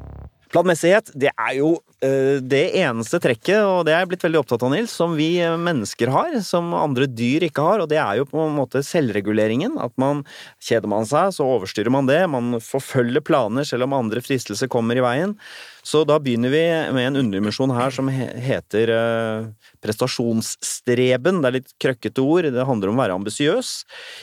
Planmessighet 0.57 1.11
det 1.13 1.29
er 1.29 1.51
jo 1.59 1.67
eh, 2.01 2.39
det 2.41 2.79
eneste 2.81 3.19
trekket, 3.21 3.59
og 3.61 3.83
det 3.85 3.93
er 3.93 3.99
jeg 4.01 4.09
blitt 4.09 4.23
veldig 4.25 4.39
opptatt 4.41 4.63
av, 4.65 4.71
Nils, 4.73 4.95
som 4.97 5.13
vi 5.19 5.35
eh, 5.45 5.53
mennesker 5.61 6.09
har, 6.15 6.39
som 6.47 6.71
andre 6.73 7.05
dyr 7.13 7.45
ikke 7.45 7.65
har. 7.67 7.83
Og 7.85 7.91
det 7.91 7.99
er 8.01 8.23
jo 8.23 8.25
på 8.31 8.41
en 8.41 8.55
måte 8.57 8.81
selvreguleringen. 8.87 9.75
At 9.85 9.93
man 10.01 10.23
kjeder 10.65 10.89
man 10.89 11.05
seg, 11.05 11.35
så 11.37 11.45
overstyrer 11.59 11.93
man 11.93 12.09
det. 12.09 12.23
Man 12.33 12.57
forfølger 12.65 13.27
planer 13.27 13.69
selv 13.69 13.85
om 13.85 13.99
andre 13.99 14.25
fristelser 14.25 14.71
kommer 14.73 14.97
i 14.97 15.05
veien. 15.05 15.37
Så 15.85 16.07
da 16.09 16.17
begynner 16.25 16.55
vi 16.55 16.65
med 16.97 17.11
en 17.11 17.21
underdimensjon 17.27 17.77
her 17.77 17.93
som 17.93 18.09
heter 18.09 18.95
eh, 18.97 19.53
prestasjonsstreben. 19.85 21.45
Det 21.45 21.53
er 21.53 21.59
litt 21.59 21.77
krøkkete 21.85 22.25
ord. 22.25 22.49
Det 22.57 22.69
handler 22.73 22.95
om 22.95 22.97
å 22.97 23.05
være 23.05 23.21
ambisiøs. 23.21 23.77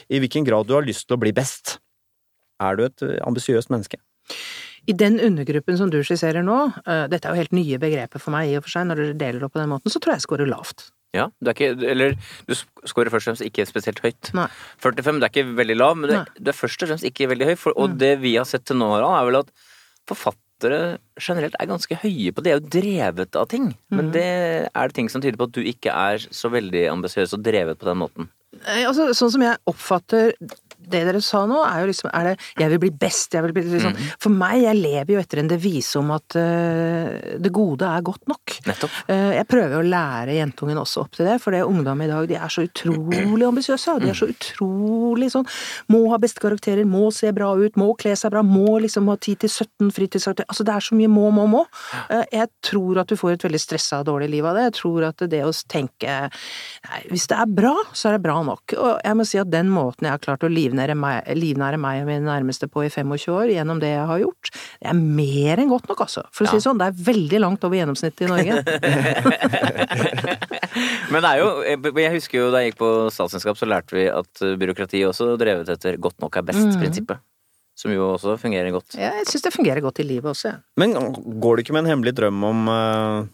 I 0.10 0.26
hvilken 0.26 0.50
grad 0.50 0.66
du 0.66 0.74
har 0.80 0.90
lyst 0.90 1.06
til 1.06 1.20
å 1.20 1.24
bli 1.28 1.36
best. 1.38 1.78
Er 2.58 2.82
du 2.82 2.88
et 2.90 3.10
ambisiøst 3.22 3.70
menneske? 3.70 4.02
I 4.90 4.96
den 5.00 5.20
undergruppen 5.24 5.78
som 5.80 5.92
du 5.92 6.02
skisserer 6.04 6.44
nå, 6.44 6.58
eh, 6.84 7.06
dette 7.12 7.30
er 7.30 7.36
jo 7.36 7.44
helt 7.44 7.56
nye 7.56 7.80
begreper 7.80 8.20
for 8.20 8.36
meg 8.36 8.52
i 8.52 8.58
og 8.60 8.66
for 8.66 8.76
seg, 8.76 8.90
når 8.90 9.00
dere 9.00 9.20
deler 9.22 9.40
det 9.40 9.48
opp 9.48 9.56
på 9.56 9.62
den 9.62 9.72
måten, 9.72 9.94
så 9.94 10.02
tror 10.04 10.14
jeg 10.14 10.24
jeg 10.24 10.28
scorer 10.28 10.50
lavt. 10.50 10.90
Ja, 11.14 11.28
du 11.40 11.52
er 11.52 11.54
ikke 11.54 11.92
Eller 11.92 12.16
du 12.50 12.56
scorer 12.90 13.14
først 13.14 13.28
og 13.28 13.34
fremst 13.34 13.46
ikke 13.46 13.68
spesielt 13.70 14.02
høyt. 14.04 14.32
Nei. 14.34 14.48
45, 14.82 15.22
det 15.22 15.28
er 15.28 15.32
ikke 15.32 15.58
veldig 15.60 15.78
lav, 15.78 16.00
men 16.00 16.10
det, 16.10 16.22
det 16.40 16.52
er 16.52 16.58
først 16.58 16.84
og 16.84 16.90
fremst 16.90 17.08
ikke 17.08 17.30
veldig 17.30 17.52
høy. 17.52 17.56
For, 17.60 17.78
og 17.78 18.00
det 18.02 18.16
vi 18.24 18.34
har 18.40 18.50
sett 18.50 18.66
til 18.66 18.82
nå, 18.82 18.90
Harald, 18.96 19.14
er 19.20 19.30
vel 19.30 19.40
at 19.44 19.54
forfattere 20.10 20.82
generelt 21.22 21.56
er 21.62 21.70
ganske 21.70 22.00
høye 22.02 22.34
på 22.34 22.44
det. 22.44 22.50
De 22.50 22.56
er 22.56 22.58
jo 22.58 22.74
drevet 22.80 23.38
av 23.40 23.48
ting. 23.52 23.70
Men 23.94 24.10
det 24.16 24.26
er 24.66 24.90
det 24.90 24.98
ting 24.98 25.12
som 25.12 25.22
tyder 25.22 25.38
på 25.38 25.52
at 25.52 25.56
du 25.56 25.62
ikke 25.62 25.94
er 25.94 26.26
så 26.34 26.50
veldig 26.52 26.88
ambisiøs 26.96 27.38
og 27.38 27.46
drevet 27.46 27.80
på 27.80 27.92
den 27.92 28.02
måten. 28.02 28.32
Altså, 28.64 29.12
sånn 29.18 29.34
som 29.34 29.44
jeg 29.46 29.62
oppfatter 29.70 30.34
det 30.94 31.04
dere 31.08 31.22
sa 31.24 31.44
nå, 31.50 31.60
er 31.66 31.84
jo 31.84 31.90
liksom 31.90 32.10
er 32.14 32.32
det, 32.32 32.36
Jeg 32.60 32.74
vil 32.74 32.82
bli 32.86 32.92
best, 33.04 33.34
jeg 33.34 33.46
vil 33.46 33.56
bli 33.56 33.66
liksom 33.74 33.98
For 34.22 34.34
meg, 34.34 34.62
jeg 34.64 34.80
lever 34.80 35.16
jo 35.16 35.22
etter 35.22 35.42
en 35.42 35.52
devise 35.52 36.00
om 36.00 36.14
at 36.16 36.38
uh, 36.38 37.38
det 37.44 37.52
gode 37.54 37.88
er 37.88 38.06
godt 38.06 38.28
nok. 38.30 38.56
Eh, 38.64 39.34
jeg 39.38 39.48
prøver 39.50 39.80
å 39.80 39.86
lære 39.86 40.36
jentungen 40.38 40.80
også 40.80 41.04
opp 41.04 41.18
til 41.18 41.28
det, 41.28 41.38
for 41.44 41.56
det 41.56 41.64
ungdom 41.66 42.02
i 42.04 42.10
dag 42.10 42.28
de 42.30 42.38
er 42.38 42.52
så 42.54 42.66
utrolig 42.66 43.46
ambisiøse. 43.48 43.98
De 44.04 44.12
er 44.12 44.18
så 44.18 44.30
utrolig 44.32 45.30
sånn 45.34 45.48
Må 45.92 46.06
ha 46.12 46.20
beste 46.22 46.44
karakterer, 46.44 46.86
må 46.88 47.10
se 47.16 47.32
bra 47.36 47.52
ut, 47.58 47.78
må 47.80 47.92
kle 48.00 48.16
seg 48.20 48.34
bra, 48.34 48.44
må 48.46 48.78
liksom 48.84 49.10
ha 49.12 49.18
10 49.18 49.42
til 49.44 49.52
17 49.52 49.94
fritidsaktiviteter 49.96 50.50
Altså 50.54 50.66
det 50.68 50.76
er 50.76 50.86
så 50.86 50.98
mye 50.98 51.12
må, 51.12 51.30
må, 51.36 51.48
må. 51.50 51.64
Uh, 52.10 52.24
jeg 52.32 52.50
tror 52.66 53.02
at 53.04 53.12
du 53.12 53.18
får 53.20 53.38
et 53.38 53.48
veldig 53.48 53.62
stressa 53.62 54.02
og 54.04 54.10
dårlig 54.12 54.30
liv 54.36 54.48
av 54.48 54.58
det. 54.58 54.68
Jeg 54.70 54.78
tror 54.82 55.08
at 55.10 55.26
det 55.32 55.44
å 55.46 55.54
tenke 55.72 56.20
Nei, 56.84 57.00
hvis 57.12 57.28
det 57.32 57.38
er 57.40 57.50
bra, 57.50 57.74
så 57.96 58.10
er 58.10 58.18
det 58.18 58.24
bra 58.26 58.38
nok. 58.46 58.76
Og 58.76 58.92
jeg 59.04 59.18
må 59.18 59.26
si 59.28 59.40
at 59.42 59.52
den 59.52 59.70
måten 59.72 60.08
jeg 60.08 60.16
har 60.16 60.24
klart 60.24 60.46
å 60.46 60.52
livnære 60.84 60.96
meg, 61.00 61.24
livnære 61.38 61.78
meg 61.80 62.02
og 62.04 62.08
mine 62.10 62.26
nærmeste 62.28 62.68
på 62.68 62.84
i 62.86 62.90
25 62.92 63.34
år, 63.34 63.48
gjennom 63.54 63.80
det 63.82 63.90
jeg 63.94 64.06
har 64.10 64.20
gjort, 64.22 64.50
det 64.82 64.90
er 64.92 64.98
mer 65.00 65.60
enn 65.62 65.72
godt 65.72 65.88
nok, 65.90 66.00
altså. 66.06 66.22
For 66.32 66.46
å 66.46 66.48
si 66.52 66.58
det 66.60 66.66
sånn, 66.66 66.80
det 66.82 66.88
er 66.90 67.04
veldig 67.08 67.40
langt 67.42 67.64
over 67.64 67.76
gjennomsnittet 67.78 68.26
i 68.26 68.32
Norge. 68.32 68.54
Men 71.14 71.22
det 71.22 71.30
er 71.30 71.38
jo 71.38 71.48
Jeg 72.02 72.14
husker 72.16 72.38
jo 72.40 72.52
da 72.54 72.60
jeg 72.64 72.70
gikk 72.72 72.80
på 72.82 72.90
statsvitenskap, 73.14 73.58
så 73.60 73.66
lærte 73.70 73.96
vi 73.96 74.04
at 74.10 74.34
byråkrati 74.60 75.00
også 75.08 75.26
drevet 75.40 75.70
etter 75.70 75.98
godt 76.02 76.20
nok 76.24 76.34
er 76.40 76.48
best-prinsippet. 76.50 77.18
Som 77.78 77.94
jo 77.94 78.14
også 78.14 78.38
fungerer 78.38 78.72
godt. 78.74 78.96
Jeg 79.00 79.26
syns 79.30 79.44
det 79.48 79.54
fungerer 79.54 79.82
godt 79.82 80.00
i 80.04 80.06
livet 80.06 80.30
også, 80.30 80.48
jeg. 80.52 80.58
Men 80.78 80.94
går 81.42 81.58
det 81.58 81.64
ikke 81.66 81.76
med 81.78 81.84
en 81.88 81.92
hemmelig 81.96 82.14
drøm 82.20 82.44
om 82.46 82.60
uh, 82.70 83.26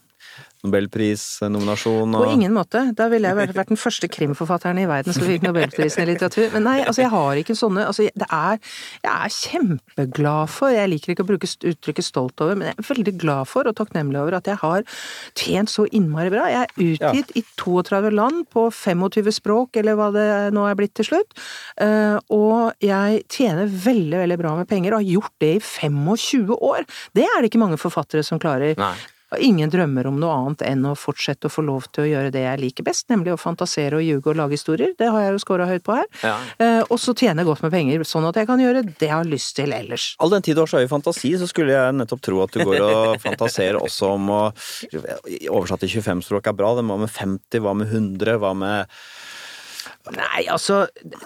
nobelprisnominasjon 0.66 2.16
På 2.16 2.24
og 2.26 2.34
ingen 2.34 2.54
måte. 2.56 2.82
Da 2.98 3.08
ville 3.12 3.30
jeg 3.30 3.38
vært, 3.38 3.56
vært 3.56 3.72
den 3.72 3.80
første 3.80 4.10
krimforfatteren 4.12 4.82
i 4.82 4.88
verden 4.90 5.16
som 5.16 5.24
fikk 5.28 5.46
nobelprisen 5.48 6.04
i 6.04 6.08
litteratur. 6.12 6.50
Men 6.56 6.66
nei, 6.68 6.78
altså 6.84 7.06
jeg 7.06 7.14
har 7.14 7.40
ikke 7.42 7.56
sånne 7.58 7.86
altså 7.88 8.08
det 8.10 8.28
er 8.28 8.60
Jeg 9.06 9.14
er 9.14 9.36
kjempeglad 9.36 10.52
for 10.52 10.74
Jeg 10.74 10.92
liker 10.92 11.14
ikke 11.14 11.26
å 11.26 11.30
bruke 11.30 11.50
uttrykket 11.72 12.06
stolt 12.08 12.44
over, 12.44 12.58
men 12.60 12.72
jeg 12.72 12.78
er 12.78 12.90
veldig 12.90 13.16
glad 13.22 13.50
for 13.52 13.70
og 13.70 13.78
takknemlig 13.80 14.20
over 14.22 14.40
at 14.40 14.50
jeg 14.50 14.60
har 14.62 14.86
tjent 15.38 15.72
så 15.72 15.86
innmari 15.96 16.32
bra. 16.34 16.48
Jeg 16.52 16.68
er 16.68 16.88
utgitt 16.90 17.36
i 17.40 17.44
32 17.60 18.12
land 18.16 18.44
på 18.54 18.68
25 18.74 19.32
språk, 19.40 19.80
eller 19.80 19.98
hva 20.00 20.10
det 20.16 20.28
nå 20.56 20.66
er 20.70 20.78
blitt 20.80 20.96
til 21.00 21.08
slutt. 21.12 21.38
Eh, 21.80 22.18
Og 22.36 22.74
jeg 22.84 23.24
tjener 23.32 23.70
veldig, 23.70 24.18
veldig 24.24 24.38
bra 24.42 24.56
med 24.60 24.68
penger, 24.70 24.94
og 24.94 25.04
har 25.04 25.14
gjort 25.14 25.36
det 25.44 25.54
i 25.58 25.62
25 25.64 26.52
år. 26.56 26.86
Det 27.16 27.26
er 27.26 27.40
det 27.42 27.52
ikke 27.52 27.62
mange 27.62 27.80
forfattere 27.80 28.26
som 28.26 28.42
klarer. 28.42 28.76
Nei. 28.80 28.96
Har 29.32 29.44
ingen 29.44 29.70
drømmer 29.70 30.08
om 30.10 30.20
noe 30.22 30.34
annet 30.34 30.64
enn 30.66 30.86
å 30.90 30.96
fortsette 30.98 31.50
å 31.50 31.54
få 31.54 31.64
lov 31.66 31.88
til 31.94 32.06
å 32.06 32.10
gjøre 32.10 32.34
det 32.34 32.44
jeg 32.46 32.62
liker 32.64 32.88
best, 32.88 33.08
nemlig 33.12 33.34
å 33.36 33.40
fantasere 33.40 34.00
og 34.00 34.06
ljuge 34.06 34.32
og 34.32 34.40
lage 34.40 34.58
historier. 34.58 34.94
Det 34.98 35.10
har 35.12 35.26
jeg 35.26 35.36
jo 35.36 35.42
scora 35.44 35.68
høyt 35.70 35.86
på 35.86 35.98
her. 36.00 36.08
Ja. 36.24 36.36
Eh, 36.62 36.82
og 36.88 36.98
så 37.02 37.14
tjene 37.18 37.46
godt 37.48 37.64
med 37.66 37.74
penger, 37.76 38.06
sånn 38.08 38.28
at 38.30 38.40
jeg 38.40 38.50
kan 38.50 38.62
gjøre 38.64 38.84
det 38.90 39.10
jeg 39.10 39.14
har 39.14 39.30
lyst 39.30 39.56
til 39.60 39.74
ellers. 39.76 40.12
All 40.24 40.34
den 40.34 40.46
tid 40.46 40.58
du 40.58 40.64
har 40.64 40.72
så 40.72 40.82
høy 40.82 40.90
fantasi, 40.92 41.36
så 41.40 41.50
skulle 41.50 41.76
jeg 41.76 41.98
nettopp 42.00 42.24
tro 42.26 42.42
at 42.46 42.56
du 42.56 42.64
går 42.66 42.84
og 42.86 43.20
fantaserer 43.28 43.80
også 43.80 44.14
om 44.18 44.34
å 44.34 44.40
Oversatt 45.50 45.82
til 45.84 46.00
25 46.00 46.22
språk 46.26 46.48
er 46.50 46.56
bra, 46.58 46.72
det 46.78 46.84
hva 46.88 46.98
med 47.00 47.12
50, 47.12 47.62
hva 47.64 47.74
med 47.78 47.92
100, 47.92 48.38
hva 48.42 48.52
med 48.58 49.00
Nei, 50.16 50.46
altså 50.50 50.86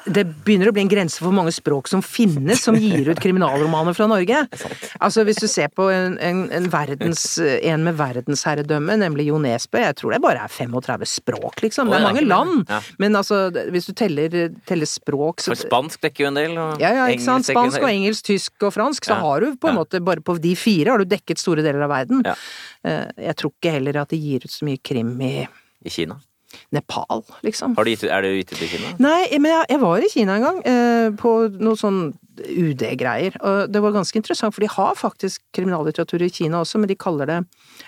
Det 0.09 0.23
begynner 0.43 0.67
å 0.67 0.73
bli 0.75 0.81
en 0.81 0.89
grense 0.91 1.19
for 1.21 1.29
hvor 1.29 1.35
mange 1.37 1.51
språk 1.55 1.87
som 1.87 2.01
finnes 2.03 2.63
som 2.65 2.75
gir 2.75 3.05
ut 3.11 3.19
kriminalromaner 3.21 3.93
fra 3.95 4.07
Norge. 4.09 4.41
Altså 5.03 5.23
Hvis 5.27 5.39
du 5.39 5.45
ser 5.51 5.69
på 5.75 5.85
en, 5.93 6.15
en, 6.23 6.41
en, 6.51 6.67
verdens, 6.73 7.37
en 7.39 7.83
med 7.85 7.95
verdensherredømme, 7.99 8.95
nemlig 9.01 9.27
Jo 9.29 9.37
Nesbø, 9.41 9.79
jeg 9.83 9.97
tror 9.99 10.15
det 10.15 10.19
bare 10.23 10.43
er 10.47 10.51
35 10.51 11.05
språk, 11.11 11.61
liksom. 11.63 11.91
Det 11.91 11.99
er 11.99 12.05
mange 12.07 12.25
land. 12.25 12.65
Men 13.01 13.15
altså, 13.19 13.45
hvis 13.73 13.87
du 13.89 13.93
teller, 13.99 14.35
teller 14.69 14.89
språk 14.89 15.43
så, 15.43 15.53
For 15.53 15.63
spansk 15.67 16.03
dekker 16.07 16.25
jo 16.25 16.31
en 16.31 16.39
del, 16.41 16.57
og 16.57 16.81
ja, 16.83 16.93
ja, 16.97 17.07
ikke 17.13 17.25
sant. 17.27 17.47
Spansk 17.49 17.81
og 17.83 17.89
engelsk, 17.91 18.25
tysk 18.31 18.67
og 18.67 18.73
fransk, 18.75 19.05
så 19.07 19.19
har 19.21 19.43
du 19.45 19.55
på 19.59 19.69
en 19.71 19.79
måte 19.79 20.01
bare 20.03 20.23
på 20.25 20.37
de 20.43 20.55
fire 20.59 20.93
har 20.95 21.03
du 21.03 21.09
dekket 21.13 21.41
store 21.41 21.63
deler 21.65 21.85
av 21.85 21.93
verden. 21.93 22.23
Eh, 22.25 23.07
Jeg 23.29 23.37
tror 23.39 23.53
ikke 23.53 23.75
heller 23.77 24.01
at 24.03 24.13
de 24.13 24.19
gir 24.19 24.43
ut 24.47 24.51
så 24.53 24.65
mye 24.67 24.81
krim 24.83 25.13
i 25.23 25.33
I 25.83 25.91
Kina. 25.91 26.17
Nepal, 26.75 27.23
liksom. 27.45 27.75
Har 27.77 27.85
du 27.87 27.93
gitt, 27.93 28.03
er 28.07 28.25
det 28.25 28.33
gitt 28.41 28.53
ut 28.55 28.65
i 28.65 28.71
Kina? 28.75 28.93
Nei, 29.03 29.21
men 29.37 29.51
jeg, 29.51 29.69
jeg 29.75 29.83
var 29.83 30.03
i 30.03 30.11
Kina 30.11 30.37
en 30.39 30.47
gang, 30.47 30.61
eh, 30.69 31.09
på 31.19 31.37
noe 31.59 31.79
sånn 31.79 32.03
UD-greier. 32.33 33.35
Og 33.45 33.69
det 33.69 33.81
var 33.83 33.93
ganske 33.93 34.17
interessant, 34.17 34.55
for 34.55 34.63
de 34.63 34.69
har 34.73 34.95
faktisk 34.97 35.41
kriminallitteratur 35.53 36.23
i 36.25 36.31
Kina 36.33 36.63
også, 36.63 36.79
men 36.81 36.89
de 36.89 36.97
kaller 36.97 37.29
det 37.29 37.39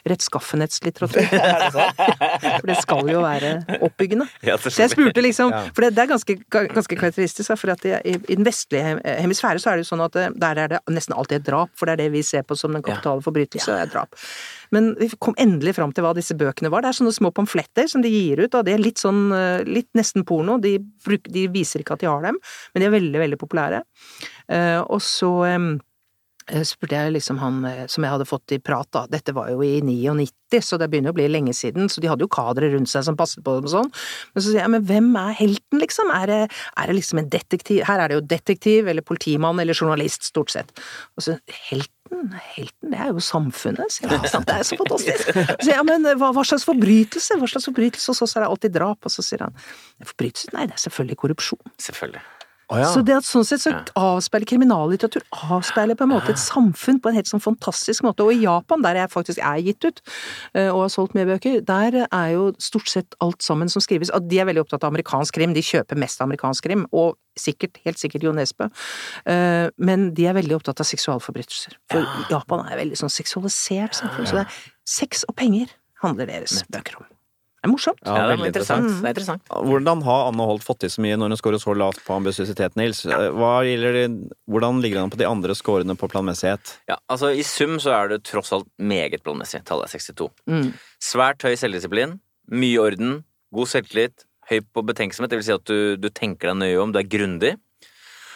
rettskaffenhetslitteratur. 0.10 1.26
for 2.60 2.70
det 2.70 2.78
skal 2.82 3.10
jo 3.10 3.24
være 3.26 3.54
oppbyggende. 3.80 4.28
Ja, 4.46 4.58
Så 4.62 4.74
jeg 4.84 4.94
spurte 4.94 5.24
liksom, 5.26 5.54
Ja. 5.56 5.64
for 5.74 5.86
det, 5.86 5.96
det 5.96 6.04
er 6.06 6.12
ganske, 6.14 6.38
ganske 6.52 7.00
karakteristisk, 7.00 7.54
for 7.58 7.74
at 7.74 7.82
det, 7.86 8.02
i, 8.06 8.16
i 8.30 8.38
den 8.38 8.46
vestlige 8.46 9.00
hemisfære 9.22 9.62
så 9.62 9.72
er 9.72 9.80
det 9.80 9.86
jo 9.86 9.92
sånn 9.94 10.06
at 10.06 10.18
det, 10.18 10.28
der 10.42 10.62
er 10.62 10.74
det 10.76 10.82
nesten 10.94 11.16
alltid 11.18 11.42
et 11.42 11.50
drap, 11.50 11.74
for 11.78 11.90
det 11.90 11.98
er 11.98 12.04
det 12.06 12.12
vi 12.16 12.24
ser 12.26 12.46
på 12.46 12.58
som 12.60 12.74
den 12.76 12.86
kapitale 12.86 13.24
forbrytelse, 13.26 13.80
er 13.86 13.92
drap. 13.92 14.14
Men 14.74 14.94
vi 15.00 15.10
kom 15.22 15.36
endelig 15.42 15.76
fram 15.78 15.94
til 15.96 16.06
hva 16.06 16.14
disse 16.18 16.38
bøkene 16.38 16.72
var. 16.74 16.84
Det 16.84 16.92
er 16.92 17.00
sånne 17.00 17.16
små 17.16 17.32
pamfletter 17.36 17.90
som 17.92 18.04
de 18.06 18.12
gir 18.12 18.46
ut, 18.46 18.54
og 18.54 18.68
det 18.68 18.76
er 18.76 18.84
litt 18.84 19.02
sånn, 19.02 19.28
eh, 19.36 19.66
litt 19.68 19.92
nesten 19.98 20.26
porno. 20.28 20.58
De, 20.62 20.78
bruk, 21.06 21.30
de 21.32 21.48
viser 21.54 21.84
ikke 21.84 21.98
at 21.98 22.06
de 22.06 22.12
har 22.12 22.24
dem, 22.26 22.40
men 22.74 22.82
de 22.82 22.88
er 22.88 22.96
veldig, 22.96 23.20
veldig 23.26 23.42
populære. 23.42 23.84
Eh, 24.52 24.80
og 24.82 25.02
så 25.04 25.32
eh, 25.50 26.64
spurte 26.68 26.98
jeg 26.98 27.16
liksom 27.16 27.40
han 27.42 27.64
som 27.90 28.06
jeg 28.06 28.14
hadde 28.14 28.28
fått 28.30 28.54
i 28.54 28.62
prat, 28.62 28.90
da. 28.94 29.06
Dette 29.10 29.34
var 29.36 29.50
jo 29.54 29.64
i 29.66 29.80
99, 29.86 30.62
så 30.62 30.80
det 30.82 30.92
begynner 30.92 31.14
å 31.14 31.18
bli 31.18 31.28
lenge 31.32 31.56
siden, 31.58 31.90
så 31.90 32.04
de 32.04 32.12
hadde 32.12 32.26
jo 32.26 32.32
kadre 32.32 32.70
rundt 32.74 32.92
seg 32.92 33.08
som 33.08 33.18
passet 33.18 33.44
på 33.46 33.58
dem 33.58 33.66
og 33.70 33.74
sånn. 33.74 33.92
Men 34.34 34.46
så 34.46 34.52
sier 34.52 34.64
jeg, 34.64 34.74
men 34.76 34.86
hvem 34.86 35.10
er 35.22 35.36
helten, 35.42 35.82
liksom? 35.82 36.14
Er 36.14 36.32
det, 36.32 36.42
er 36.78 36.92
det 36.92 37.00
liksom 37.02 37.24
en 37.24 37.34
detektiv? 37.34 37.84
Her 37.90 38.04
er 38.04 38.12
det 38.12 38.20
jo 38.20 38.28
detektiv, 38.36 38.90
eller 38.92 39.06
politimann, 39.06 39.62
eller 39.62 39.78
journalist, 39.78 40.30
stort 40.30 40.54
sett. 40.54 40.74
Og 41.18 41.26
så 41.26 41.40
helten, 42.16 42.40
helten, 42.56 42.92
det 42.94 43.00
er 43.02 43.12
jo 43.14 43.24
samfunnet, 43.24 43.92
sier 43.94 44.12
jeg. 44.12 44.22
Ja, 44.32 44.40
Det 44.46 44.56
er 44.56 44.68
så 44.68 44.78
fantastisk. 44.80 45.32
Så 45.66 45.70
ja, 45.72 45.84
men 45.88 46.08
hva, 46.20 46.32
hva 46.36 46.46
slags 46.48 46.66
forbrytelse? 46.68 47.38
Hva 47.42 47.50
slags 47.52 47.68
forbrytelse? 47.70 48.14
Og 48.14 48.18
så 48.20 48.30
er 48.40 48.46
det 48.46 48.50
alltid 48.50 48.76
drap, 48.78 49.00
og 49.06 49.14
så 49.14 49.26
sier 49.26 49.46
han, 49.48 49.56
forbrytelse? 50.04 50.54
Nei, 50.56 50.68
det 50.70 50.78
er 50.78 50.84
selvfølgelig 50.88 51.20
korrupsjon. 51.24 51.74
Selvfølgelig. 51.82 52.24
Å 52.74 52.80
ja. 52.82 52.88
Så 52.90 53.04
det 53.06 53.14
at 53.14 53.24
sånn 53.28 53.46
sett 53.46 53.62
så 53.62 53.72
Ja. 53.72 53.84
avspeiler 53.96 54.46
kriminallitteratur 54.50 55.22
avspeiler 55.32 55.94
på 55.96 56.04
en 56.08 56.10
måte 56.10 56.30
et 56.34 56.42
samfunn 56.42 57.00
på 57.00 57.10
en 57.10 57.16
helt 57.16 57.28
sånn 57.30 57.42
fantastisk 57.44 58.02
måte. 58.02 58.26
Og 58.26 58.34
i 58.34 58.42
Japan, 58.42 58.82
der 58.82 58.96
jeg 58.96 59.10
faktisk 59.14 59.38
er 59.38 59.62
gitt 59.62 59.86
ut, 59.86 60.02
eh, 60.56 60.70
og 60.74 60.82
har 60.82 60.90
solgt 60.90 61.14
mye 61.14 61.26
bøker, 61.30 61.64
der 61.64 62.08
er 62.12 62.32
jo 62.34 62.54
stort 62.58 62.90
sett 62.90 63.14
alt 63.22 63.44
sammen 63.44 63.70
som 63.70 63.82
skrives 63.82 64.10
at 64.14 64.28
De 64.28 64.40
er 64.40 64.46
veldig 64.46 64.64
opptatt 64.66 64.84
av 64.84 64.92
amerikansk 64.94 65.34
krim, 65.34 65.54
de 65.54 65.62
kjøper 65.62 65.96
mest 65.96 66.20
amerikansk 66.22 66.64
krim, 66.64 66.88
og 66.92 67.18
sikkert, 67.38 67.78
helt 67.86 67.98
sikkert 67.98 68.24
Jo 68.24 68.32
Nesbø. 68.32 68.70
Eh, 69.28 69.70
Men 69.78 70.14
de 70.14 70.26
er 70.26 70.34
veldig 70.34 70.56
opptatt 70.58 70.80
av 70.80 70.86
seksualforbrytelser. 70.86 71.74
For 71.92 72.02
Japan 72.32 72.66
er 72.72 72.78
veldig 72.78 72.98
sånn 72.98 73.14
seksualisert 73.14 73.94
samfunn, 73.94 74.26
så 74.26 74.32
det 74.42 74.48
er 74.48 74.52
sex 74.86 75.24
og 75.30 75.36
penger 75.36 75.70
handler 76.02 76.26
deres 76.26 76.64
bøker 76.72 76.98
om. 76.98 77.06
Det 77.66 77.70
er 77.72 77.74
morsomt. 77.74 78.02
Ja, 78.06 78.14
Ja, 78.14 78.16
det 78.16 78.26
er 78.26 78.38
veldig 78.38 78.50
interessant. 78.52 78.86
interessant. 78.86 79.02
Det 79.02 79.10
er 79.10 79.14
interessant. 79.16 79.48
Hvordan 79.66 80.04
har 80.06 80.28
Anne 80.30 80.46
Holt 80.46 80.64
fått 80.64 80.80
til 80.84 80.92
så 80.94 81.02
mye 81.02 81.18
når 81.18 81.34
hun 81.34 81.40
scorer 81.40 81.62
så 81.64 81.74
lavt 81.74 82.04
på 82.06 82.14
ambisiøsitet, 82.14 82.76
Nils? 82.78 83.02
Hva 83.10 83.54
gjelder 83.66 83.98
hvordan 84.46 84.82
ligger 84.84 85.02
han 85.02 85.10
på 85.10 85.18
de 85.18 85.26
andre 85.26 85.56
scorene 85.58 85.98
på 85.98 86.10
planmessighet? 86.12 86.76
Ja, 86.92 87.00
altså 87.10 87.34
I 87.34 87.42
sum 87.42 87.80
så 87.82 87.96
er 87.98 88.14
det 88.14 88.24
tross 88.30 88.54
alt 88.54 88.70
meget 88.78 89.24
planmessig. 89.26 89.64
Tallet 89.66 89.90
er 89.90 89.98
62. 89.98 90.30
Mm. 90.46 90.72
Svært 91.02 91.42
høy 91.42 91.56
selvdisiplin, 91.58 92.20
mye 92.54 92.80
orden, 92.80 93.24
god 93.56 93.68
selvtillit, 93.74 94.28
høy 94.52 94.60
på 94.62 94.86
betenksomhet, 94.86 95.32
det 95.34 95.42
vil 95.42 95.48
si 95.48 95.56
at 95.58 95.66
du, 95.66 95.96
du 95.98 96.10
tenker 96.14 96.52
deg 96.54 96.60
nøye 96.62 96.82
om, 96.84 96.94
du 96.94 97.00
er 97.02 97.10
grundig. 97.10 97.56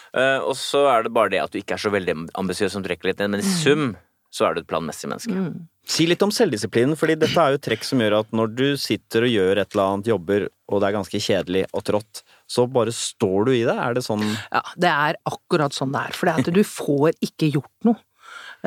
Uh, 0.10 0.42
og 0.42 0.56
så 0.58 0.88
er 0.90 1.06
det 1.06 1.14
bare 1.14 1.30
det 1.30 1.44
at 1.44 1.54
du 1.54 1.60
ikke 1.60 1.76
er 1.78 1.84
så 1.84 1.92
veldig 1.94 2.16
ambisiøs 2.34 2.74
som 2.74 2.82
trekker 2.82 3.12
litt 3.12 3.20
ned, 3.22 3.36
men 3.36 3.44
i 3.46 3.52
sum 3.62 3.92
så 4.34 4.48
er 4.48 4.56
du 4.58 4.64
et 4.64 4.70
planmessig 4.70 5.10
menneske. 5.10 5.34
Mm. 5.34 5.68
Si 5.90 6.06
litt 6.06 6.22
om 6.22 6.30
selvdisiplinen, 6.34 6.94
fordi 7.00 7.16
dette 7.18 7.42
er 7.42 7.56
jo 7.56 7.62
trekk 7.66 7.86
som 7.88 8.02
gjør 8.04 8.20
at 8.20 8.36
når 8.36 8.52
du 8.54 8.66
sitter 8.78 9.26
og 9.26 9.32
gjør 9.34 9.62
et 9.64 9.72
eller 9.74 9.86
annet, 9.88 10.12
jobber, 10.12 10.46
og 10.70 10.82
det 10.82 10.90
er 10.90 10.98
ganske 11.00 11.22
kjedelig 11.26 11.64
og 11.74 11.86
trått, 11.88 12.22
så 12.50 12.68
bare 12.70 12.94
står 12.94 13.50
du 13.50 13.56
i 13.56 13.64
det? 13.66 13.74
Er 13.74 13.98
det 13.98 14.06
sånn 14.06 14.22
Ja, 14.28 14.62
det 14.78 14.92
er 14.92 15.18
akkurat 15.30 15.74
sånn 15.74 15.96
det 15.96 16.04
er. 16.10 16.14
For 16.18 16.30
det 16.30 16.44
at 16.44 16.54
du 16.54 16.62
får 16.68 17.18
ikke 17.26 17.50
gjort 17.56 17.90
noe. 17.90 17.98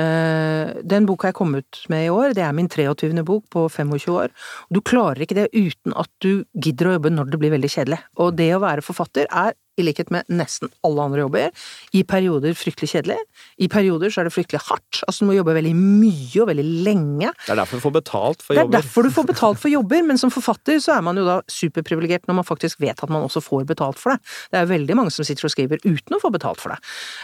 Eh, 0.03 0.73
Den 0.83 1.07
boka 1.07 1.31
jeg 1.31 1.37
kom 1.39 1.55
ut 1.55 1.83
med 1.93 2.07
i 2.07 2.13
år, 2.13 2.35
det 2.35 2.43
er 2.43 2.55
min 2.57 2.71
23. 2.71 3.13
bok 3.29 3.47
på 3.53 3.69
25 3.71 4.17
år. 4.17 4.35
Du 4.73 4.81
klarer 4.81 5.23
ikke 5.23 5.39
det 5.39 5.51
uten 5.55 5.95
at 5.95 6.11
du 6.25 6.45
gidder 6.59 6.91
å 6.91 6.97
jobbe 6.97 7.13
når 7.15 7.31
det 7.31 7.43
blir 7.43 7.55
veldig 7.55 7.71
kjedelig. 7.71 8.01
Og 8.19 8.35
det 8.39 8.51
å 8.57 8.63
være 8.65 8.83
forfatter 8.83 9.29
er, 9.31 9.55
i 9.81 9.85
likhet 9.87 10.11
med 10.13 10.29
nesten 10.29 10.69
alle 10.85 11.05
andre 11.07 11.23
jobber, 11.25 11.51
i 11.97 12.03
perioder 12.05 12.53
fryktelig 12.59 12.91
kjedelig. 12.93 13.17
I 13.63 13.69
perioder 13.73 14.13
så 14.13 14.21
er 14.21 14.29
det 14.29 14.35
fryktelig 14.35 14.61
hardt. 14.69 15.01
Altså 15.09 15.25
du 15.25 15.31
må 15.31 15.37
jobbe 15.39 15.55
veldig 15.57 15.73
mye 15.79 16.43
og 16.43 16.51
veldig 16.51 16.67
lenge. 16.85 17.31
Det 17.47 17.55
er 17.55 17.61
derfor 17.63 17.81
du 17.81 17.85
får 17.87 17.95
betalt 17.97 18.43
for 18.45 18.53
Det 18.53 18.61
er 18.61 18.67
jobber. 18.67 18.77
derfor 18.79 19.07
du 19.09 19.11
får 19.17 19.29
betalt 19.33 19.63
for 19.63 19.73
jobber, 19.73 20.03
men 20.11 20.21
som 20.21 20.33
forfatter 20.35 20.81
så 20.85 20.99
er 20.99 21.07
man 21.07 21.17
jo 21.17 21.25
da 21.25 21.39
superprivilegert 21.49 22.29
når 22.29 22.41
man 22.43 22.49
faktisk 22.49 22.81
vet 22.85 23.01
at 23.03 23.13
man 23.13 23.25
også 23.25 23.41
får 23.45 23.65
betalt 23.73 23.99
for 24.03 24.13
det. 24.13 24.21
Det 24.53 24.61
er 24.61 24.69
veldig 24.71 24.99
mange 24.99 25.15
som 25.15 25.25
sitter 25.25 25.49
og 25.49 25.55
skriver 25.55 25.81
uten 25.87 26.19
å 26.19 26.21
få 26.23 26.33
betalt 26.35 26.61
for 26.61 26.75
det, 26.75 26.81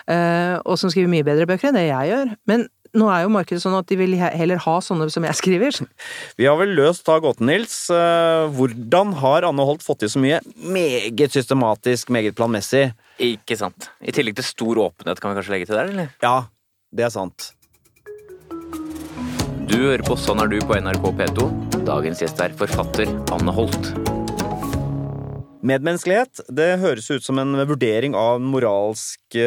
Eh, 0.09 0.57
og 0.65 0.79
som 0.81 0.89
skriver 0.91 1.11
mye 1.11 1.25
bedre 1.27 1.45
bøker 1.49 1.69
enn 1.69 1.77
det 1.77 1.85
jeg 1.89 2.09
gjør. 2.11 2.31
Men 2.49 2.63
nå 2.97 3.09
er 3.13 3.25
jo 3.25 3.33
markedet 3.35 3.63
sånn 3.63 3.77
at 3.79 3.89
de 3.91 3.99
vil 4.01 4.15
heller 4.19 4.61
ha 4.65 4.77
sånne 4.85 5.09
som 5.13 5.27
jeg 5.27 5.39
skriver. 5.39 5.81
Vi 6.41 6.49
har 6.49 6.59
vel 6.61 6.75
løst 6.79 7.05
da 7.09 7.19
gåten, 7.23 7.49
Nils. 7.51 7.77
Eh, 7.93 8.47
Hvordan 8.57 9.15
har 9.21 9.49
Anne 9.49 9.67
Holt 9.69 9.85
fått 9.85 10.03
til 10.05 10.13
så 10.13 10.23
mye? 10.23 10.41
Meget 10.57 11.35
systematisk, 11.37 12.13
meget 12.15 12.39
planmessig. 12.39 12.89
Ikke 13.19 13.59
sant. 13.59 13.91
I 14.01 14.15
tillegg 14.15 14.39
til 14.39 14.47
stor 14.47 14.85
åpenhet, 14.89 15.21
kan 15.21 15.33
vi 15.33 15.41
kanskje 15.41 15.57
legge 15.57 15.71
til 15.71 15.79
der, 15.81 15.91
eller? 15.93 16.13
Ja, 16.25 16.37
det 16.95 17.09
er 17.09 17.15
sant. 17.15 17.51
Du 19.69 19.77
hører 19.77 20.01
på 20.07 20.17
Sånn 20.17 20.41
er 20.41 20.49
du 20.49 20.57
på 20.65 20.79
NRK 20.81 21.11
P2. 21.19 21.49
Dagens 21.89 22.23
gjest 22.25 22.41
er 22.41 22.55
forfatter 22.57 23.11
Anne 23.35 23.53
Holt. 23.53 23.93
Medmenneskelighet 25.59 26.45
det 26.55 26.69
høres 26.79 27.09
ut 27.11 27.25
som 27.25 27.41
en 27.43 27.57
vurdering 27.67 28.15
av 28.15 28.39
den 28.39 28.51
moralske 28.53 29.47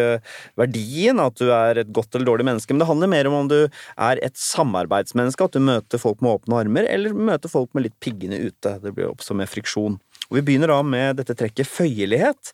verdien, 0.59 1.21
at 1.23 1.39
du 1.39 1.51
er 1.55 1.79
et 1.79 1.91
godt 1.95 2.17
eller 2.17 2.27
dårlig 2.27 2.47
menneske, 2.49 2.73
men 2.73 2.83
det 2.83 2.89
handler 2.89 3.11
mer 3.13 3.29
om 3.29 3.37
om 3.41 3.51
du 3.51 3.59
er 3.63 4.19
et 4.19 4.37
samarbeidsmenneske, 4.37 5.47
at 5.47 5.55
du 5.55 5.63
møter 5.63 6.01
folk 6.01 6.19
med 6.19 6.33
åpne 6.35 6.63
armer, 6.65 6.89
eller 6.91 7.15
møter 7.15 7.51
folk 7.51 7.71
med 7.77 7.87
litt 7.87 7.97
piggene 8.03 8.41
ute. 8.43 8.75
Det 8.83 8.91
blir 8.95 9.11
oppstå 9.11 9.37
med 9.39 9.51
friksjon. 9.51 9.99
Og 10.31 10.39
Vi 10.39 10.45
begynner 10.47 10.71
da 10.71 10.79
med 10.83 11.19
dette 11.19 11.35
trekket 11.37 11.67
føyelighet. 11.67 12.51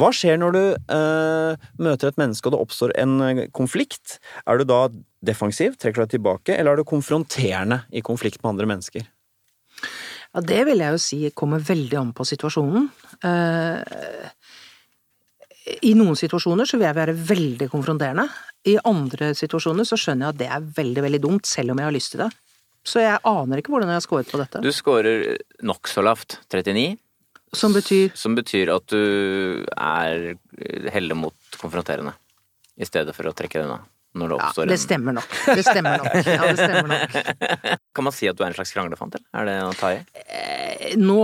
Hva 0.00 0.08
skjer 0.16 0.38
når 0.40 0.54
du 0.56 0.62
øh, 0.96 1.66
møter 1.80 2.08
et 2.08 2.20
menneske 2.20 2.48
og 2.48 2.54
det 2.54 2.60
oppstår 2.64 2.94
en 3.00 3.16
eh, 3.24 3.42
konflikt? 3.52 4.18
Er 4.48 4.60
du 4.60 4.64
da 4.68 4.86
defensiv, 5.24 5.76
trekker 5.76 6.06
deg 6.06 6.14
tilbake, 6.16 6.56
eller 6.56 6.72
er 6.72 6.80
du 6.80 6.88
konfronterende 6.88 7.82
i 7.92 8.04
konflikt 8.04 8.40
med 8.40 8.54
andre 8.54 8.70
mennesker? 8.72 9.08
Ja, 10.30 10.42
det 10.46 10.60
vil 10.68 10.82
jeg 10.82 10.94
jo 10.94 11.00
si 11.02 11.18
kommer 11.34 11.62
veldig 11.62 11.96
an 11.98 12.12
på 12.14 12.26
situasjonen. 12.28 12.86
Eh, 13.26 13.80
I 15.82 15.92
noen 15.98 16.18
situasjoner 16.18 16.68
så 16.68 16.78
vil 16.78 16.86
jeg 16.86 16.98
være 16.98 17.16
veldig 17.32 17.68
konfronterende. 17.72 18.28
I 18.70 18.76
andre 18.86 19.32
situasjoner 19.34 19.88
så 19.88 19.98
skjønner 19.98 20.28
jeg 20.28 20.34
at 20.34 20.40
det 20.40 20.48
er 20.54 20.70
veldig, 20.78 21.04
veldig 21.08 21.22
dumt, 21.24 21.50
selv 21.50 21.74
om 21.74 21.82
jeg 21.82 21.88
har 21.88 21.96
lyst 21.96 22.14
til 22.14 22.22
det. 22.24 22.30
Så 22.86 23.02
jeg 23.02 23.20
aner 23.28 23.60
ikke 23.60 23.74
hvordan 23.74 23.90
jeg 23.90 23.98
har 23.98 24.06
scoret 24.06 24.30
på 24.30 24.40
dette. 24.40 24.62
Du 24.64 24.70
scorer 24.72 25.36
nokså 25.66 26.04
lavt, 26.04 26.38
39, 26.52 26.96
Som 27.52 27.74
betyr 27.74 28.12
som 28.14 28.36
betyr 28.38 28.70
at 28.70 28.86
du 28.92 29.66
er 29.74 30.36
heller 30.94 31.18
mot 31.18 31.34
konfronterende. 31.58 32.14
I 32.78 32.86
stedet 32.86 33.10
for 33.16 33.26
å 33.26 33.34
trekke 33.34 33.58
det 33.58 33.66
unna. 33.66 33.82
Når 34.18 34.32
det 34.32 34.38
Ja, 34.40 34.64
det 34.72 34.78
stemmer 34.82 35.14
nok. 35.14 35.34
Det 35.46 35.62
stemmer 35.66 36.00
nok. 36.02 36.14
Ja, 36.26 36.42
det 36.50 36.56
stemmer 36.58 36.88
nok. 36.90 37.14
Kan 37.94 38.06
man 38.08 38.14
si 38.16 38.26
at 38.30 38.38
du 38.38 38.42
er 38.42 38.50
en 38.50 38.56
slags 38.58 38.72
kranglefant, 38.74 39.14
eller? 39.14 39.28
Er 39.38 39.46
det 39.50 39.58
å 39.68 39.74
ta 39.78 39.92
i? 39.94 40.00
Eh, 40.26 40.96
Nå, 40.98 41.20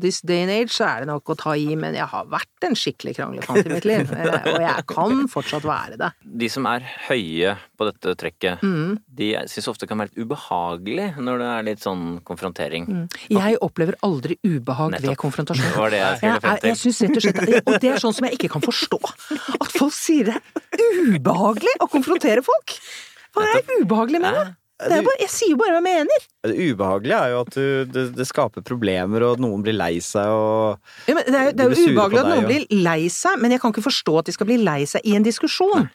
this 0.00 0.20
day 0.24 0.42
and 0.44 0.52
age, 0.54 0.72
så 0.72 0.86
er 0.88 1.04
det 1.04 1.10
nok 1.10 1.32
å 1.34 1.36
ta 1.38 1.54
i, 1.58 1.66
men 1.78 1.96
jeg 1.96 2.06
har 2.10 2.28
vært 2.32 2.66
en 2.68 2.76
skikkelig 2.78 3.16
kranglefant 3.18 3.66
i 3.66 3.72
mitt 3.74 3.88
liv. 3.88 4.10
Eh, 4.24 4.46
Og 4.54 4.62
jeg 4.62 4.84
kan 4.88 5.24
fortsatt 5.30 5.64
være 5.66 5.96
det. 6.00 6.08
De 6.40 6.48
som 6.52 6.66
er 6.70 6.84
høye 7.08 7.54
på 7.76 7.86
dette 7.90 8.14
trekket, 8.20 8.60
Mm. 8.62 8.98
de 9.08 9.28
syns 9.50 9.68
ofte 9.68 9.80
det 9.84 9.88
kan 9.88 9.98
være 9.98 10.10
litt 10.14 10.24
ubehagelig 10.26 11.06
når 11.18 11.38
det 11.38 11.48
er 11.54 11.62
litt 11.68 11.80
sånn 11.84 12.20
konfrontering. 12.24 13.08
Jeg 13.28 13.58
opplever 13.60 13.94
aldri 14.02 14.38
ubehag 14.44 15.00
ved 15.02 15.16
konfrontasjon. 15.16 15.70
Det 15.70 15.76
var 15.78 15.90
det 15.90 15.98
jeg 16.02 16.16
skulle 16.18 16.32
Jeg, 16.32 16.40
frem 16.40 16.58
til. 16.58 16.68
jeg 16.68 16.76
til. 16.76 16.92
synes 16.92 17.00
rett 17.02 17.16
og 17.16 17.22
slett 17.22 17.68
Og 17.68 17.80
det 17.80 17.90
er 17.90 17.96
sånn 17.98 18.14
som 18.14 18.26
jeg 18.28 18.38
ikke 18.38 18.50
kan 18.54 18.62
forstå. 18.62 18.98
At 19.60 19.70
folk 19.72 19.92
sier 19.92 20.24
det 20.24 20.36
er 20.36 21.18
ubehagelig 21.18 21.74
å 21.80 21.88
konfrontere 21.90 22.42
folk! 22.44 22.78
Hva 23.34 23.42
er 23.50 23.62
ubehagelig 23.82 24.20
med 24.22 24.34
det? 24.34 24.44
Det 24.82 24.96
er 24.96 25.04
bare, 25.06 25.18
jeg 25.22 25.30
sier 25.30 25.52
jo 25.52 25.58
bare 25.60 25.76
hva 25.76 25.78
jeg 25.78 25.86
mener. 25.86 26.24
Det 26.44 26.54
ubehagelige 26.72 27.18
er 27.22 27.30
jo 27.30 27.40
at 27.44 27.54
du, 27.54 27.66
det, 27.94 28.04
det 28.18 28.26
skaper 28.26 28.64
problemer, 28.66 29.22
og 29.22 29.42
noen 29.42 29.62
blir 29.62 29.76
lei 29.76 29.92
seg, 30.02 30.26
og 30.26 31.08
Ja, 31.08 31.14
men 31.14 31.28
det 31.28 31.38
er, 31.38 31.52
det 31.54 31.62
er 31.62 31.70
jo 31.70 31.92
ubehagelig 31.94 32.22
at 32.24 32.30
noen 32.32 32.42
og... 32.42 32.50
blir 32.50 32.66
lei 32.82 33.00
seg, 33.12 33.38
men 33.42 33.54
jeg 33.54 33.62
kan 33.62 33.74
ikke 33.74 33.86
forstå 33.86 34.16
at 34.20 34.30
de 34.30 34.34
skal 34.34 34.50
bli 34.50 34.58
lei 34.66 34.80
seg 34.90 35.06
i 35.06 35.14
en 35.14 35.26
diskusjon. 35.26 35.86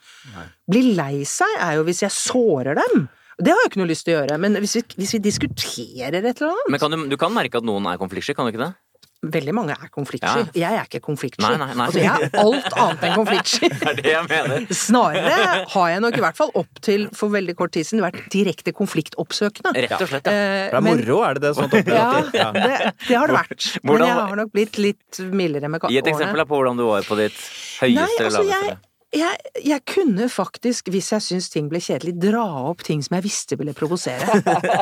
Bli 0.72 0.84
lei 0.96 1.26
seg 1.28 1.60
er 1.60 1.76
jo 1.80 1.88
hvis 1.90 2.06
jeg 2.06 2.16
sårer 2.16 2.80
dem. 2.80 3.10
Det 3.40 3.52
har 3.52 3.62
jeg 3.64 3.72
ikke 3.72 3.80
noe 3.84 3.92
lyst 3.92 4.08
til 4.08 4.16
å 4.16 4.22
gjøre, 4.22 4.40
men 4.44 4.60
hvis 4.64 4.78
vi, 4.80 4.86
hvis 5.00 5.14
vi 5.16 5.22
diskuterer 5.28 6.20
et 6.20 6.40
eller 6.42 6.52
annet 6.52 6.72
Men 6.74 6.82
kan 6.82 6.96
du, 6.96 7.04
du 7.12 7.20
kan 7.20 7.36
merke 7.36 7.60
at 7.60 7.68
noen 7.68 7.88
er 7.88 8.00
konfliktsky, 8.00 8.36
kan 8.36 8.48
du 8.48 8.52
ikke 8.52 8.66
det? 8.66 8.74
Veldig 9.20 9.52
mange 9.52 9.74
er 9.76 9.90
konfliktsky. 9.92 10.46
Jeg 10.56 10.76
er 10.80 10.86
ikke 10.88 11.02
konfliktsky. 11.04 11.44
Nei, 11.44 11.58
nei, 11.60 11.74
nei. 11.76 11.86
Altså, 11.90 12.00
jeg 12.00 12.30
er 12.30 12.38
alt 12.40 12.70
annet 12.80 13.02
enn 13.04 13.16
konfliktsky. 13.20 13.70
Det 13.80 13.90
er 13.90 13.98
det 14.00 14.14
jeg 14.14 14.28
mener. 14.30 14.68
Snarere 14.80 15.66
har 15.74 15.90
jeg 15.92 16.04
nok 16.06 16.20
i 16.20 16.24
hvert 16.24 16.38
fall 16.40 16.54
opp 16.62 16.80
til 16.88 17.04
for 17.20 17.34
veldig 17.34 17.56
kort 17.60 17.74
tid 17.76 17.90
siden 17.90 18.06
vært 18.06 18.22
direkte 18.32 18.72
konfliktoppsøkende. 18.78 19.74
Rett 19.76 19.98
og 19.98 20.08
slett, 20.14 20.30
ja. 20.32 20.32
Eh, 20.32 20.70
Det 20.72 20.80
er 20.80 20.86
men- 20.88 21.02
moro, 21.04 21.20
er 21.28 21.36
det 21.36 21.44
det? 21.50 21.52
Sånn 21.60 21.76
Ja, 21.90 22.08
ja. 22.32 22.50
det, 22.56 22.94
det 23.10 23.18
har 23.20 23.28
det 23.28 23.36
vært. 23.42 23.68
Men 23.84 24.06
jeg 24.08 24.16
har 24.22 24.36
nok 24.40 24.54
blitt 24.56 24.80
litt 24.80 25.20
mildere 25.36 25.68
med 25.68 25.84
årene. 25.84 25.92
Gi 25.98 26.00
et 26.00 26.14
eksempel 26.14 26.46
på 26.48 26.56
hvordan 26.62 26.80
du 26.80 26.86
var 26.88 27.04
på 27.04 27.20
ditt 27.20 27.36
høyeste 27.82 28.00
Nei, 28.00 28.08
altså, 28.08 28.26
eller 28.30 28.54
laveste. 28.54 28.89
Jeg, 29.10 29.38
jeg 29.66 29.82
kunne 29.90 30.28
faktisk, 30.30 30.92
hvis 30.94 31.08
jeg 31.16 31.24
syns 31.26 31.48
ting 31.50 31.70
ble 31.72 31.80
kjedelig, 31.82 32.12
dra 32.22 32.44
opp 32.70 32.84
ting 32.86 33.02
som 33.02 33.16
jeg 33.18 33.26
visste 33.26 33.58
ville 33.58 33.74
provosere. 33.74 34.38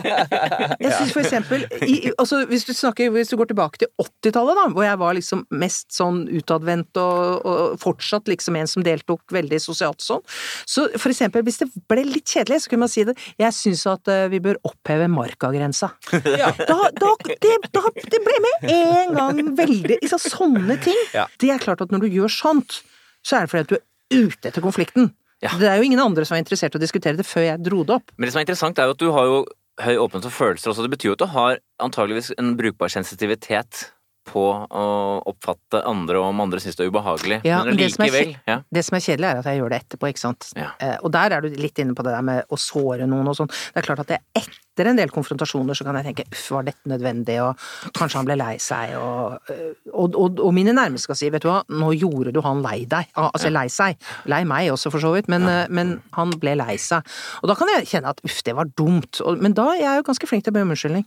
Jeg 0.84 0.91
synes 0.93 1.13
for 1.13 1.21
eksempel 1.21 1.63
i, 1.88 2.11
altså, 2.19 2.41
hvis, 2.49 2.65
du 2.67 2.73
snakker, 2.75 3.09
hvis 3.13 3.32
du 3.32 3.38
går 3.39 3.49
tilbake 3.49 3.80
til 3.82 3.89
80-tallet, 4.01 4.59
da, 4.59 4.65
hvor 4.73 4.86
jeg 4.86 4.99
var 4.99 5.15
liksom 5.17 5.43
mest 5.59 5.89
sånn 5.95 6.19
utadvendt 6.30 6.99
og, 7.01 7.47
og 7.47 7.80
fortsatt 7.82 8.30
liksom 8.30 8.57
en 8.59 8.69
som 8.69 8.86
deltok 8.86 9.34
veldig 9.34 9.59
sosialt 9.63 10.03
sånn, 10.03 10.23
så 10.67 10.88
for 10.95 11.13
eksempel 11.13 11.45
hvis 11.47 11.61
det 11.63 11.69
ble 11.89 12.05
litt 12.07 12.28
kjedelig, 12.30 12.63
så 12.63 12.71
kunne 12.71 12.86
man 12.86 12.91
si 12.91 13.05
det 13.07 13.15
Jeg 13.39 13.55
syns 13.55 13.86
at 13.89 14.11
eh, 14.11 14.28
vi 14.32 14.41
bør 14.43 14.59
oppheve 14.67 15.09
markagrensa. 15.11 15.93
Da, 16.67 16.78
da, 16.93 17.11
det, 17.28 17.53
da, 17.73 17.82
det 18.11 18.19
ble 18.23 18.38
med 18.43 18.71
en 18.71 19.13
gang 19.15 19.39
veldig 19.57 19.99
liksom, 20.01 20.21
Sånne 20.21 20.78
ting. 20.84 20.97
Ja. 21.15 21.28
Det 21.39 21.51
er 21.53 21.61
klart 21.61 21.82
at 21.84 21.93
når 21.93 22.05
du 22.05 22.17
gjør 22.17 22.32
sånt, 22.32 22.82
så 23.25 23.38
er 23.38 23.45
det 23.45 23.51
fordi 23.53 23.65
at 23.65 23.71
du 23.71 23.78
ute 24.14 24.49
etter 24.49 24.64
konflikten. 24.64 25.12
Ja. 25.43 25.51
Det 25.60 25.70
er 25.70 25.78
jo 25.78 25.86
ingen 25.86 26.01
andre 26.01 26.26
som 26.26 26.38
er 26.38 26.41
interessert 26.41 26.74
i 26.74 26.80
å 26.80 26.82
diskutere 26.82 27.18
det 27.20 27.28
før 27.28 27.45
jeg 27.45 27.64
dro 27.66 27.84
det 27.86 27.97
opp. 27.99 28.14
Men 28.18 28.28
det 28.28 28.34
som 28.34 28.41
er 28.41 28.47
interessant, 28.47 28.80
er 28.82 28.89
jo 28.89 28.95
at 28.95 29.03
du 29.03 29.10
har 29.14 29.30
jo 29.30 29.41
høy 29.84 29.93
åpenhet 30.01 30.26
for 30.26 30.38
følelser 30.45 30.72
også. 30.72 30.86
Det 30.88 30.93
betyr 30.95 31.12
jo 31.12 31.18
at 31.18 31.22
du 31.22 31.30
har 31.36 31.60
antageligvis 31.84 32.32
en 32.41 32.55
brukbar 32.58 32.89
sensitivitet 32.89 33.91
på 34.28 34.43
å 34.43 34.86
oppfatte 35.28 35.82
andre, 35.88 36.21
om 36.21 36.43
andre 36.45 36.61
syns 36.63 36.78
det 36.80 36.86
er 36.86 36.93
ubehagelig. 36.93 37.41
Ja, 37.47 37.63
men 37.67 37.80
det 37.80 37.89
som 37.93 38.05
er 38.05 38.13
allikevel 38.13 38.36
ja. 38.47 38.59
Det 38.69 38.86
som 38.86 38.97
er 38.97 39.03
kjedelig, 39.03 39.28
er 39.28 39.41
at 39.41 39.49
jeg 39.49 39.59
gjør 39.59 39.73
det 39.73 39.82
etterpå, 39.84 40.11
ikke 40.13 40.23
sant. 40.23 40.49
Ja. 40.55 40.69
Eh, 40.80 40.95
og 41.01 41.11
der 41.15 41.36
er 41.36 41.43
du 41.43 41.49
litt 41.57 41.82
inne 41.84 41.97
på 41.97 42.05
det 42.05 42.13
der 42.15 42.23
med 42.25 42.53
å 42.53 42.61
såre 42.61 43.09
noen 43.09 43.28
og 43.28 43.38
sånn. 43.41 43.51
Det 43.51 43.82
er 43.84 43.89
klart 43.89 44.05
at 44.05 44.13
det 44.13 44.21
etter 44.38 44.91
en 44.91 44.99
del 44.99 45.09
konfrontasjoner 45.09 45.78
så 45.78 45.88
kan 45.88 45.97
jeg 45.99 46.09
tenke 46.11 46.28
uff, 46.30 46.45
var 46.53 46.67
dette 46.67 46.91
nødvendig, 46.91 47.39
og 47.41 47.91
kanskje 47.97 48.21
han 48.21 48.30
ble 48.30 48.38
lei 48.39 48.53
seg, 48.61 48.93
og, 49.01 49.51
eh, 49.51 49.73
og, 49.91 50.15
og, 50.15 50.39
og 50.47 50.55
mine 50.55 50.75
nærmeste 50.78 51.09
skal 51.09 51.19
si, 51.19 51.32
vet 51.34 51.43
du 51.43 51.49
hva, 51.49 51.63
nå 51.73 51.91
gjorde 51.97 52.36
du 52.36 52.41
han 52.45 52.63
lei 52.65 52.86
deg. 52.86 53.11
Ah, 53.17 53.32
Altså 53.34 53.51
lei 53.51 53.67
seg. 53.73 53.97
Lei 54.30 54.43
meg 54.47 54.71
også, 54.71 54.91
for 54.93 55.03
så 55.03 55.11
vidt, 55.17 55.28
men, 55.32 55.49
eh, 55.51 55.65
men 55.73 55.97
han 56.15 56.32
ble 56.39 56.55
lei 56.59 56.78
seg. 56.82 57.05
Og 57.41 57.51
da 57.51 57.57
kan 57.59 57.73
jeg 57.75 57.89
kjenne 57.89 58.15
at 58.15 58.23
uff, 58.25 58.39
det 58.45 58.55
var 58.57 58.69
dumt. 58.78 59.19
Men 59.41 59.55
da 59.57 59.67
jeg 59.75 59.88
er 59.88 59.97
jeg 59.97 60.03
jo 60.03 60.09
ganske 60.11 60.30
flink 60.30 60.45
til 60.45 60.53
å 60.53 60.57
be 60.57 60.65
om 60.65 60.73
unnskyldning. 60.73 61.05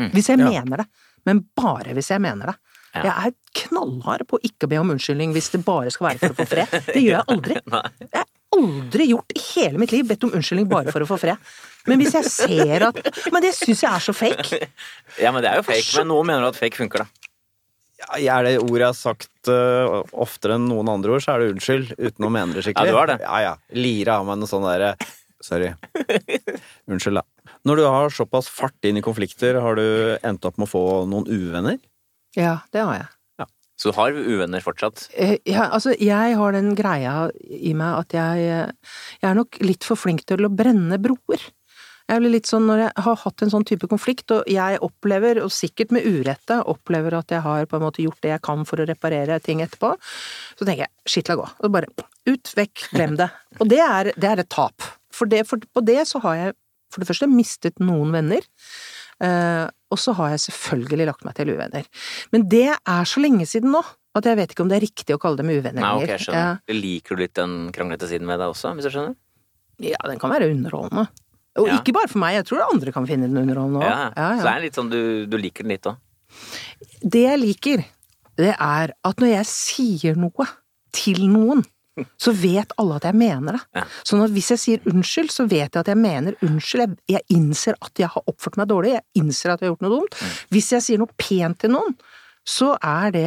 Mm. 0.00 0.10
Hvis 0.14 0.30
jeg 0.30 0.40
mener 0.40 0.82
det. 0.82 0.86
Men 1.28 1.44
bare 1.58 1.94
hvis 1.96 2.10
jeg 2.12 2.22
mener 2.24 2.52
det. 2.52 2.58
Ja. 2.92 3.02
Jeg 3.06 3.32
er 3.32 3.62
knallhard 3.62 4.26
på 4.28 4.36
å 4.36 4.44
ikke 4.44 4.68
be 4.68 4.76
om 4.82 4.90
unnskyldning 4.92 5.32
hvis 5.32 5.48
det 5.54 5.62
bare 5.64 5.92
skal 5.94 6.10
være 6.10 6.20
for 6.20 6.34
å 6.34 6.38
få 6.42 6.48
fred. 6.50 6.74
Det 6.90 7.00
gjør 7.00 7.14
jeg 7.16 7.24
aldri. 7.32 7.56
Jeg 8.12 8.20
har 8.20 8.28
aldri 8.68 9.06
gjort 9.08 9.32
i 9.32 9.40
hele 9.46 9.80
mitt 9.80 9.92
liv 9.94 10.04
bedt 10.10 10.26
om 10.26 10.34
unnskyldning 10.36 10.66
bare 10.68 10.92
for 10.92 11.00
å 11.00 11.06
få 11.08 11.16
fred. 11.22 11.40
Men 11.88 12.02
hvis 12.02 12.12
jeg 12.14 12.28
ser 12.28 12.84
at 12.90 12.98
Men 13.32 13.42
det 13.42 13.54
syns 13.56 13.80
jeg 13.80 13.88
er 13.88 14.02
så 14.04 14.12
fake. 14.14 14.58
ja, 15.18 15.32
men 15.32 15.40
det 15.42 15.48
er 15.50 15.62
jo 15.62 15.64
fake. 15.66 15.88
Men 15.96 16.10
noen 16.12 16.28
mener 16.28 16.44
at 16.50 16.58
fake 16.60 16.76
funker, 16.78 17.06
da. 17.06 17.30
Ja, 18.20 18.36
Er 18.36 18.44
det 18.44 18.52
ordet 18.60 18.82
jeg 18.82 18.90
har 18.90 18.98
sagt 18.98 19.50
uh, 19.50 20.02
oftere 20.12 20.58
enn 20.58 20.68
noen 20.68 20.90
andre 20.92 21.16
ord, 21.16 21.24
så 21.24 21.32
er 21.32 21.42
det 21.42 21.54
unnskyld, 21.56 21.94
uten 21.96 22.28
å 22.28 22.30
mene 22.34 22.58
det 22.58 22.66
skikkelig. 22.66 22.92
Ja, 22.92 22.92
du 22.92 23.00
har 23.00 23.10
det. 23.14 23.18
Ja, 23.24 23.40
ja. 23.46 23.52
Lire 23.78 24.18
av 24.20 24.28
meg 24.28 24.42
noe 24.42 24.50
sånn 24.50 24.68
derre 24.68 24.94
Sorry. 25.42 25.72
Unnskyld, 26.86 27.18
da. 27.18 27.24
Når 27.68 27.78
du 27.78 27.84
har 27.86 28.10
såpass 28.10 28.48
fart 28.50 28.88
inn 28.88 28.98
i 28.98 29.04
konflikter, 29.04 29.60
har 29.62 29.78
du 29.78 30.18
endt 30.26 30.46
opp 30.48 30.58
med 30.58 30.66
å 30.66 30.72
få 30.72 30.84
noen 31.10 31.28
uvenner? 31.30 31.78
Ja, 32.34 32.60
det 32.74 32.82
har 32.82 32.96
jeg. 33.02 33.10
Så 33.82 33.90
du 33.90 33.96
har 33.96 34.14
uvenner 34.14 34.62
fortsatt. 34.62 35.08
Eh, 35.18 35.38
Ja, 35.48 35.64
altså, 35.74 35.94
jeg 35.98 36.36
har 36.38 36.52
den 36.54 36.74
greia 36.78 37.30
i 37.42 37.72
meg 37.74 38.04
at 38.04 38.14
jeg, 38.14 38.44
jeg 39.18 39.26
er 39.26 39.34
nok 39.34 39.58
litt 39.64 39.82
for 39.82 39.98
flink 39.98 40.22
til 40.28 40.44
å 40.46 40.52
brenne 40.52 41.00
broer. 41.02 41.48
Jeg 42.10 42.20
blir 42.20 42.34
litt 42.34 42.46
sånn 42.50 42.66
når 42.68 42.82
jeg 42.82 43.04
har 43.06 43.18
hatt 43.22 43.42
en 43.42 43.50
sånn 43.50 43.66
type 43.66 43.88
konflikt, 43.88 44.30
og 44.34 44.46
jeg 44.50 44.78
opplever, 44.84 45.40
og 45.42 45.50
sikkert 45.54 45.94
med 45.94 46.06
urette, 46.06 46.60
opplever 46.68 47.16
at 47.16 47.32
jeg 47.32 47.42
har 47.42 47.66
på 47.70 47.78
en 47.78 47.84
måte 47.86 48.02
gjort 48.04 48.20
det 48.22 48.34
jeg 48.34 48.42
kan 48.44 48.66
for 48.68 48.82
å 48.82 48.86
reparere 48.86 49.38
ting 49.42 49.62
etterpå, 49.64 49.94
så 50.58 50.66
tenker 50.66 50.84
jeg 50.84 51.14
shit, 51.14 51.30
la 51.30 51.38
gå. 51.40 51.46
Og 51.62 51.72
bare 51.74 51.90
ut, 52.28 52.52
vekk, 52.58 52.88
glem 52.92 53.16
det. 53.18 53.30
Og 53.58 53.70
det 53.70 53.80
er, 53.82 54.12
det 54.14 54.30
er 54.30 54.42
et 54.44 54.50
tap. 54.52 54.84
For, 55.14 55.30
det, 55.30 55.46
for 55.48 55.62
på 55.62 55.82
det 55.86 56.02
så 56.10 56.20
har 56.26 56.38
jeg 56.38 56.58
for 56.92 57.02
det 57.02 57.08
første 57.10 57.28
mistet 57.30 57.80
noen 57.82 58.12
venner. 58.14 58.44
Eh, 59.22 59.66
og 59.92 59.98
så 60.00 60.14
har 60.18 60.32
jeg 60.34 60.44
selvfølgelig 60.46 61.08
lagt 61.10 61.24
meg 61.26 61.34
til 61.38 61.52
uvenner. 61.54 61.88
Men 62.34 62.46
det 62.52 62.68
er 62.74 63.08
så 63.08 63.22
lenge 63.22 63.46
siden 63.48 63.72
nå 63.74 63.82
at 64.16 64.26
jeg 64.28 64.36
vet 64.36 64.52
ikke 64.52 64.64
om 64.64 64.68
det 64.70 64.76
er 64.78 64.84
riktig 64.84 65.14
å 65.16 65.20
kalle 65.20 65.40
dem 65.40 65.48
uvenner 65.52 65.80
lenger. 65.80 66.04
Okay, 66.04 66.20
skjønner. 66.26 66.58
Liker 66.76 67.16
du 67.16 67.22
litt 67.24 67.34
den 67.38 67.54
kranglete 67.72 68.08
siden 68.10 68.28
ved 68.28 68.40
deg 68.42 68.52
også, 68.52 68.74
hvis 68.76 68.88
du 68.88 68.92
skjønner? 68.92 69.14
Ja, 69.82 69.94
ja, 69.96 70.00
den 70.10 70.20
kan 70.20 70.32
være 70.34 70.50
underholdende. 70.52 71.06
Og 71.60 71.68
Ja. 71.68 71.78
ikke 71.80 71.92
bare 71.96 72.08
for 72.08 72.20
meg, 72.20 72.34
jeg 72.38 72.46
tror 72.48 72.62
andre 72.64 72.92
kan 72.92 73.06
finne 73.08 73.28
den 73.28 73.36
underholdende 73.42 73.80
òg. 73.84 73.88
Ja, 74.16 74.28
Så 74.36 74.44
det 74.46 74.52
er 74.52 74.60
litt 74.64 74.76
sånn 74.78 74.90
du, 74.92 75.00
du 75.28 75.36
liker 75.40 75.64
den 75.64 75.72
litt 75.74 75.88
òg. 75.88 75.96
Det 77.02 77.22
jeg 77.26 77.40
liker, 77.40 77.84
det 78.40 78.54
er 78.58 78.92
at 79.04 79.16
når 79.20 79.32
jeg 79.34 79.46
sier 79.50 80.16
noe 80.16 80.46
til 80.96 81.20
noen, 81.28 81.64
så 82.20 82.32
vet 82.36 82.72
alle 82.80 82.96
at 82.96 83.06
jeg 83.08 83.18
mener 83.20 83.58
det. 83.58 83.62
Ja. 83.76 83.84
At 84.24 84.34
hvis 84.34 84.50
jeg 84.54 84.62
sier 84.62 84.90
unnskyld, 84.92 85.32
så 85.34 85.46
vet 85.48 85.74
jeg 85.74 85.80
at 85.82 85.90
jeg 85.92 86.00
mener 86.00 86.36
unnskyld. 86.44 86.84
Jeg, 86.86 87.18
jeg 87.18 87.36
innser 87.36 87.78
at 87.84 88.00
jeg 88.00 88.10
har 88.14 88.32
oppført 88.32 88.58
meg 88.60 88.70
dårlig, 88.72 88.96
jeg 88.96 89.22
innser 89.22 89.52
at 89.52 89.62
jeg 89.62 89.68
har 89.68 89.74
gjort 89.74 89.86
noe 89.86 89.96
dumt. 89.98 90.18
Mm. 90.18 90.36
Hvis 90.56 90.72
jeg 90.76 90.86
sier 90.86 91.02
noe 91.02 91.20
pent 91.20 91.60
til 91.64 91.74
noen, 91.74 91.96
så 92.48 92.72
er 92.82 93.12
det 93.14 93.26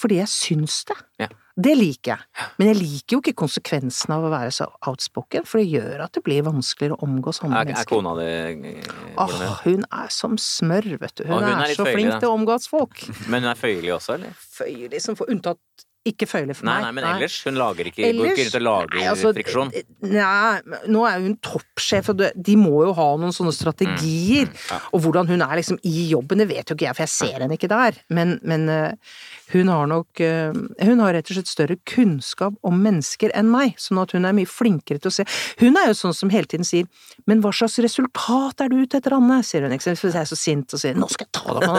fordi 0.00 0.22
jeg 0.22 0.32
syns 0.32 0.80
det. 0.88 0.96
Ja. 1.22 1.28
Det 1.56 1.72
liker 1.72 2.10
jeg. 2.12 2.48
Men 2.60 2.68
jeg 2.68 2.76
liker 2.82 3.16
jo 3.16 3.18
ikke 3.22 3.32
konsekvensen 3.40 4.12
av 4.12 4.26
å 4.28 4.30
være 4.32 4.50
så 4.52 4.66
outspoken, 4.90 5.46
for 5.48 5.62
det 5.62 5.70
gjør 5.72 6.02
at 6.04 6.12
det 6.12 6.20
blir 6.26 6.44
vanskeligere 6.44 6.98
å 6.98 7.06
omgås 7.06 7.40
andre 7.46 7.62
Er, 7.62 7.70
er 7.80 7.88
kona 7.88 8.12
di 8.18 8.26
eh, 8.26 8.90
Åh, 9.22 9.36
hun? 9.62 9.86
er 9.88 10.12
som 10.12 10.36
smør, 10.36 10.90
vet 11.00 11.16
du. 11.16 11.24
Hun, 11.24 11.38
hun 11.38 11.48
er 11.48 11.64
er, 11.64 11.72
så 11.72 11.86
føyelig, 11.86 11.96
flink 11.96 12.12
da. 12.12 12.18
til 12.20 12.28
å 12.28 12.36
omgås 12.36 12.68
folk. 12.68 13.00
Men 13.32 13.46
hun 13.46 13.54
er 13.54 13.60
føyelig 13.62 13.94
også, 13.96 14.18
eller? 14.18 14.36
Føyelig 14.58 15.00
som 15.06 15.16
får 15.16 15.32
unntatt 15.32 15.85
ikke 16.10 16.28
føyelig 16.30 16.56
for 16.58 16.68
Nei, 16.68 16.76
meg. 16.78 16.86
nei, 16.86 16.92
men 16.98 17.08
ellers? 17.10 17.36
Hun 17.46 17.58
lager 17.60 17.90
ikke, 17.90 18.10
går 18.16 18.30
ikke 18.30 18.46
rundt 18.46 18.58
og 18.58 18.64
lager 18.66 18.98
Nei, 19.00 19.06
altså, 19.12 19.32
friksjon? 19.36 19.72
Nei, 20.12 20.80
nå 20.94 21.04
er 21.10 21.24
hun 21.24 21.36
toppsjef, 21.44 22.10
og 22.14 22.24
de 22.48 22.56
må 22.60 22.84
jo 22.86 22.94
ha 22.98 23.08
noen 23.20 23.34
sånne 23.36 23.54
strategier. 23.56 24.50
Mm, 24.50 24.60
ja. 24.70 24.80
Og 24.92 25.04
hvordan 25.06 25.30
hun 25.32 25.44
er 25.46 25.56
liksom 25.60 25.80
i 25.86 26.08
jobben, 26.12 26.42
det 26.42 26.48
vet 26.52 26.70
jo 26.70 26.78
ikke 26.78 26.88
jeg, 26.88 26.98
for 26.98 27.06
jeg 27.06 27.14
ser 27.16 27.44
henne 27.44 27.58
ikke 27.58 27.70
der. 27.72 28.00
Men, 28.14 28.36
men 28.46 28.68
eh, 28.72 29.16
hun 29.52 29.68
har 29.68 29.86
nok 29.86 30.20
eh, 30.20 30.52
Hun 30.82 31.00
har 31.00 31.14
rett 31.14 31.30
og 31.30 31.36
slett 31.36 31.50
større 31.50 31.76
kunnskap 31.86 32.56
om 32.66 32.80
mennesker 32.82 33.30
enn 33.36 33.48
meg, 33.50 33.76
sånn 33.78 34.00
at 34.02 34.14
hun 34.16 34.26
er 34.26 34.34
mye 34.36 34.48
flinkere 34.50 35.02
til 35.02 35.12
å 35.12 35.14
se 35.18 35.26
Hun 35.62 35.78
er 35.78 35.90
jo 35.90 35.98
sånn 35.98 36.16
som 36.16 36.32
hele 36.34 36.50
tiden 36.50 36.66
sier 36.66 36.88
'men 37.26 37.40
hva 37.42 37.50
slags 37.54 37.78
resultat 37.82 38.60
er 38.62 38.68
du 38.70 38.76
ute 38.82 38.98
etter, 38.98 39.14
Anne?' 39.14 39.42
sier 39.42 39.62
hun, 39.62 39.72
ikke 39.72 39.82
sant, 39.82 40.02
jeg 40.02 40.14
er 40.14 40.28
så 40.28 40.38
sint 40.38 40.74
og 40.74 40.80
sier 40.80 40.94
'nå 40.94 41.08
skal 41.10 41.26
jeg 41.26 41.32
ta 41.32 41.54
deg 41.54 41.62
med 41.66 41.76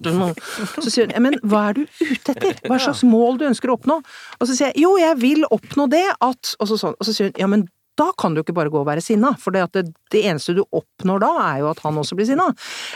deg! 0.00 0.42
Så 0.80 0.90
sier 0.90 1.12
hun 1.12 1.22
'men 1.22 1.38
hva 1.44 1.68
er 1.70 1.72
du 1.74 1.82
ute 1.84 2.34
etter, 2.34 2.60
hva 2.66 2.80
slags 2.80 3.04
mål 3.04 3.38
du 3.38 3.46
ønsker 3.48 3.72
å 3.72 3.76
oppnå'? 3.76 4.00
Og 4.40 4.44
så 4.48 4.52
sier 4.56 4.72
jeg 4.72 4.82
'jo, 4.82 4.96
jeg 5.00 5.16
vil 5.20 5.44
oppnå 5.50 5.88
det 5.88 6.06
at' 6.20 6.56
Og 6.60 6.68
så, 6.68 6.76
sånn, 6.78 6.96
og 6.98 7.04
så 7.04 7.12
sier 7.12 7.32
hun 7.32 7.40
'ja, 7.40 7.46
men 7.46 7.68
da 7.96 8.10
kan 8.18 8.34
du 8.34 8.42
ikke 8.42 8.54
bare 8.56 8.72
gå 8.72 8.80
og 8.80 8.88
være 8.88 9.00
sinna, 9.00 9.32
for 9.40 9.54
det, 9.56 9.64
det, 9.72 10.20
eneste 10.20 10.54
du 10.56 10.64
oppnår 10.64 11.22
da, 11.22 11.32
er 11.46 11.62
jo 11.62 11.70
at 11.70 11.80
han 11.84 11.96
også 11.96 12.16
blir 12.18 12.28
sinna'. 12.28 12.52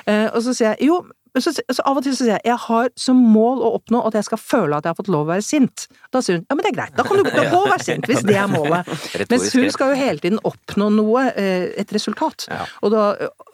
Eh, 0.06 0.28
og 0.28 0.42
så 0.44 0.52
sier 0.52 0.74
jeg 0.74 0.88
'jo, 0.88 1.00
så, 1.38 1.52
så 1.54 1.82
av 1.86 1.96
og 2.00 2.02
til 2.02 2.14
så 2.16 2.24
sier 2.24 2.32
jeg 2.40 2.48
jeg 2.50 2.58
har 2.64 2.88
som 2.98 3.16
mål 3.34 3.60
å 3.62 3.70
oppnå 3.78 4.00
at 4.08 4.16
jeg 4.18 4.26
skal 4.26 4.40
føle 4.42 4.76
at 4.80 4.84
jeg 4.88 4.90
har 4.90 4.98
fått 4.98 5.10
lov 5.14 5.28
å 5.28 5.30
være 5.30 5.44
sint. 5.46 5.86
Da 6.10 6.18
sier 6.24 6.40
hun 6.40 6.46
ja, 6.48 6.56
men 6.58 6.64
det 6.66 6.72
er 6.72 6.76
greit, 6.80 6.96
da 6.98 7.04
kan 7.06 7.20
du 7.20 7.28
da 7.30 7.44
gå 7.54 7.60
og 7.60 7.68
være 7.70 7.86
sint, 7.86 8.08
hvis 8.10 8.24
det 8.26 8.36
er 8.40 8.50
målet. 8.50 8.90
Mens 9.30 9.48
hun 9.54 9.70
skal 9.70 9.94
jo 9.94 10.00
hele 10.00 10.18
tiden 10.24 10.42
oppnå 10.50 10.90
noe, 10.96 11.26
eh, 11.38 11.68
et 11.78 11.94
resultat. 11.94 12.48
Ja. 12.50 12.64
Og 12.82 12.90
da, 12.96 13.04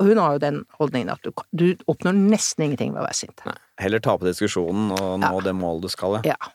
hun 0.01 0.17
har 0.23 0.39
jo 0.39 0.45
den 0.47 0.63
holdningen 0.81 1.13
at 1.13 1.21
du, 1.27 1.33
du 1.53 1.67
oppnår 1.93 2.17
nesten 2.17 2.65
ingenting 2.71 2.95
ved 2.97 3.05
å 3.05 3.09
være 3.11 3.21
sint. 3.21 3.45
Heller 3.77 4.01
tape 4.01 4.25
diskusjonen 4.25 4.95
og 4.97 5.19
nå 5.21 5.35
Ja. 5.37 5.45
det 5.45 5.53
målet 5.59 5.85
du 5.85 5.93
skal. 5.93 6.21
ja. 6.25 6.33
Ja. 6.37 6.53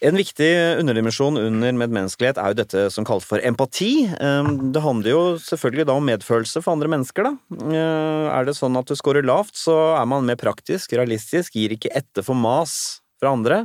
En 0.00 0.16
viktig 0.16 0.48
underdimensjon 0.80 1.36
under 1.36 1.74
medmenneskelighet 1.76 2.38
er 2.40 2.54
jo 2.54 2.56
dette 2.56 2.84
som 2.94 3.04
kalles 3.04 3.26
for 3.28 3.42
empati. 3.44 4.06
Det 4.08 4.80
handler 4.80 5.12
jo 5.12 5.20
selvfølgelig 5.44 5.84
da 5.90 5.96
om 6.00 6.06
medfølelse 6.08 6.62
for 6.64 6.72
andre 6.72 6.88
mennesker, 6.88 7.28
da. 7.28 7.34
Uh, 7.60 8.30
Er 8.32 8.48
det 8.48 8.56
sånn 8.56 8.78
at 8.80 8.88
du 8.88 8.96
scorer 8.96 9.26
lavt, 9.26 9.58
så 9.60 9.76
er 9.98 10.08
man 10.08 10.24
mer 10.24 10.40
praktisk, 10.40 10.94
realistisk, 10.96 11.52
gir 11.52 11.76
ikke 11.76 11.92
etter 11.92 12.24
for 12.24 12.38
mas 12.38 13.02
fra 13.20 13.34
andre. 13.36 13.60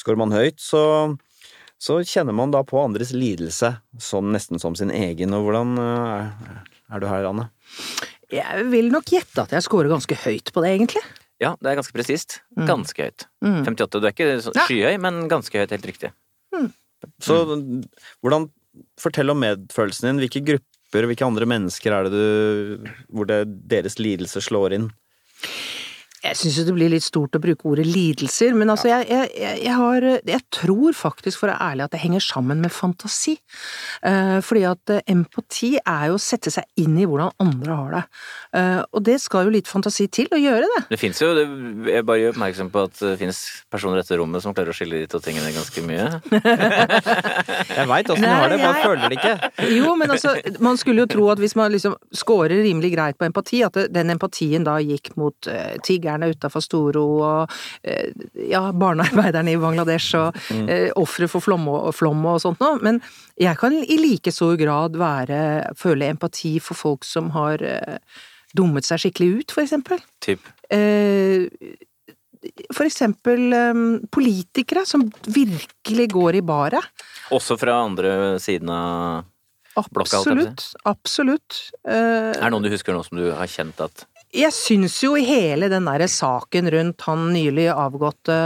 Scorer 0.00 0.18
man 0.18 0.34
høyt, 0.34 0.58
så, 0.58 0.82
så 1.78 2.00
kjenner 2.02 2.34
man 2.34 2.50
da 2.50 2.64
på 2.66 2.82
andres 2.82 3.14
lidelse 3.14 3.76
sånn 4.02 4.34
nesten 4.34 4.58
som 4.58 4.74
sin 4.74 4.90
egen. 4.90 5.38
Og 5.38 5.46
hvordan 5.46 5.78
er, 5.78 6.34
er 6.90 7.04
du 7.04 7.06
her, 7.12 7.30
Anne? 7.30 7.46
Jeg 8.34 8.66
vil 8.74 8.90
nok 8.90 9.14
gjette 9.14 9.46
at 9.46 9.54
jeg 9.54 9.66
scorer 9.66 9.90
ganske 9.90 10.18
høyt 10.26 10.50
på 10.50 10.66
det, 10.66 10.74
egentlig. 10.74 11.06
Ja, 11.40 11.54
det 11.56 11.70
er 11.70 11.78
ganske 11.78 11.96
presist. 11.96 12.40
Ganske 12.68 13.06
høyt. 13.06 13.26
Mm. 13.40 13.62
58. 13.64 13.96
Du 13.96 14.06
er 14.06 14.12
ikke 14.12 14.30
skyhøy, 14.44 14.96
men 15.00 15.22
ganske 15.32 15.56
høyt. 15.56 15.72
Helt 15.72 15.88
riktig. 15.88 16.12
Så 17.24 17.42
hvordan 18.20 18.50
Fortell 19.00 19.32
om 19.32 19.40
medfølelsen 19.42 20.10
din. 20.10 20.20
Hvilke 20.22 20.42
grupper, 20.46 21.06
hvilke 21.08 21.26
andre 21.26 21.48
mennesker 21.48 21.94
er 21.94 22.06
det 22.06 22.12
du 22.14 22.90
Hvor 23.10 23.26
det, 23.26 23.40
deres 23.70 23.98
lidelse 23.98 24.42
slår 24.44 24.76
inn? 24.76 24.90
Jeg 26.20 26.36
syns 26.36 26.58
jo 26.60 26.64
det 26.68 26.74
blir 26.76 26.90
litt 26.92 27.04
stort 27.04 27.36
å 27.36 27.40
bruke 27.40 27.64
ordet 27.70 27.86
lidelser, 27.88 28.52
men 28.58 28.68
altså 28.72 28.90
jeg, 28.90 29.06
jeg, 29.08 29.30
jeg, 29.40 29.60
jeg 29.64 29.76
har 29.78 30.06
Jeg 30.28 30.40
tror 30.52 30.96
faktisk, 30.96 31.38
for 31.40 31.48
å 31.48 31.54
være 31.54 31.70
ærlig, 31.70 31.84
at 31.86 31.94
det 31.94 32.00
henger 32.02 32.24
sammen 32.24 32.60
med 32.60 32.72
fantasi. 32.74 33.38
Eh, 34.04 34.38
fordi 34.44 34.64
at 34.68 34.92
eh, 34.92 35.00
empati 35.14 35.70
er 35.80 36.10
jo 36.10 36.18
å 36.18 36.20
sette 36.22 36.52
seg 36.52 36.66
inn 36.82 36.98
i 37.00 37.06
hvordan 37.08 37.32
andre 37.40 37.78
har 37.78 37.94
det. 37.96 38.02
Eh, 38.60 38.80
og 38.92 39.04
det 39.06 39.16
skal 39.22 39.48
jo 39.48 39.54
litt 39.54 39.70
fantasi 39.70 40.08
til 40.12 40.28
å 40.36 40.40
gjøre 40.40 40.68
det. 40.74 40.82
Det 40.92 40.98
fins 41.00 41.22
jo 41.22 41.30
det, 41.36 41.46
Jeg 41.88 42.04
bare 42.08 42.20
gjør 42.22 42.34
oppmerksom 42.34 42.70
på 42.74 42.84
at 42.90 43.00
det 43.00 43.14
fins 43.22 43.40
personer 43.72 44.00
i 44.00 44.02
dette 44.04 44.20
rommet 44.20 44.44
som 44.44 44.52
klarer 44.56 44.74
å 44.74 44.76
skille 44.76 45.00
de 45.00 45.08
to 45.10 45.22
tingene 45.24 45.54
ganske 45.56 45.84
mye. 45.86 46.08
Jeg 47.80 47.88
veit 47.88 48.10
åssen 48.12 48.24
du 48.24 48.28
har 48.28 48.50
det, 48.52 48.58
bare 48.60 48.76
jeg- 48.76 48.84
føler 48.84 49.08
det 49.08 49.18
ikke. 49.18 49.70
Jo, 49.78 49.94
men 49.96 50.10
altså, 50.12 50.34
man 50.62 50.76
skulle 50.80 51.04
jo 51.04 51.10
tro 51.10 51.26
at 51.32 51.40
hvis 51.40 51.56
man 51.58 51.72
liksom 51.72 51.96
scorer 52.16 52.60
rimelig 52.64 52.92
greit 52.94 53.18
på 53.20 53.26
empati, 53.28 53.62
at 53.66 53.76
det, 53.76 53.86
den 53.94 54.12
empatien 54.14 54.64
da 54.66 54.76
gikk 54.82 55.12
mot 55.20 55.48
uh, 55.50 55.76
tiggerne 56.10 56.30
utafor 56.34 56.64
Storo 56.64 57.04
og 57.20 57.52
eh, 57.82 58.10
ja, 58.50 58.70
barnearbeiderne 58.72 59.54
i 59.54 59.60
Bangladesh 59.60 60.16
og 60.18 60.36
mm. 60.50 60.68
ofre 61.00 61.28
for 61.30 61.40
flom 61.40 61.68
og, 61.68 61.92
flom 61.94 62.24
og 62.26 62.40
sånt 62.42 62.60
noe. 62.60 62.78
Men 62.82 63.00
jeg 63.40 63.56
kan 63.60 63.74
i 63.74 63.98
like 64.00 64.32
stor 64.32 64.56
grad 64.60 64.96
være, 64.98 65.72
føle 65.78 66.10
empati 66.10 66.58
for 66.60 66.78
folk 66.78 67.04
som 67.04 67.30
har 67.36 67.62
eh, 67.62 67.98
dummet 68.56 68.86
seg 68.86 69.04
skikkelig 69.04 69.30
ut, 69.40 69.54
for 69.54 69.64
eksempel. 69.64 70.02
Typ. 70.22 70.42
Eh, 70.70 71.46
for 72.72 72.86
eksempel 72.86 73.52
eh, 73.52 73.82
politikere 74.10 74.86
som 74.88 75.06
virkelig 75.26 76.10
går 76.12 76.40
i 76.40 76.46
baret. 76.46 77.06
Også 77.30 77.58
fra 77.60 77.82
andre 77.84 78.38
siden 78.42 78.70
av 78.74 79.28
Blokka, 79.94 80.18
Absolutt. 80.18 80.64
Absolutt. 80.84 81.56
Eh, 81.86 82.34
Er 82.34 82.42
det 82.42 82.50
noen 82.52 82.66
du 82.66 82.72
husker 82.72 82.92
nå 82.92 83.04
som 83.06 83.20
du 83.20 83.30
har 83.30 83.48
kjent 83.48 83.78
at 83.80 84.02
jeg 84.32 84.52
syns 84.54 84.98
jo 85.02 85.14
i 85.18 85.24
hele 85.26 85.68
den 85.72 85.88
derre 85.88 86.06
saken 86.10 86.70
rundt 86.70 87.06
han 87.08 87.30
nylig 87.34 87.68
avgåtte 87.74 88.36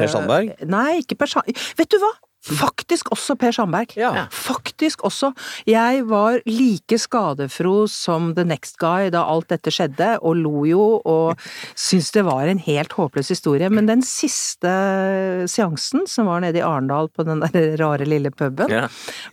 Per 0.00 0.08
Sandberg? 0.12 0.54
Nei, 0.66 1.00
ikke 1.02 1.18
Per 1.20 1.30
Sandberg. 1.34 1.58
Vet 1.80 1.90
du 1.92 1.98
hva? 2.02 2.12
Faktisk 2.44 3.08
også 3.14 3.38
Per 3.40 3.54
Sandberg. 3.56 3.94
Ja. 3.96 4.26
Faktisk 4.28 5.00
også. 5.08 5.30
Jeg 5.64 6.02
var 6.10 6.42
like 6.44 6.98
skadefro 7.00 7.86
som 7.88 8.34
The 8.36 8.44
Next 8.44 8.76
Guy 8.82 9.08
da 9.14 9.22
alt 9.32 9.48
dette 9.48 9.72
skjedde, 9.72 10.10
og 10.20 10.36
lo 10.42 10.66
jo 10.68 10.82
og 11.08 11.40
syntes 11.72 12.10
det 12.12 12.24
var 12.26 12.44
en 12.52 12.60
helt 12.66 12.92
håpløs 12.98 13.32
historie. 13.32 13.70
Men 13.72 13.88
den 13.88 14.04
siste 14.04 14.74
seansen, 15.48 16.04
som 16.10 16.28
var 16.28 16.44
nede 16.44 16.60
i 16.60 16.64
Arendal 16.66 17.08
på 17.16 17.24
den 17.24 17.40
der 17.46 17.78
rare 17.80 18.04
lille 18.08 18.28
puben, 18.32 18.68
Ja. 18.72 18.88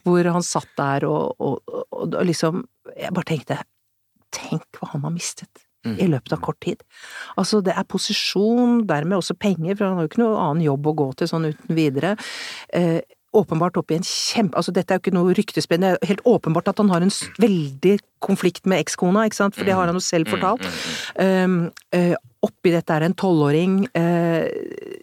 hvor 0.07 0.31
han 0.31 0.43
satt 0.47 0.71
der 0.79 1.03
og, 1.09 1.35
og, 1.39 1.59
og, 1.67 1.83
og 1.91 2.15
liksom 2.27 2.63
Jeg 2.95 3.11
bare 3.13 3.27
tenkte 3.27 3.59
Tenk 4.31 4.63
hva 4.79 4.87
han 4.93 5.03
har 5.03 5.11
mistet 5.11 5.67
Mm. 5.81 5.95
i 5.97 6.05
løpet 6.11 6.35
av 6.35 6.41
kort 6.45 6.59
tid. 6.61 6.83
Altså, 7.41 7.57
det 7.65 7.73
er 7.73 7.87
posisjon, 7.89 8.83
dermed 8.85 9.17
også 9.17 9.33
penger, 9.33 9.73
for 9.73 9.87
han 9.87 9.97
har 9.97 10.05
jo 10.05 10.11
ikke 10.11 10.21
noe 10.21 10.37
annen 10.37 10.61
jobb 10.67 10.91
å 10.91 10.93
gå 10.99 11.07
til 11.17 11.31
sånn 11.31 11.47
uten 11.49 11.73
videre. 11.73 12.11
Eh, 12.77 12.99
åpenbart 13.33 13.79
oppe 13.79 13.95
i 13.95 13.97
en 13.97 14.05
kjempe... 14.05 14.59
Altså, 14.59 14.73
dette 14.75 14.93
er 14.93 14.99
jo 14.99 15.05
ikke 15.05 15.15
noe 15.15 15.33
ryktespenn, 15.37 15.81
det 15.81 15.93
er 15.95 16.09
helt 16.11 16.25
åpenbart 16.27 16.69
at 16.69 16.81
han 16.83 16.91
har 16.91 17.01
en 17.01 17.13
veldig 17.41 17.95
konflikt 18.21 18.67
med 18.69 18.83
ekskona, 18.83 19.25
ikke 19.25 19.39
sant, 19.39 19.57
for 19.57 19.67
det 19.67 19.73
har 19.77 19.89
han 19.89 19.97
jo 19.97 20.03
selv 20.03 20.29
fortalt. 20.29 20.67
Um, 21.15 21.71
eh, 21.95 22.13
oppi 22.45 22.73
dette 22.73 22.93
er 22.93 23.05
en 23.05 23.15
tolvåring 23.17 23.83
eh, 23.97 24.47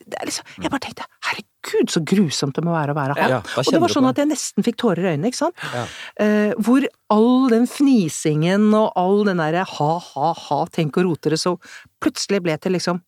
Det 0.02 0.16
er 0.18 0.26
liksom 0.26 0.48
Jeg 0.58 0.72
bare 0.72 0.82
tenkte, 0.82 1.06
herregud, 1.28 1.57
så 1.92 2.02
grusomt 2.04 2.56
det 2.56 2.64
må 2.66 2.74
være 2.74 2.94
å 2.94 2.98
være 2.98 3.16
han. 3.18 3.34
Ja, 3.36 3.40
og 3.42 3.72
det 3.72 3.80
var 3.82 3.92
sånn 3.92 4.08
at 4.10 4.20
jeg 4.20 4.30
nesten 4.30 4.66
fikk 4.66 4.78
tårer 4.82 5.04
i 5.04 5.10
øynene, 5.14 5.32
ikke 5.32 5.40
sant? 5.42 5.66
Ja. 5.74 5.84
Eh, 6.24 6.54
hvor 6.64 6.86
all 7.14 7.48
den 7.52 7.68
fnisingen 7.70 8.70
og 8.76 8.92
all 8.98 9.22
den 9.28 9.42
derre 9.42 9.66
ha-ha-ha, 9.68 10.62
tenk 10.74 10.98
og 11.00 11.10
rote 11.10 11.34
det, 11.34 11.40
så 11.42 11.56
plutselig 12.02 12.42
ble 12.44 12.56
til 12.62 12.76
liksom 12.76 13.02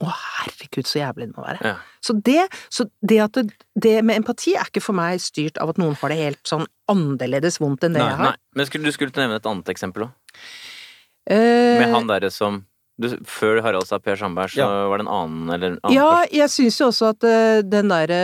å, 0.00 0.08
herregud, 0.08 0.86
så 0.88 1.02
jævlig 1.02 1.26
det 1.28 1.36
må 1.36 1.44
være. 1.44 1.60
Ja. 1.66 1.74
Så, 2.00 2.14
det, 2.24 2.46
så 2.72 2.86
det 3.04 3.18
at 3.20 3.36
det, 3.36 3.50
det 3.76 3.98
med 4.06 4.22
empati 4.22 4.54
er 4.56 4.70
ikke 4.70 4.80
for 4.80 4.96
meg 4.96 5.20
styrt 5.20 5.60
av 5.60 5.74
at 5.74 5.80
noen 5.80 5.98
har 6.00 6.12
det 6.12 6.16
helt 6.22 6.40
sånn 6.48 6.64
annerledes 6.90 7.60
vondt 7.60 7.84
enn 7.84 7.98
det 7.98 8.00
Nei, 8.00 8.08
jeg 8.14 8.24
Nei, 8.24 8.34
men 8.56 8.68
skulle, 8.70 8.88
du 8.88 8.96
skulle 8.96 9.12
nevne 9.20 9.36
et 9.36 9.48
annet 9.50 9.68
eksempel 9.74 10.08
òg. 10.08 10.38
Eh, 11.30 11.76
Med 11.82 11.92
han 11.92 12.08
derre 12.08 12.32
som 12.32 12.62
du, 13.00 13.08
Før 13.26 13.60
Harald 13.64 13.86
sa 13.88 13.98
Per 13.98 14.16
Sandberg, 14.20 14.52
så 14.52 14.60
Ja. 14.60 14.68
var 14.90 15.00
det 15.00 15.06
en 15.06 15.12
annen 15.16 15.50
eller 15.54 15.66
en 15.72 15.78
annen 15.82 15.94
Ja, 15.96 16.08
person. 16.20 16.36
jeg 16.38 16.48
syns 16.54 16.78
jo 16.80 16.88
også 16.90 17.08
at 17.14 17.24
uh, 17.24 17.62
den 17.64 17.88
derre 17.88 18.20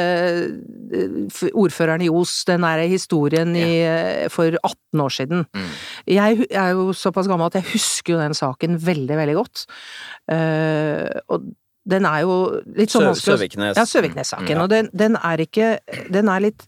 uh, 0.93 1.51
ordføreren 1.57 2.05
i 2.07 2.11
Os, 2.13 2.35
den 2.49 2.61
derre 2.67 2.87
historien 2.91 3.55
i, 3.57 3.69
uh, 3.89 4.29
for 4.33 4.53
18 4.63 5.01
år 5.07 5.13
siden 5.17 5.45
Mm. 5.57 5.71
Jeg 6.07 6.47
er 6.51 6.71
jo 6.77 6.91
såpass 6.93 7.27
gammel 7.29 7.47
at 7.49 7.55
jeg 7.59 7.71
husker 7.73 8.15
jo 8.15 8.21
den 8.21 8.35
saken 8.37 8.77
veldig, 8.79 9.17
veldig 9.17 9.35
godt. 9.39 9.65
Eh, 10.31 11.21
og 11.33 11.43
den 11.87 12.07
er 12.09 12.25
jo 12.25 12.37
litt 12.75 12.91
sånn 12.91 13.05
vanskelig 13.07 13.37
Søviknes. 13.39 13.79
Ja, 13.79 13.85
Søviknes-saken. 13.87 14.49
Mm, 14.49 14.57
ja. 14.57 14.63
Og 14.65 14.71
den, 14.73 14.89
den 14.93 15.17
er 15.23 15.43
ikke 15.45 15.69
Den 16.11 16.29
er 16.33 16.43
litt 16.43 16.65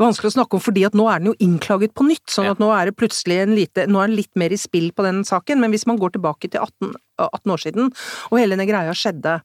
vanskelig 0.00 0.30
å 0.30 0.36
snakke 0.38 0.56
om, 0.56 0.62
fordi 0.64 0.86
at 0.88 0.96
nå 0.96 1.04
er 1.12 1.20
den 1.20 1.32
jo 1.32 1.36
innklaget 1.44 1.92
på 1.98 2.06
nytt. 2.08 2.24
Sånn 2.32 2.48
Ja. 2.48 2.54
at 2.56 2.62
nå 2.62 2.70
er 2.72 2.88
det 2.88 2.96
plutselig 2.96 3.42
en 3.42 3.54
lite 3.56 3.86
Nå 3.86 4.00
er 4.02 4.08
den 4.08 4.16
litt 4.16 4.32
mer 4.34 4.52
i 4.54 4.56
spill 4.60 4.90
på 4.96 5.04
den 5.04 5.22
saken. 5.28 5.60
Men 5.60 5.70
hvis 5.74 5.86
man 5.86 6.00
går 6.00 6.14
tilbake 6.16 6.48
til 6.50 6.60
18, 6.60 6.94
18 7.18 7.52
år 7.52 7.60
siden, 7.60 7.92
og 8.30 8.38
hele 8.38 8.56
denne 8.56 8.66
greia 8.68 8.94
skjedde, 8.96 9.42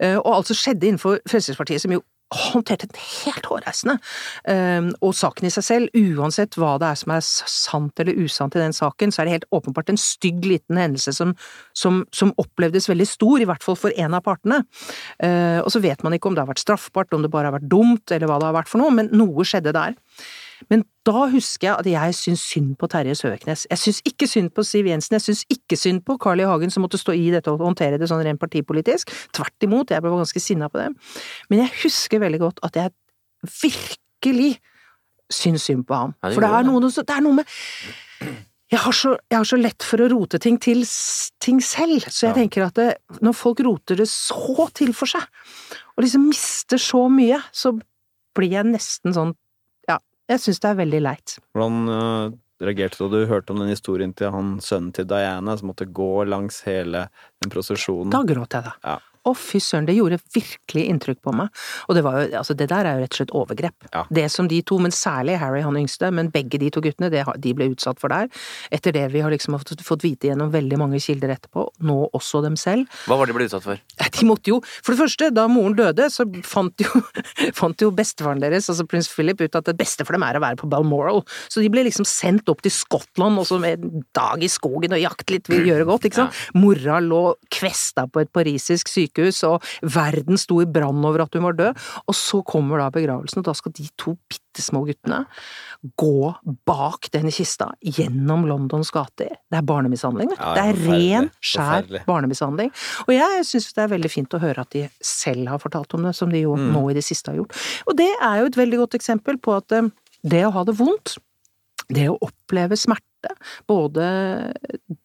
eh, 0.00 0.16
og 0.16 0.32
altså 0.40 0.56
skjedde 0.56 0.88
innenfor 0.88 1.20
Fremskrittspartiet, 1.28 1.84
som 1.84 1.92
jo 1.92 2.00
håndterte 2.32 2.88
den 2.90 3.00
helt 3.02 3.48
hårreisende, 3.50 3.98
eh, 4.48 4.90
og 5.00 5.14
saken 5.16 5.48
i 5.48 5.52
seg 5.54 5.66
selv, 5.66 5.98
uansett 6.18 6.58
hva 6.60 6.74
det 6.82 6.90
er 6.90 7.00
som 7.02 7.14
er 7.16 7.24
sant 7.24 8.02
eller 8.02 8.18
usant 8.24 8.56
i 8.56 8.62
den 8.62 8.76
saken, 8.76 9.12
så 9.12 9.22
er 9.22 9.28
det 9.28 9.36
helt 9.36 9.50
åpenbart 9.54 9.92
en 9.92 10.00
stygg 10.00 10.44
liten 10.46 10.80
hendelse 10.80 11.14
som, 11.16 11.34
som, 11.76 12.02
som 12.14 12.34
opplevdes 12.40 12.88
veldig 12.90 13.08
stor, 13.08 13.42
i 13.42 13.48
hvert 13.48 13.64
fall 13.64 13.78
for 13.78 13.94
en 13.96 14.18
av 14.18 14.24
partene. 14.26 14.62
Eh, 15.22 15.60
og 15.62 15.70
så 15.72 15.82
vet 15.84 16.02
man 16.04 16.16
ikke 16.16 16.30
om 16.30 16.38
det 16.38 16.44
har 16.44 16.52
vært 16.52 16.64
straffbart, 16.64 17.12
om 17.14 17.24
det 17.24 17.32
bare 17.32 17.50
har 17.50 17.58
vært 17.58 17.70
dumt, 17.72 18.06
eller 18.10 18.30
hva 18.30 18.40
det 18.40 18.50
har 18.50 18.58
vært 18.60 18.72
for 18.72 18.82
noe, 18.82 18.94
men 18.94 19.12
noe 19.16 19.46
skjedde 19.46 19.74
der. 19.76 19.98
Men 20.72 20.86
da 21.04 21.26
husker 21.28 21.68
jeg 21.68 21.82
at 21.82 21.88
jeg 21.90 22.16
syns 22.16 22.42
synd 22.54 22.70
på 22.80 22.88
Terje 22.88 23.14
Søviknes. 23.18 23.66
Jeg 23.68 23.80
syns 23.82 23.98
ikke 24.08 24.28
synd 24.30 24.52
på 24.56 24.64
Siv 24.64 24.88
Jensen, 24.88 25.18
jeg 25.18 25.24
syns 25.26 25.42
ikke 25.52 25.76
synd 25.76 26.00
på 26.06 26.16
Carl 26.22 26.40
I. 26.40 26.46
Hagen 26.48 26.72
som 26.72 26.84
måtte 26.86 27.00
stå 27.00 27.12
i 27.18 27.26
dette 27.34 27.52
og 27.52 27.60
håndtere 27.60 27.98
det 28.00 28.08
sånn 28.08 28.22
rent 28.24 28.40
partipolitisk. 28.40 29.12
Tvert 29.36 29.66
imot, 29.66 29.92
jeg 29.92 30.04
ble 30.04 30.14
ganske 30.14 30.40
sinna 30.40 30.70
på 30.72 30.80
det. 30.80 30.88
Men 31.52 31.64
jeg 31.66 31.74
husker 31.82 32.22
veldig 32.22 32.40
godt 32.40 32.62
at 32.64 32.78
jeg 32.80 32.94
virkelig 33.60 34.54
syns 35.32 35.68
synd 35.68 35.84
på 35.88 35.98
ham. 35.98 36.16
For 36.24 36.40
det 36.40 36.48
er, 36.48 36.66
noe, 36.68 36.88
det 36.88 37.16
er 37.18 37.22
noe 37.26 37.42
med 37.42 37.54
jeg 38.72 38.80
har, 38.80 38.94
så, 38.96 39.10
jeg 39.28 39.36
har 39.36 39.44
så 39.44 39.58
lett 39.60 39.84
for 39.84 40.00
å 40.00 40.08
rote 40.08 40.38
ting 40.40 40.56
til 40.56 40.80
ting 41.44 41.58
selv, 41.60 42.06
så 42.08 42.30
jeg 42.30 42.32
Ja. 42.32 42.36
tenker 42.38 42.64
at 42.64 42.78
det, 42.78 42.86
når 43.20 43.34
folk 43.36 43.60
roter 43.60 43.98
det 44.00 44.08
så 44.08 44.64
til 44.72 44.94
for 44.96 45.10
seg, 45.10 45.20
og 45.92 46.04
liksom 46.06 46.24
mister 46.30 46.80
så 46.80 47.04
mye, 47.12 47.42
så 47.52 47.74
blir 48.32 48.54
jeg 48.56 48.70
nesten 48.70 49.12
sånn 49.12 49.34
jeg 50.32 50.42
syns 50.44 50.62
det 50.62 50.72
er 50.72 50.80
veldig 50.80 51.02
leit. 51.04 51.36
Hvordan 51.56 51.92
uh, 51.92 52.34
reagerte 52.62 52.98
du 52.98 53.06
da 53.06 53.22
du 53.22 53.30
hørte 53.30 53.54
om 53.54 53.62
den 53.62 53.72
historien 53.72 54.12
til 54.16 54.32
han 54.34 54.56
sønnen 54.64 54.92
til 54.96 55.08
Diana 55.10 55.56
som 55.58 55.72
måtte 55.72 55.88
gå 55.88 56.24
langs 56.28 56.62
hele 56.66 57.06
den 57.42 57.52
prosesjonen? 57.52 58.12
Da 58.14 58.22
gråt 58.26 58.58
jeg, 58.58 58.70
da. 58.70 58.76
Ja. 58.82 58.98
Å, 59.22 59.34
fy 59.38 59.60
søren, 59.62 59.86
det 59.86 59.94
gjorde 59.94 60.18
virkelig 60.34 60.84
inntrykk 60.90 61.20
på 61.22 61.34
meg. 61.36 61.52
Og 61.86 61.94
det 61.94 62.02
var 62.06 62.18
jo, 62.18 62.24
altså 62.40 62.56
det 62.58 62.66
der 62.72 62.88
er 62.88 62.98
jo 62.98 63.04
rett 63.04 63.14
og 63.14 63.20
slett 63.20 63.34
overgrep. 63.42 63.88
Ja. 63.92 64.02
Det 64.10 64.26
som 64.34 64.48
de 64.50 64.58
to, 64.66 64.78
men 64.82 64.94
særlig 64.94 65.38
Harry 65.38 65.62
han 65.62 65.78
yngste, 65.78 66.10
men 66.14 66.30
begge 66.34 66.58
de 66.58 66.70
to 66.74 66.82
guttene, 66.82 67.10
det, 67.12 67.22
de 67.44 67.54
ble 67.54 67.70
utsatt 67.70 68.00
for 68.02 68.12
der. 68.12 68.26
Etter 68.74 68.94
det 68.96 69.04
vi 69.14 69.22
har 69.22 69.30
liksom 69.32 69.54
fått, 69.60 70.02
vite 70.02 70.30
gjennom 70.30 70.50
veldig 70.50 70.78
mange 70.80 70.98
kilder 71.02 71.36
etterpå, 71.36 71.68
nå 71.86 71.98
også 72.16 72.42
dem 72.42 72.56
selv. 72.58 72.90
Hva 73.06 73.20
var 73.20 73.28
det 73.28 73.34
de 73.34 73.38
ble 73.38 73.46
utsatt 73.46 73.66
for? 73.66 73.82
De 74.12 74.26
måtte 74.28 74.50
jo, 74.50 74.58
for 74.82 74.94
det 74.94 75.00
første, 75.00 75.30
da 75.34 75.46
moren 75.50 75.76
døde, 75.78 76.08
så 76.12 76.26
fant 76.46 76.82
jo, 76.82 77.02
fant 77.60 77.82
jo 77.82 77.92
bestefaren 77.94 78.42
deres, 78.42 78.68
altså 78.72 78.86
prins 78.90 79.10
Philip, 79.12 79.40
ut 79.42 79.58
at 79.58 79.70
det 79.70 79.76
beste 79.78 80.06
for 80.08 80.18
dem 80.18 80.26
er 80.26 80.38
å 80.38 80.42
være 80.42 80.58
på 80.60 80.70
Balmoral. 80.72 81.22
Så 81.46 81.62
de 81.62 81.70
ble 81.72 81.86
liksom 81.86 82.06
sendt 82.08 82.50
opp 82.50 82.62
til 82.64 82.74
Skottland 82.74 83.38
og 83.38 83.46
så 83.48 83.60
med 83.62 83.86
en 83.86 84.04
dag 84.16 84.42
i 84.42 84.50
skogen 84.50 84.96
og 84.96 85.02
jakte 85.02 85.36
litt 85.36 85.50
vil 85.52 85.70
gjøre 85.70 85.86
godt, 85.88 86.08
ikke 86.08 86.24
sant. 86.24 86.42
Mora 86.58 86.98
lå 87.02 87.22
kvesta 87.52 88.08
på 88.10 88.24
et 88.24 88.32
parisisk 88.34 88.90
sykehus, 88.90 89.11
og 89.44 89.62
verden 89.82 90.38
sto 90.38 90.60
i 90.62 90.66
brann 90.66 91.04
over 91.04 91.22
at 91.22 91.34
hun 91.34 91.42
var 91.42 91.52
død. 91.52 91.76
Og 92.08 92.14
så 92.14 92.42
kommer 92.44 92.78
da 92.78 92.90
begravelsen, 92.90 93.38
og 93.38 93.44
da 93.44 93.52
skal 93.54 93.72
de 93.72 93.88
to 93.98 94.16
bitte 94.28 94.62
små 94.62 94.84
guttene 94.86 95.26
gå 95.98 96.34
bak 96.66 97.08
den 97.12 97.30
kista 97.30 97.72
gjennom 97.82 98.46
Londons 98.46 98.90
gater. 98.90 99.28
Det 99.50 99.58
er 99.58 99.62
barnemishandling. 99.66 100.28
vet 100.30 100.38
du. 100.38 100.44
Det 100.54 100.62
er 100.62 100.80
ren, 100.88 101.30
skjær 101.42 101.88
barnemishandling. 102.06 102.70
Og 103.08 103.14
jeg 103.14 103.44
syns 103.48 103.72
det 103.74 103.82
er 103.82 103.88
veldig 103.96 104.10
fint 104.10 104.34
å 104.34 104.40
høre 104.40 104.60
at 104.60 104.70
de 104.70 104.88
selv 105.02 105.48
har 105.48 105.58
fortalt 105.58 105.94
om 105.94 106.02
det, 106.02 106.14
som 106.14 106.30
de 106.30 106.40
jo 106.44 106.54
Mm. 106.56 106.72
nå 106.72 106.90
i 106.90 106.94
det 106.94 107.02
siste 107.04 107.30
har 107.30 107.36
gjort. 107.40 107.56
Og 107.88 107.96
det 107.96 108.10
er 108.22 108.38
jo 108.40 108.46
et 108.46 108.56
veldig 108.56 108.78
godt 108.78 108.94
eksempel 108.94 109.38
på 109.40 109.56
at 109.56 109.72
eh, 109.72 109.88
det 110.22 110.44
å 110.46 110.52
ha 110.52 110.62
det 110.64 110.76
vondt, 110.78 111.16
det 111.88 112.08
å 112.08 112.18
oppleve 112.22 112.76
smerte, 112.78 113.32
både 113.66 114.52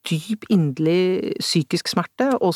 dyp, 0.08 0.46
inderlig 0.54 1.34
psykisk 1.40 1.88
smerte 1.88 2.30
og 2.42 2.54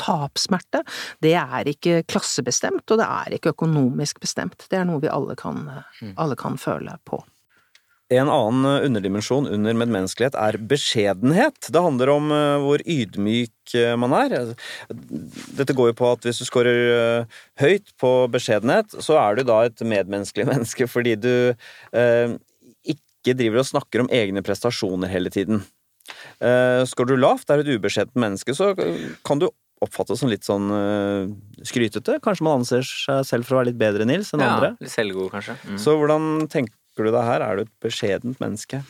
tapssmerte, 0.00 0.84
det 1.24 1.34
er 1.40 1.70
ikke 1.70 2.02
klassebestemt, 2.10 2.86
og 2.90 3.00
det 3.00 3.06
er 3.06 3.36
ikke 3.38 3.54
økonomisk 3.54 4.20
bestemt. 4.24 4.66
Det 4.70 4.80
er 4.80 4.88
noe 4.88 5.02
vi 5.02 5.12
alle 5.12 5.36
kan, 5.38 5.68
eh, 5.70 6.12
alle 6.16 6.36
kan 6.40 6.58
føle 6.60 6.98
på. 7.08 7.22
En 8.12 8.28
annen 8.28 8.66
eh, 8.68 8.86
underdimensjon 8.86 9.46
under 9.48 9.76
medmenneskelighet 9.80 10.36
er 10.36 10.58
beskjedenhet. 10.60 11.70
Det 11.72 11.82
handler 11.82 12.12
om 12.12 12.32
eh, 12.34 12.56
hvor 12.60 12.82
ydmyk 12.84 13.76
eh, 13.80 13.94
man 14.00 14.12
er. 14.18 14.54
Dette 15.56 15.76
går 15.76 15.92
jo 15.92 15.98
på 16.02 16.10
at 16.12 16.26
hvis 16.28 16.42
du 16.42 16.48
scorer 16.48 17.24
høyt 17.62 17.94
på 18.00 18.12
beskjedenhet, 18.34 18.92
så 19.00 19.16
er 19.22 19.38
du 19.38 19.46
da 19.48 19.62
et 19.64 19.80
medmenneskelig 19.80 20.48
menneske 20.52 20.88
fordi 20.90 21.16
du 21.16 21.32
eh, 21.96 22.36
ikke 22.84 23.38
driver 23.38 23.62
og 23.62 23.70
snakker 23.72 24.04
om 24.04 24.12
egne 24.12 24.44
prestasjoner 24.44 25.08
hele 25.08 25.32
tiden. 25.32 25.64
Eh, 26.44 26.84
Skårer 26.84 27.14
du 27.14 27.22
lavt, 27.24 27.48
er 27.48 27.62
du 27.62 27.70
et 27.70 27.78
ubeskjedent 27.80 28.20
menneske, 28.20 28.52
så 28.52 28.74
kan 29.24 29.40
du 29.40 29.48
oppfattes 29.82 30.22
som 30.22 30.30
litt 30.30 30.46
sånn 30.46 30.70
uh, 30.70 31.26
skrytete. 31.66 32.18
Kanskje 32.24 32.46
man 32.46 32.60
anser 32.60 32.86
seg 32.86 33.24
selv 33.28 33.48
for 33.48 33.56
å 33.56 33.62
være 33.62 33.72
litt 33.72 33.80
bedre, 33.80 34.06
Nils, 34.08 34.32
enn 34.34 34.44
andre. 34.44 34.74
litt 34.80 34.94
selvgod, 34.94 35.32
kanskje. 35.34 35.58
Mm. 35.66 35.78
Så 35.82 35.96
hvordan 35.98 36.48
tenker 36.52 37.06
du 37.06 37.10
deg 37.10 37.24
her? 37.26 37.44
Er 37.44 37.58
du 37.58 37.66
et 37.66 37.74
beskjedent 37.84 38.38
menneske? 38.42 38.84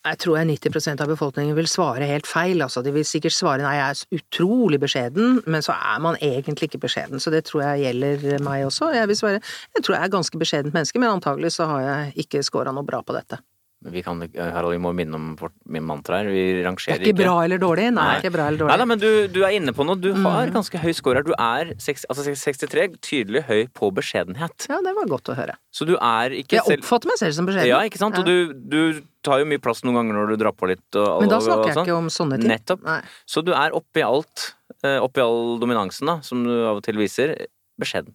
Jeg 0.00 0.16
tror 0.22 0.38
jeg 0.38 0.48
90% 0.48 1.02
av 1.04 1.10
befolkningen 1.12 1.56
vil 1.58 1.66
svare 1.68 2.06
helt 2.08 2.28
feil. 2.28 2.62
Altså, 2.64 2.80
de 2.80 2.92
vil 2.94 3.04
sikkert 3.04 3.36
svare 3.36 3.60
nei, 3.60 3.74
jeg 3.76 3.92
er 3.92 4.20
utrolig 4.20 4.78
beskjeden, 4.80 5.42
men 5.44 5.64
så 5.64 5.74
er 5.76 6.00
man 6.00 6.16
egentlig 6.24 6.70
ikke 6.70 6.80
beskjeden. 6.86 7.20
Så 7.20 7.32
det 7.34 7.42
tror 7.50 7.66
jeg 7.66 7.84
gjelder 7.84 8.40
meg 8.46 8.64
også. 8.64 8.94
Jeg 8.96 9.10
vil 9.10 9.18
svare 9.20 9.42
jeg 9.42 9.84
tror 9.84 9.98
jeg 9.98 10.06
er 10.06 10.14
ganske 10.16 10.40
beskjedent 10.40 10.76
menneske, 10.76 11.02
men 11.02 11.12
antagelig 11.12 11.52
så 11.58 11.68
har 11.68 11.84
jeg 11.84 12.24
ikke 12.24 12.44
scora 12.46 12.72
noe 12.72 12.88
bra 12.88 13.02
på 13.04 13.16
dette. 13.16 13.42
Men 13.82 13.92
Vi 13.94 14.02
kan, 14.04 14.18
Harald, 14.36 14.74
vi 14.74 14.78
må 14.84 14.90
minne 14.92 15.14
om 15.16 15.28
vårt 15.40 15.54
min 15.64 15.82
mantra 15.88 16.18
her. 16.20 16.26
Vi 16.28 16.40
Det 16.60 16.66
er 16.68 17.00
ikke 17.00 17.16
bra 17.16 17.36
eller 17.46 17.56
dårlig. 17.58 17.86
Nei, 17.94 18.02
Nei. 18.04 18.16
ikke 18.20 18.32
bra 18.34 18.48
eller 18.50 18.66
Nei 18.68 18.76
da, 18.76 18.84
men 18.84 18.98
du, 19.00 19.26
du 19.32 19.38
er 19.42 19.54
inne 19.56 19.72
på 19.72 19.86
noe. 19.88 19.96
Du 19.96 20.10
har 20.12 20.46
Mm. 20.50 20.52
ganske 20.52 20.76
høy 20.82 20.92
score 20.92 21.14
her. 21.16 21.22
Du 21.24 21.32
er 21.38 21.72
6, 21.80 22.04
altså 22.12 22.26
63, 22.28 22.98
tydelig 23.00 23.44
høy 23.48 23.68
på 23.72 23.88
beskjedenhet. 23.96 24.66
Ja, 24.68 24.82
det 24.84 24.92
var 24.94 25.06
godt 25.08 25.32
å 25.32 25.36
høre. 25.38 25.54
Så 25.72 25.86
du 25.88 25.94
er 25.96 26.28
ikke 26.36 26.58
Jeg 26.60 26.76
oppfatter 26.76 27.08
meg 27.08 27.16
selv 27.22 27.32
som 27.38 27.46
beskjeden. 27.48 27.68
Ja, 27.72 27.80
ikke 27.88 27.96
sant? 28.02 28.18
Og 28.20 28.26
du, 28.28 28.52
du 28.52 29.00
tar 29.24 29.38
jo 29.40 29.46
mye 29.48 29.58
plass 29.64 29.80
noen 29.82 29.96
ganger 29.96 30.12
når 30.20 30.28
du 30.34 30.36
drar 30.44 30.52
på 30.52 30.68
litt. 30.68 30.84
Og, 31.00 31.20
Men 31.24 31.30
da 31.32 31.36
og- 31.40 31.40
og 31.40 31.48
snakker 31.48 31.66
jeg 31.72 31.76
sånn. 31.80 31.86
ikke 31.88 31.96
om 31.96 32.08
sånne 32.12 32.38
ting. 32.40 32.50
Nettopp. 32.52 32.84
Nei. 32.84 33.00
Så 33.26 33.42
du 33.42 33.52
er 33.56 33.70
oppi 33.72 34.04
alt, 34.04 34.54
eh, 34.84 34.98
oppi 35.00 35.24
all 35.24 35.58
dominansen 35.58 36.04
da, 36.06 36.20
som 36.20 36.44
du 36.44 36.52
av 36.68 36.76
og 36.76 36.82
til 36.84 36.96
viser, 37.00 37.46
beskjeden. 37.80 38.12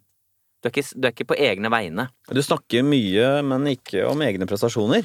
Du 0.62 0.68
er 0.68 0.70
ikke, 0.70 0.94
du 0.94 1.08
er 1.08 1.12
ikke 1.12 1.26
på 1.26 1.36
egne 1.42 1.68
vegne. 1.74 2.08
Du 2.30 2.40
snakker 2.40 2.82
mye, 2.86 3.42
men 3.44 3.66
ikke 3.74 4.06
om 4.08 4.18
egne 4.22 4.46
prestasjoner. 4.46 5.04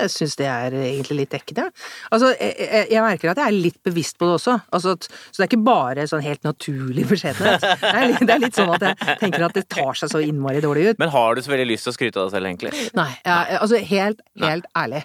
Jeg 0.00 0.10
syns 0.12 0.36
det 0.38 0.46
er 0.48 0.74
egentlig 0.76 1.16
litt 1.22 1.34
dekkende. 1.34 1.66
Altså, 2.12 2.30
jeg, 2.34 2.54
jeg, 2.60 2.86
jeg 2.92 3.04
merker 3.04 3.32
at 3.32 3.40
jeg 3.40 3.52
er 3.52 3.56
litt 3.66 3.78
bevisst 3.86 4.18
på 4.20 4.28
det 4.28 4.36
også. 4.38 4.56
Altså 4.76 4.94
at, 4.96 5.08
så 5.08 5.36
det 5.36 5.44
er 5.44 5.50
ikke 5.50 5.68
bare 5.68 6.06
sånn 6.10 6.24
helt 6.24 6.42
naturlig 6.46 7.06
beskjedenhet. 7.10 7.64
Det 7.80 7.90
er, 7.90 8.06
litt, 8.12 8.24
det 8.26 8.36
er 8.36 8.42
litt 8.44 8.58
sånn 8.58 8.74
at 8.76 8.86
jeg 8.86 9.18
tenker 9.22 9.46
at 9.48 9.56
det 9.56 9.66
tar 9.72 9.98
seg 9.98 10.12
så 10.12 10.22
innmari 10.24 10.62
dårlig 10.64 10.90
ut. 10.90 11.00
Men 11.02 11.12
har 11.14 11.36
du 11.36 11.44
så 11.44 11.54
veldig 11.54 11.68
lyst 11.72 11.88
til 11.88 11.94
å 11.94 11.96
skryte 11.96 12.20
av 12.20 12.28
deg 12.28 12.36
selv, 12.36 12.50
egentlig? 12.50 12.86
Nei, 12.98 13.10
jeg, 13.24 13.60
altså 13.60 13.82
helt, 13.92 14.24
helt 14.44 14.68
ærlig. 14.84 15.04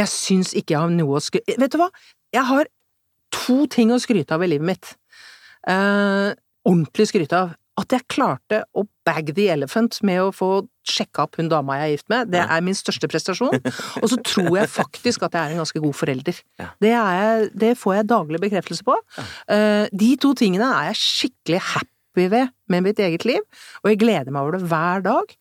Jeg 0.00 0.12
syns 0.12 0.54
ikke 0.56 0.76
jeg 0.76 0.82
har 0.84 0.96
noe 0.96 1.20
å 1.20 1.22
skryte 1.22 1.58
Vet 1.60 1.74
du 1.74 1.78
hva? 1.80 1.90
Jeg 2.34 2.48
har 2.48 2.68
to 3.36 3.58
ting 3.70 3.92
å 3.94 4.00
skryte 4.02 4.34
av 4.36 4.44
i 4.44 4.50
livet 4.50 4.66
mitt. 4.66 4.92
Eh, 5.68 6.32
ordentlig 6.66 7.08
skryte 7.10 7.38
av. 7.38 7.54
At 7.76 7.92
jeg 7.92 8.06
klarte 8.08 8.62
å 8.72 8.86
bag 9.06 9.34
the 9.36 9.48
elephant 9.52 9.98
med 10.06 10.22
å 10.22 10.30
få 10.34 10.50
sjekka 10.86 11.26
opp 11.26 11.36
hun 11.40 11.50
dama 11.50 11.76
jeg 11.80 11.86
er 11.86 11.92
gift 11.96 12.08
med, 12.12 12.30
det 12.32 12.42
er 12.42 12.62
min 12.64 12.76
største 12.76 13.08
prestasjon. 13.10 13.58
Og 14.00 14.06
så 14.12 14.18
tror 14.24 14.52
jeg 14.56 14.70
faktisk 14.72 15.26
at 15.26 15.36
jeg 15.36 15.42
er 15.42 15.54
en 15.54 15.62
ganske 15.62 15.82
god 15.84 15.96
forelder. 15.98 16.38
Det, 16.82 16.92
er 16.92 17.18
jeg, 17.20 17.50
det 17.66 17.72
får 17.80 17.98
jeg 17.98 18.08
daglig 18.12 18.40
bekreftelse 18.46 18.86
på. 18.86 18.96
Eh, 19.52 19.90
de 19.92 20.12
to 20.22 20.32
tingene 20.38 20.68
er 20.78 20.92
jeg 20.92 21.02
skikkelig 21.02 21.62
happy 21.74 22.28
ved 22.32 22.54
med 22.72 22.86
mitt 22.86 23.02
eget 23.02 23.26
liv, 23.28 23.42
og 23.82 23.90
jeg 23.92 24.00
gleder 24.00 24.32
meg 24.32 24.46
over 24.46 24.56
det 24.56 24.70
hver 24.70 25.04
dag. 25.04 25.34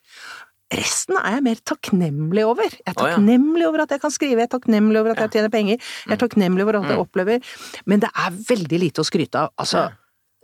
Resten 0.76 1.16
er 1.22 1.38
jeg 1.38 1.46
mer 1.46 1.62
takknemlig 1.72 2.44
over. 2.48 2.68
Jeg 2.68 2.90
er 2.90 2.98
takknemlig 2.98 3.68
over 3.68 3.86
at 3.86 3.94
jeg 3.94 4.02
kan 4.02 4.12
skrive, 4.12 4.42
jeg 4.42 4.50
er 4.50 4.56
takknemlig 4.58 5.00
over 5.00 5.14
at 5.14 5.22
jeg 5.24 5.38
tjener 5.38 5.54
penger, 5.54 5.78
jeg 5.78 6.18
er 6.18 6.22
takknemlig 6.26 6.66
over 6.66 6.82
alt 6.82 6.92
jeg 6.92 7.04
opplever, 7.06 7.54
men 7.86 8.04
det 8.04 8.10
er 8.12 8.42
veldig 8.50 8.82
lite 8.82 9.06
å 9.06 9.08
skryte 9.08 9.46
av. 9.46 9.54
Altså, 9.62 9.86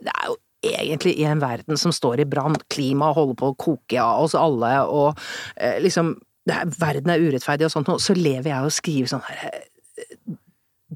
det 0.00 0.14
er 0.14 0.30
jo 0.30 0.38
egentlig 0.62 1.16
i 1.18 1.26
en 1.28 1.42
verden 1.42 1.78
som 1.80 1.94
står 1.94 2.22
i 2.22 2.28
brann, 2.28 2.56
klimaet 2.72 3.16
holder 3.18 3.38
på 3.38 3.50
å 3.50 3.56
koke 3.58 3.98
av 4.02 4.26
oss 4.26 4.36
alle, 4.38 4.74
og 4.86 5.18
eh, 5.56 5.80
liksom 5.82 6.14
det 6.48 6.54
er, 6.58 6.70
Verden 6.74 7.12
er 7.12 7.22
urettferdig 7.22 7.68
og 7.68 7.74
sånt, 7.74 7.90
noe. 7.90 8.02
så 8.02 8.16
lever 8.18 8.50
jeg 8.50 8.66
og 8.66 8.74
skriver 8.74 9.10
sånn 9.12 9.26
her 9.28 9.42
eh, 9.52 10.38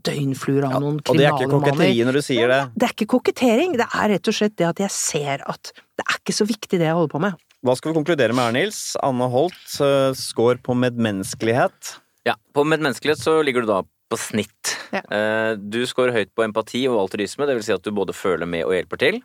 døgnfluer 0.07 0.67
av 0.69 0.79
noen 0.83 1.01
Og 1.01 1.19
det 1.19 1.27
er 1.27 1.37
ikke 1.37 1.51
koketteri 1.55 2.05
når 2.05 2.19
du 2.19 2.23
sier 2.25 2.51
det. 2.53 2.61
Det 2.75 2.89
er 2.89 2.95
ikke 2.95 3.11
kokettering, 3.15 3.77
det 3.79 3.87
er 3.87 4.11
rett 4.15 4.31
og 4.31 4.37
slett 4.37 4.57
det 4.59 4.69
at 4.69 4.83
jeg 4.83 4.95
ser 4.95 5.45
at 5.47 5.73
det 5.73 6.05
er 6.05 6.19
ikke 6.21 6.37
så 6.37 6.47
viktig 6.49 6.81
det 6.81 6.89
jeg 6.89 6.99
holder 6.99 7.13
på 7.15 7.23
med. 7.23 7.45
Hva 7.67 7.75
skal 7.79 7.91
vi 7.91 7.99
konkludere 7.99 8.37
med 8.37 8.45
her, 8.47 8.57
Nils? 8.59 8.81
Anne 9.03 9.27
Holt, 9.33 9.63
uh, 9.81 10.13
score 10.19 10.61
på 10.63 10.77
medmenneskelighet. 10.79 11.97
Ja, 12.29 12.37
På 12.55 12.67
medmenneskelighet 12.69 13.23
så 13.23 13.39
ligger 13.47 13.65
du 13.65 13.71
da 13.71 13.81
på 13.83 14.19
snitt. 14.21 14.75
Ja. 14.95 15.03
Uh, 15.09 15.53
Du 15.59 15.81
scorer 15.89 16.15
høyt 16.15 16.35
på 16.37 16.45
empati 16.45 16.85
og 16.91 17.01
altruisme, 17.07 17.49
det 17.49 17.57
vil 17.57 17.67
si 17.67 17.75
at 17.75 17.83
du 17.83 17.95
både 17.97 18.15
føler 18.15 18.47
med 18.51 18.69
og 18.69 18.77
hjelper 18.77 19.01
til. 19.03 19.23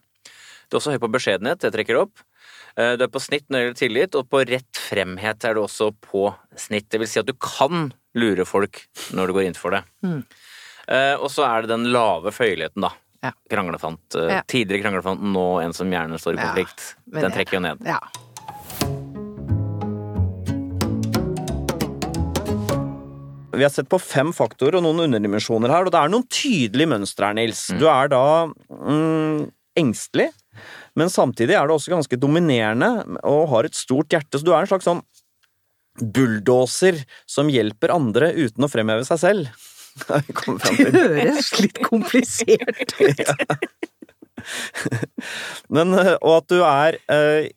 Du 0.72 0.78
er 0.78 0.80
også 0.80 0.94
høy 0.96 1.02
på 1.04 1.10
beskjedenhet, 1.12 1.60
det 1.60 1.74
trekker 1.76 1.98
opp. 2.00 2.22
Eh, 2.80 2.96
Du 2.96 3.04
er 3.04 3.12
på 3.12 3.20
snitt 3.20 3.44
når 3.52 3.60
det 3.60 3.66
gjelder 3.66 3.80
tillit, 3.82 4.16
og 4.16 4.30
på 4.32 4.40
rett 4.48 4.80
fremhet 4.80 5.44
er 5.44 5.58
du 5.58 5.62
også 5.66 5.92
på 6.00 6.30
snitt. 6.56 6.88
Det 6.90 7.02
vil 7.02 7.10
si 7.12 7.20
at 7.20 7.28
du 7.28 7.34
kan 7.36 7.90
lure 8.16 8.46
folk 8.48 8.86
når 9.12 9.28
du 9.28 9.34
går 9.36 9.50
inn 9.50 9.60
for 9.60 9.76
det. 9.76 9.84
Mm. 10.06 10.24
Eh, 10.88 11.16
Og 11.20 11.28
så 11.30 11.44
er 11.46 11.62
det 11.68 11.74
den 11.76 11.90
lave 11.92 12.32
føyeligheten, 12.32 12.82
da. 12.88 12.94
Ja. 13.22 13.32
Kranglefant. 13.52 14.16
eh, 14.16 14.32
Ja. 14.38 14.42
Tidligere 14.48 14.82
kranglefant, 14.88 15.22
nå 15.22 15.62
en 15.62 15.74
som 15.74 15.92
gjerne 15.92 16.18
står 16.18 16.40
i 16.40 16.42
konflikt. 16.42 16.96
Ja, 17.14 17.20
Den 17.28 17.32
trekker 17.36 17.60
jo 17.60 17.60
ned. 17.68 17.84
Ja. 17.86 18.00
Vi 23.54 23.64
har 23.66 23.70
sett 23.70 23.90
på 23.92 24.00
fem 24.00 24.32
faktorer 24.34 24.80
og 24.80 24.86
noen 24.86 25.04
underdimensjoner 25.06 25.70
her, 25.70 25.86
og 25.86 25.92
det 25.94 26.00
er 26.00 26.10
noen 26.10 26.24
tydelige 26.32 26.90
mønstre 26.90 27.28
her, 27.30 27.36
Nils. 27.38 27.66
Du 27.78 27.84
er 27.92 28.08
da 28.10 28.22
mm, 28.48 29.52
engstelig, 29.78 30.30
men 31.00 31.12
samtidig 31.12 31.56
er 31.58 31.68
du 31.68 31.76
også 31.76 31.94
ganske 31.94 32.20
dominerende 32.20 33.20
og 33.28 33.50
har 33.54 33.68
et 33.68 33.78
stort 33.78 34.12
hjerte, 34.12 34.40
så 34.40 34.48
du 34.48 34.54
er 34.54 34.64
en 34.64 34.72
slags 34.72 34.88
sånn 34.90 35.04
bulldoser 36.00 37.02
som 37.30 37.52
hjelper 37.52 37.94
andre 37.94 38.32
uten 38.38 38.66
å 38.66 38.72
fremheve 38.72 39.06
seg 39.08 39.22
selv. 39.22 39.68
Det 40.08 40.88
høres 40.96 41.50
litt 41.60 41.82
komplisert 41.84 42.96
ut. 42.96 43.32
Men, 45.76 45.94
eh, 46.00 46.16
og 46.18 46.38
at 46.40 46.48
du 46.50 46.62
er 46.66 46.98
eh, 47.12 47.52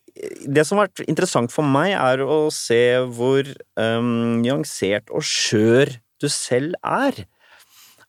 Det 0.45 0.65
som 0.67 0.77
har 0.77 0.89
vært 0.89 1.07
interessant 1.09 1.53
for 1.53 1.65
meg, 1.67 1.95
er 1.95 2.21
å 2.23 2.45
se 2.53 2.83
hvor 3.15 3.47
um, 3.79 4.41
nyansert 4.43 5.09
og 5.11 5.25
skjør 5.25 5.95
du 6.21 6.27
selv 6.31 6.77
er. 6.85 7.25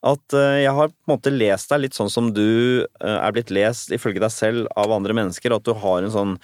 At 0.07 0.37
eh, 0.37 0.63
jeg 0.63 0.75
har 0.77 0.93
på 0.93 1.09
en 1.09 1.15
måte 1.17 1.33
lest 1.35 1.73
deg 1.73 1.83
litt 1.85 1.97
sånn 1.99 2.13
som 2.13 2.31
du 2.35 2.85
eh, 2.85 3.17
er 3.17 3.35
blitt 3.35 3.53
lest 3.55 3.93
ifølge 3.95 4.23
deg 4.23 4.33
selv 4.35 4.71
av 4.79 4.95
andre 4.95 5.17
mennesker. 5.17 5.57
At 5.57 5.67
du 5.67 5.75
har 5.77 6.03
en 6.05 6.15
sånn 6.15 6.37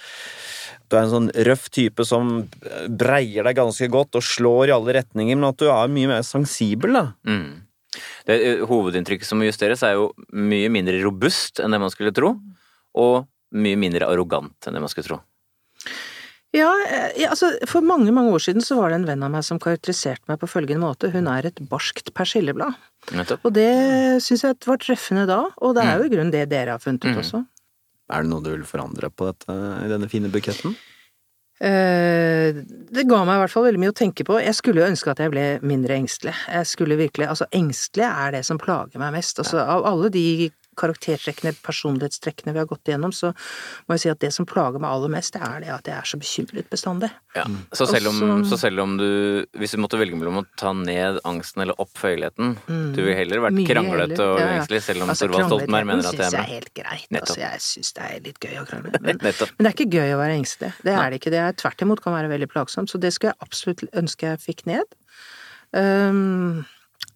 du 0.91 0.97
er 0.99 1.07
en 1.07 1.13
sånn 1.13 1.29
røff 1.47 1.69
type 1.73 2.03
som 2.05 2.43
breier 2.91 3.47
deg 3.47 3.57
ganske 3.57 3.87
godt 3.89 4.19
og 4.19 4.25
slår 4.27 4.69
i 4.69 4.73
alle 4.75 4.93
retninger, 4.99 5.39
men 5.39 5.47
at 5.47 5.57
du 5.57 5.69
er 5.71 5.89
mye 5.89 6.11
mer 6.11 6.25
sensibel, 6.27 6.93
da. 6.93 7.05
Mm. 7.25 7.63
Det, 8.27 8.35
eh, 8.35 8.65
hovedinntrykket 8.69 9.25
som 9.25 9.41
må 9.41 9.47
justeres, 9.47 9.81
er 9.85 9.97
jo 9.97 10.11
mye 10.29 10.69
mindre 10.73 10.99
robust 11.01 11.63
enn 11.63 11.73
det 11.73 11.81
man 11.81 11.93
skulle 11.93 12.13
tro. 12.15 12.35
og 12.93 13.23
mye 13.53 13.77
mindre 13.77 14.05
arrogant 14.09 14.67
enn 14.67 14.75
det 14.75 14.81
man 14.81 14.91
skulle 14.91 15.07
tro. 15.07 15.19
Ja, 16.53 16.69
ja, 17.17 17.31
altså 17.31 17.51
for 17.69 17.85
mange, 17.85 18.13
mange 18.13 18.33
år 18.35 18.43
siden 18.45 18.61
så 18.61 18.77
var 18.77 18.91
det 18.91 18.99
en 18.99 19.07
venn 19.07 19.25
av 19.25 19.31
meg 19.33 19.45
som 19.45 19.57
karakteriserte 19.61 20.29
meg 20.29 20.37
på 20.41 20.49
følgende 20.49 20.85
måte. 20.85 21.09
Hun 21.13 21.29
er 21.29 21.47
et 21.49 21.61
barskt 21.69 22.11
persilleblad. 22.13 22.77
Nettopp. 23.11 23.43
Og 23.45 23.53
det 23.53 23.69
syns 24.23 24.41
jeg 24.45 24.55
var 24.65 24.77
treffende 24.77 25.25
da, 25.27 25.41
og 25.61 25.75
det 25.75 25.83
er 25.83 25.97
jo 25.99 26.05
i 26.07 26.09
grunnen 26.13 26.31
det 26.31 26.47
dere 26.49 26.71
har 26.77 26.79
funnet 26.79 27.03
ut 27.03 27.11
Mm. 27.15 27.19
også. 27.19 27.45
Er 28.09 28.21
det 28.23 28.29
noe 28.29 28.41
du 28.43 28.49
vil 28.51 28.63
forandre 28.63 29.09
på 29.09 29.25
dette, 29.31 29.49
i 29.85 29.87
denne 29.91 30.09
fine 30.09 30.29
buketten? 30.31 30.75
Eh, 31.61 32.51
Det 32.93 33.07
ga 33.07 33.23
meg 33.25 33.35
i 33.37 33.41
hvert 33.43 33.51
fall 33.53 33.63
veldig 33.67 33.79
mye 33.79 33.93
å 33.93 33.97
tenke 33.97 34.25
på. 34.27 34.39
Jeg 34.43 34.55
skulle 34.55 34.81
jo 34.81 34.89
ønske 34.89 35.11
at 35.11 35.19
jeg 35.19 35.31
ble 35.31 35.59
mindre 35.61 35.95
engstelig. 35.95 36.33
Jeg 36.51 36.65
skulle 36.69 36.97
virkelig, 36.97 37.27
altså 37.29 37.45
Engstelig 37.51 38.05
er 38.09 38.31
det 38.31 38.45
som 38.45 38.57
plager 38.57 38.97
meg 38.99 39.13
mest. 39.13 39.39
Altså 39.39 39.59
Av 39.59 39.85
alle 39.85 40.09
de 40.09 40.51
karaktertrekkene, 40.75 41.53
personlighetstrekkene 41.63 42.53
vi 42.53 42.59
har 42.61 42.67
gått 42.69 42.89
igjennom, 42.91 43.13
så 43.15 43.31
må 43.87 43.95
jeg 43.95 44.03
si 44.05 44.09
at 44.13 44.19
det 44.19 44.31
som 44.35 44.45
plager 44.49 44.79
meg 44.83 44.89
aller 44.91 45.11
mest, 45.13 45.33
det 45.33 45.41
er 45.45 45.59
det 45.63 45.71
at 45.73 45.89
jeg 45.89 45.95
er 45.97 46.09
så 46.11 46.19
bekymret 46.21 46.69
bestandig. 46.73 47.09
Ja. 47.35 47.45
Så, 47.73 47.87
selv 47.89 48.11
om, 48.11 48.19
Også, 48.41 48.49
så- 48.53 48.59
selv 48.67 48.79
om 48.83 48.97
du 48.97 49.45
Hvis 49.57 49.71
du 49.73 49.79
måtte 49.81 49.97
velge 49.97 50.13
mellom 50.15 50.37
å 50.43 50.45
ta 50.55 50.71
ned 50.73 51.17
angsten 51.25 51.63
eller 51.63 51.73
opp 51.81 51.89
føyeligheten 51.97 52.57
Du 52.93 53.01
ville 53.01 53.15
heller 53.17 53.39
vært 53.41 53.53
Mm. 53.57 53.65
Kranglete 53.67 54.19
og 54.21 54.33
og 54.33 54.39
Ja, 54.39 54.45
ja. 54.45 54.61
engstelig, 54.61 54.81
selv 54.83 55.01
om 55.03 55.09
Altså, 55.09 55.27
Thorvald 55.27 55.47
Stoltenberg 55.49 55.85
mener 55.85 56.05
at 56.07 56.11
det 56.17 56.25
er 56.27 56.31
jeg 56.31 56.39
er 56.39 56.53
helt 56.53 56.73
greit. 56.73 57.07
Nettopp. 57.09 57.29
Altså, 57.29 57.39
jeg 57.41 57.59
syns 57.61 57.93
det 57.93 58.03
er 58.03 58.19
litt 58.19 58.39
gøy 58.39 58.55
å 58.61 58.65
krangle. 58.67 59.01
Men, 59.01 59.17
men 59.21 59.33
det 59.65 59.65
er 59.65 59.73
ikke 59.73 59.89
gøy 59.93 60.13
å 60.13 60.19
være 60.21 60.37
engstelig. 60.37 60.73
Det 60.83 60.93
er 60.93 61.09
det 61.09 61.19
ikke. 61.21 61.31
Det 61.33 61.41
er 61.41 61.53
tvert 61.53 61.81
imot 61.81 62.01
kan 62.03 62.13
være 62.13 62.29
veldig 62.29 62.49
plagsomt. 62.53 62.89
Så 62.89 62.99
det 62.99 63.13
skulle 63.13 63.33
jeg 63.33 63.41
absolutt 63.47 63.83
ønske 63.93 64.29
jeg 64.29 64.39
fikk 64.45 64.65
ned. 64.69 64.85
Um, 65.73 66.65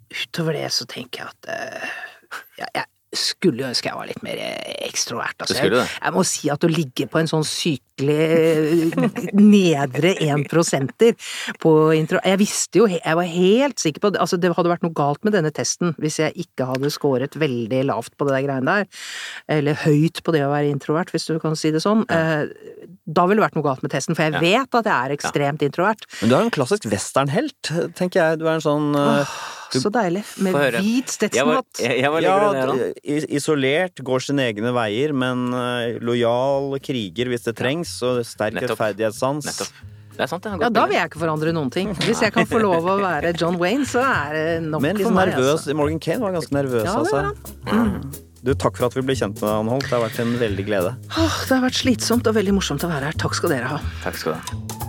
utover 0.09 0.53
det 0.57 0.69
så 0.73 0.87
tenker 0.89 1.25
jeg 1.25 1.27
at 1.29 1.49
uh, 1.51 1.87
jeg, 2.57 2.69
jeg 2.73 2.85
skulle 3.17 3.67
ønske 3.69 3.89
jeg 3.89 3.97
var 3.97 4.07
litt 4.09 4.23
mer 4.25 4.39
ekstrovert. 4.87 5.35
Altså, 5.43 5.57
jeg, 5.59 5.71
jeg 5.73 6.13
må 6.15 6.23
si 6.27 6.49
at 6.53 6.63
å 6.63 6.69
ligge 6.71 7.07
på 7.11 7.19
en 7.21 7.29
sånn 7.31 7.45
sykelig 7.47 8.93
nedre 9.37 10.11
enprosenter 10.27 11.15
på 11.61 11.71
intro 11.97 12.19
Jeg 12.25 12.39
visste 12.41 12.81
jo, 12.81 12.87
jeg 12.93 13.17
var 13.19 13.29
helt 13.31 13.81
sikker 13.81 14.03
på 14.03 14.11
altså 14.21 14.37
det 14.41 14.51
hadde 14.55 14.71
vært 14.71 14.85
noe 14.85 14.95
galt 14.97 15.23
med 15.25 15.33
denne 15.37 15.51
testen 15.55 15.95
hvis 16.01 16.19
jeg 16.21 16.35
ikke 16.45 16.67
hadde 16.71 16.91
scoret 16.93 17.37
veldig 17.41 17.83
lavt 17.89 18.13
på 18.17 18.27
det 18.27 18.35
der 18.37 18.45
greiene 18.47 18.77
der, 18.81 18.87
eller 19.57 19.79
høyt 19.85 20.21
på 20.25 20.33
det 20.35 20.43
å 20.45 20.51
være 20.53 20.69
introvert, 20.73 21.11
hvis 21.13 21.27
du 21.29 21.37
kan 21.43 21.55
si 21.57 21.71
det 21.73 21.81
sånn. 21.83 22.03
Ja. 22.09 22.45
Da 23.07 23.25
ville 23.27 23.39
det 23.41 23.45
vært 23.47 23.57
noe 23.57 23.65
galt 23.65 23.83
med 23.85 23.93
testen, 23.93 24.15
for 24.17 24.27
jeg 24.27 24.35
Ja. 24.37 24.41
vet 24.43 24.75
at 24.81 24.85
jeg 24.89 24.93
er 24.93 25.13
ekstremt 25.15 25.61
introvert. 25.65 26.03
Men 26.21 26.29
du 26.29 26.35
er 26.35 26.41
en 26.45 26.51
klassisk 26.53 26.85
westernhelt, 26.91 27.71
tenker 27.97 28.19
jeg. 28.21 28.39
Du 28.41 28.45
er 28.47 28.55
en 28.57 28.65
sånn 28.65 28.89
eh, 28.95 29.23
du- 29.23 29.56
Så 29.73 29.91
deilig. 29.91 30.23
Med 30.43 30.55
hvit 30.77 31.13
var 31.35 32.21
Ja, 32.23 32.63
isolert, 33.03 33.99
går 34.05 34.23
sine 34.23 34.47
egne 34.51 34.71
veier, 34.75 35.13
men 35.13 35.47
eh, 35.53 35.99
lojal, 36.03 36.77
kriger 36.83 37.31
hvis 37.31 37.47
det 37.47 37.55
trengs, 37.59 37.97
og 38.05 38.23
sterk 38.27 38.59
rettferdighetssans. 38.63 39.47
Nettopp. 39.49 39.85
Er 40.17 40.29
sant, 40.31 40.45
er 40.49 40.57
Ja, 40.63 40.69
da 40.73 40.85
vil 40.89 40.97
jeg 40.97 41.11
ikke 41.11 41.19
forandre 41.21 41.51
noen 41.53 41.69
ting. 41.73 41.91
Hvis 42.01 42.23
jeg 42.25 42.33
kan 42.33 42.47
få 42.49 42.61
lov 42.63 42.87
å 42.89 42.95
være 43.01 43.35
John 43.37 43.59
Wayne, 43.61 43.85
så 43.85 44.01
er 44.01 44.33
det 44.33 44.47
nok 44.65 44.81
Men 44.81 44.97
litt 44.97 45.05
for 45.05 45.13
meg. 45.13 45.33
nervøs. 45.35 45.51
Altså. 45.59 45.75
Morgan 45.77 45.99
Kane 46.01 46.23
var 46.25 46.33
ganske 46.39 46.57
nervøs 46.57 46.87
Ja, 46.87 46.95
altså. 46.97 48.23
Du, 48.47 48.53
takk 48.53 48.77
for 48.79 48.87
at 48.87 48.95
vi 48.95 49.03
ble 49.03 49.15
kjent 49.17 49.37
med 49.41 49.45
deg, 49.49 49.55
Anholt. 49.59 49.85
Det 49.89 49.93
har 49.97 50.05
vært 50.07 50.19
en 50.23 50.35
veldig 50.41 50.65
glede. 50.65 50.95
Åh, 51.11 51.39
det 51.49 51.53
har 51.57 51.63
vært 51.67 51.81
slitsomt 51.83 52.29
og 52.29 52.37
veldig 52.37 52.57
morsomt 52.57 52.85
å 52.87 52.89
være 52.89 53.11
her. 53.11 53.17
Takk 53.19 53.37
skal 53.37 53.57
dere 53.57 53.73
ha. 53.75 53.79
Takk 54.05 54.21
skal 54.23 54.37
du 54.37 54.39
ha. 54.39 54.86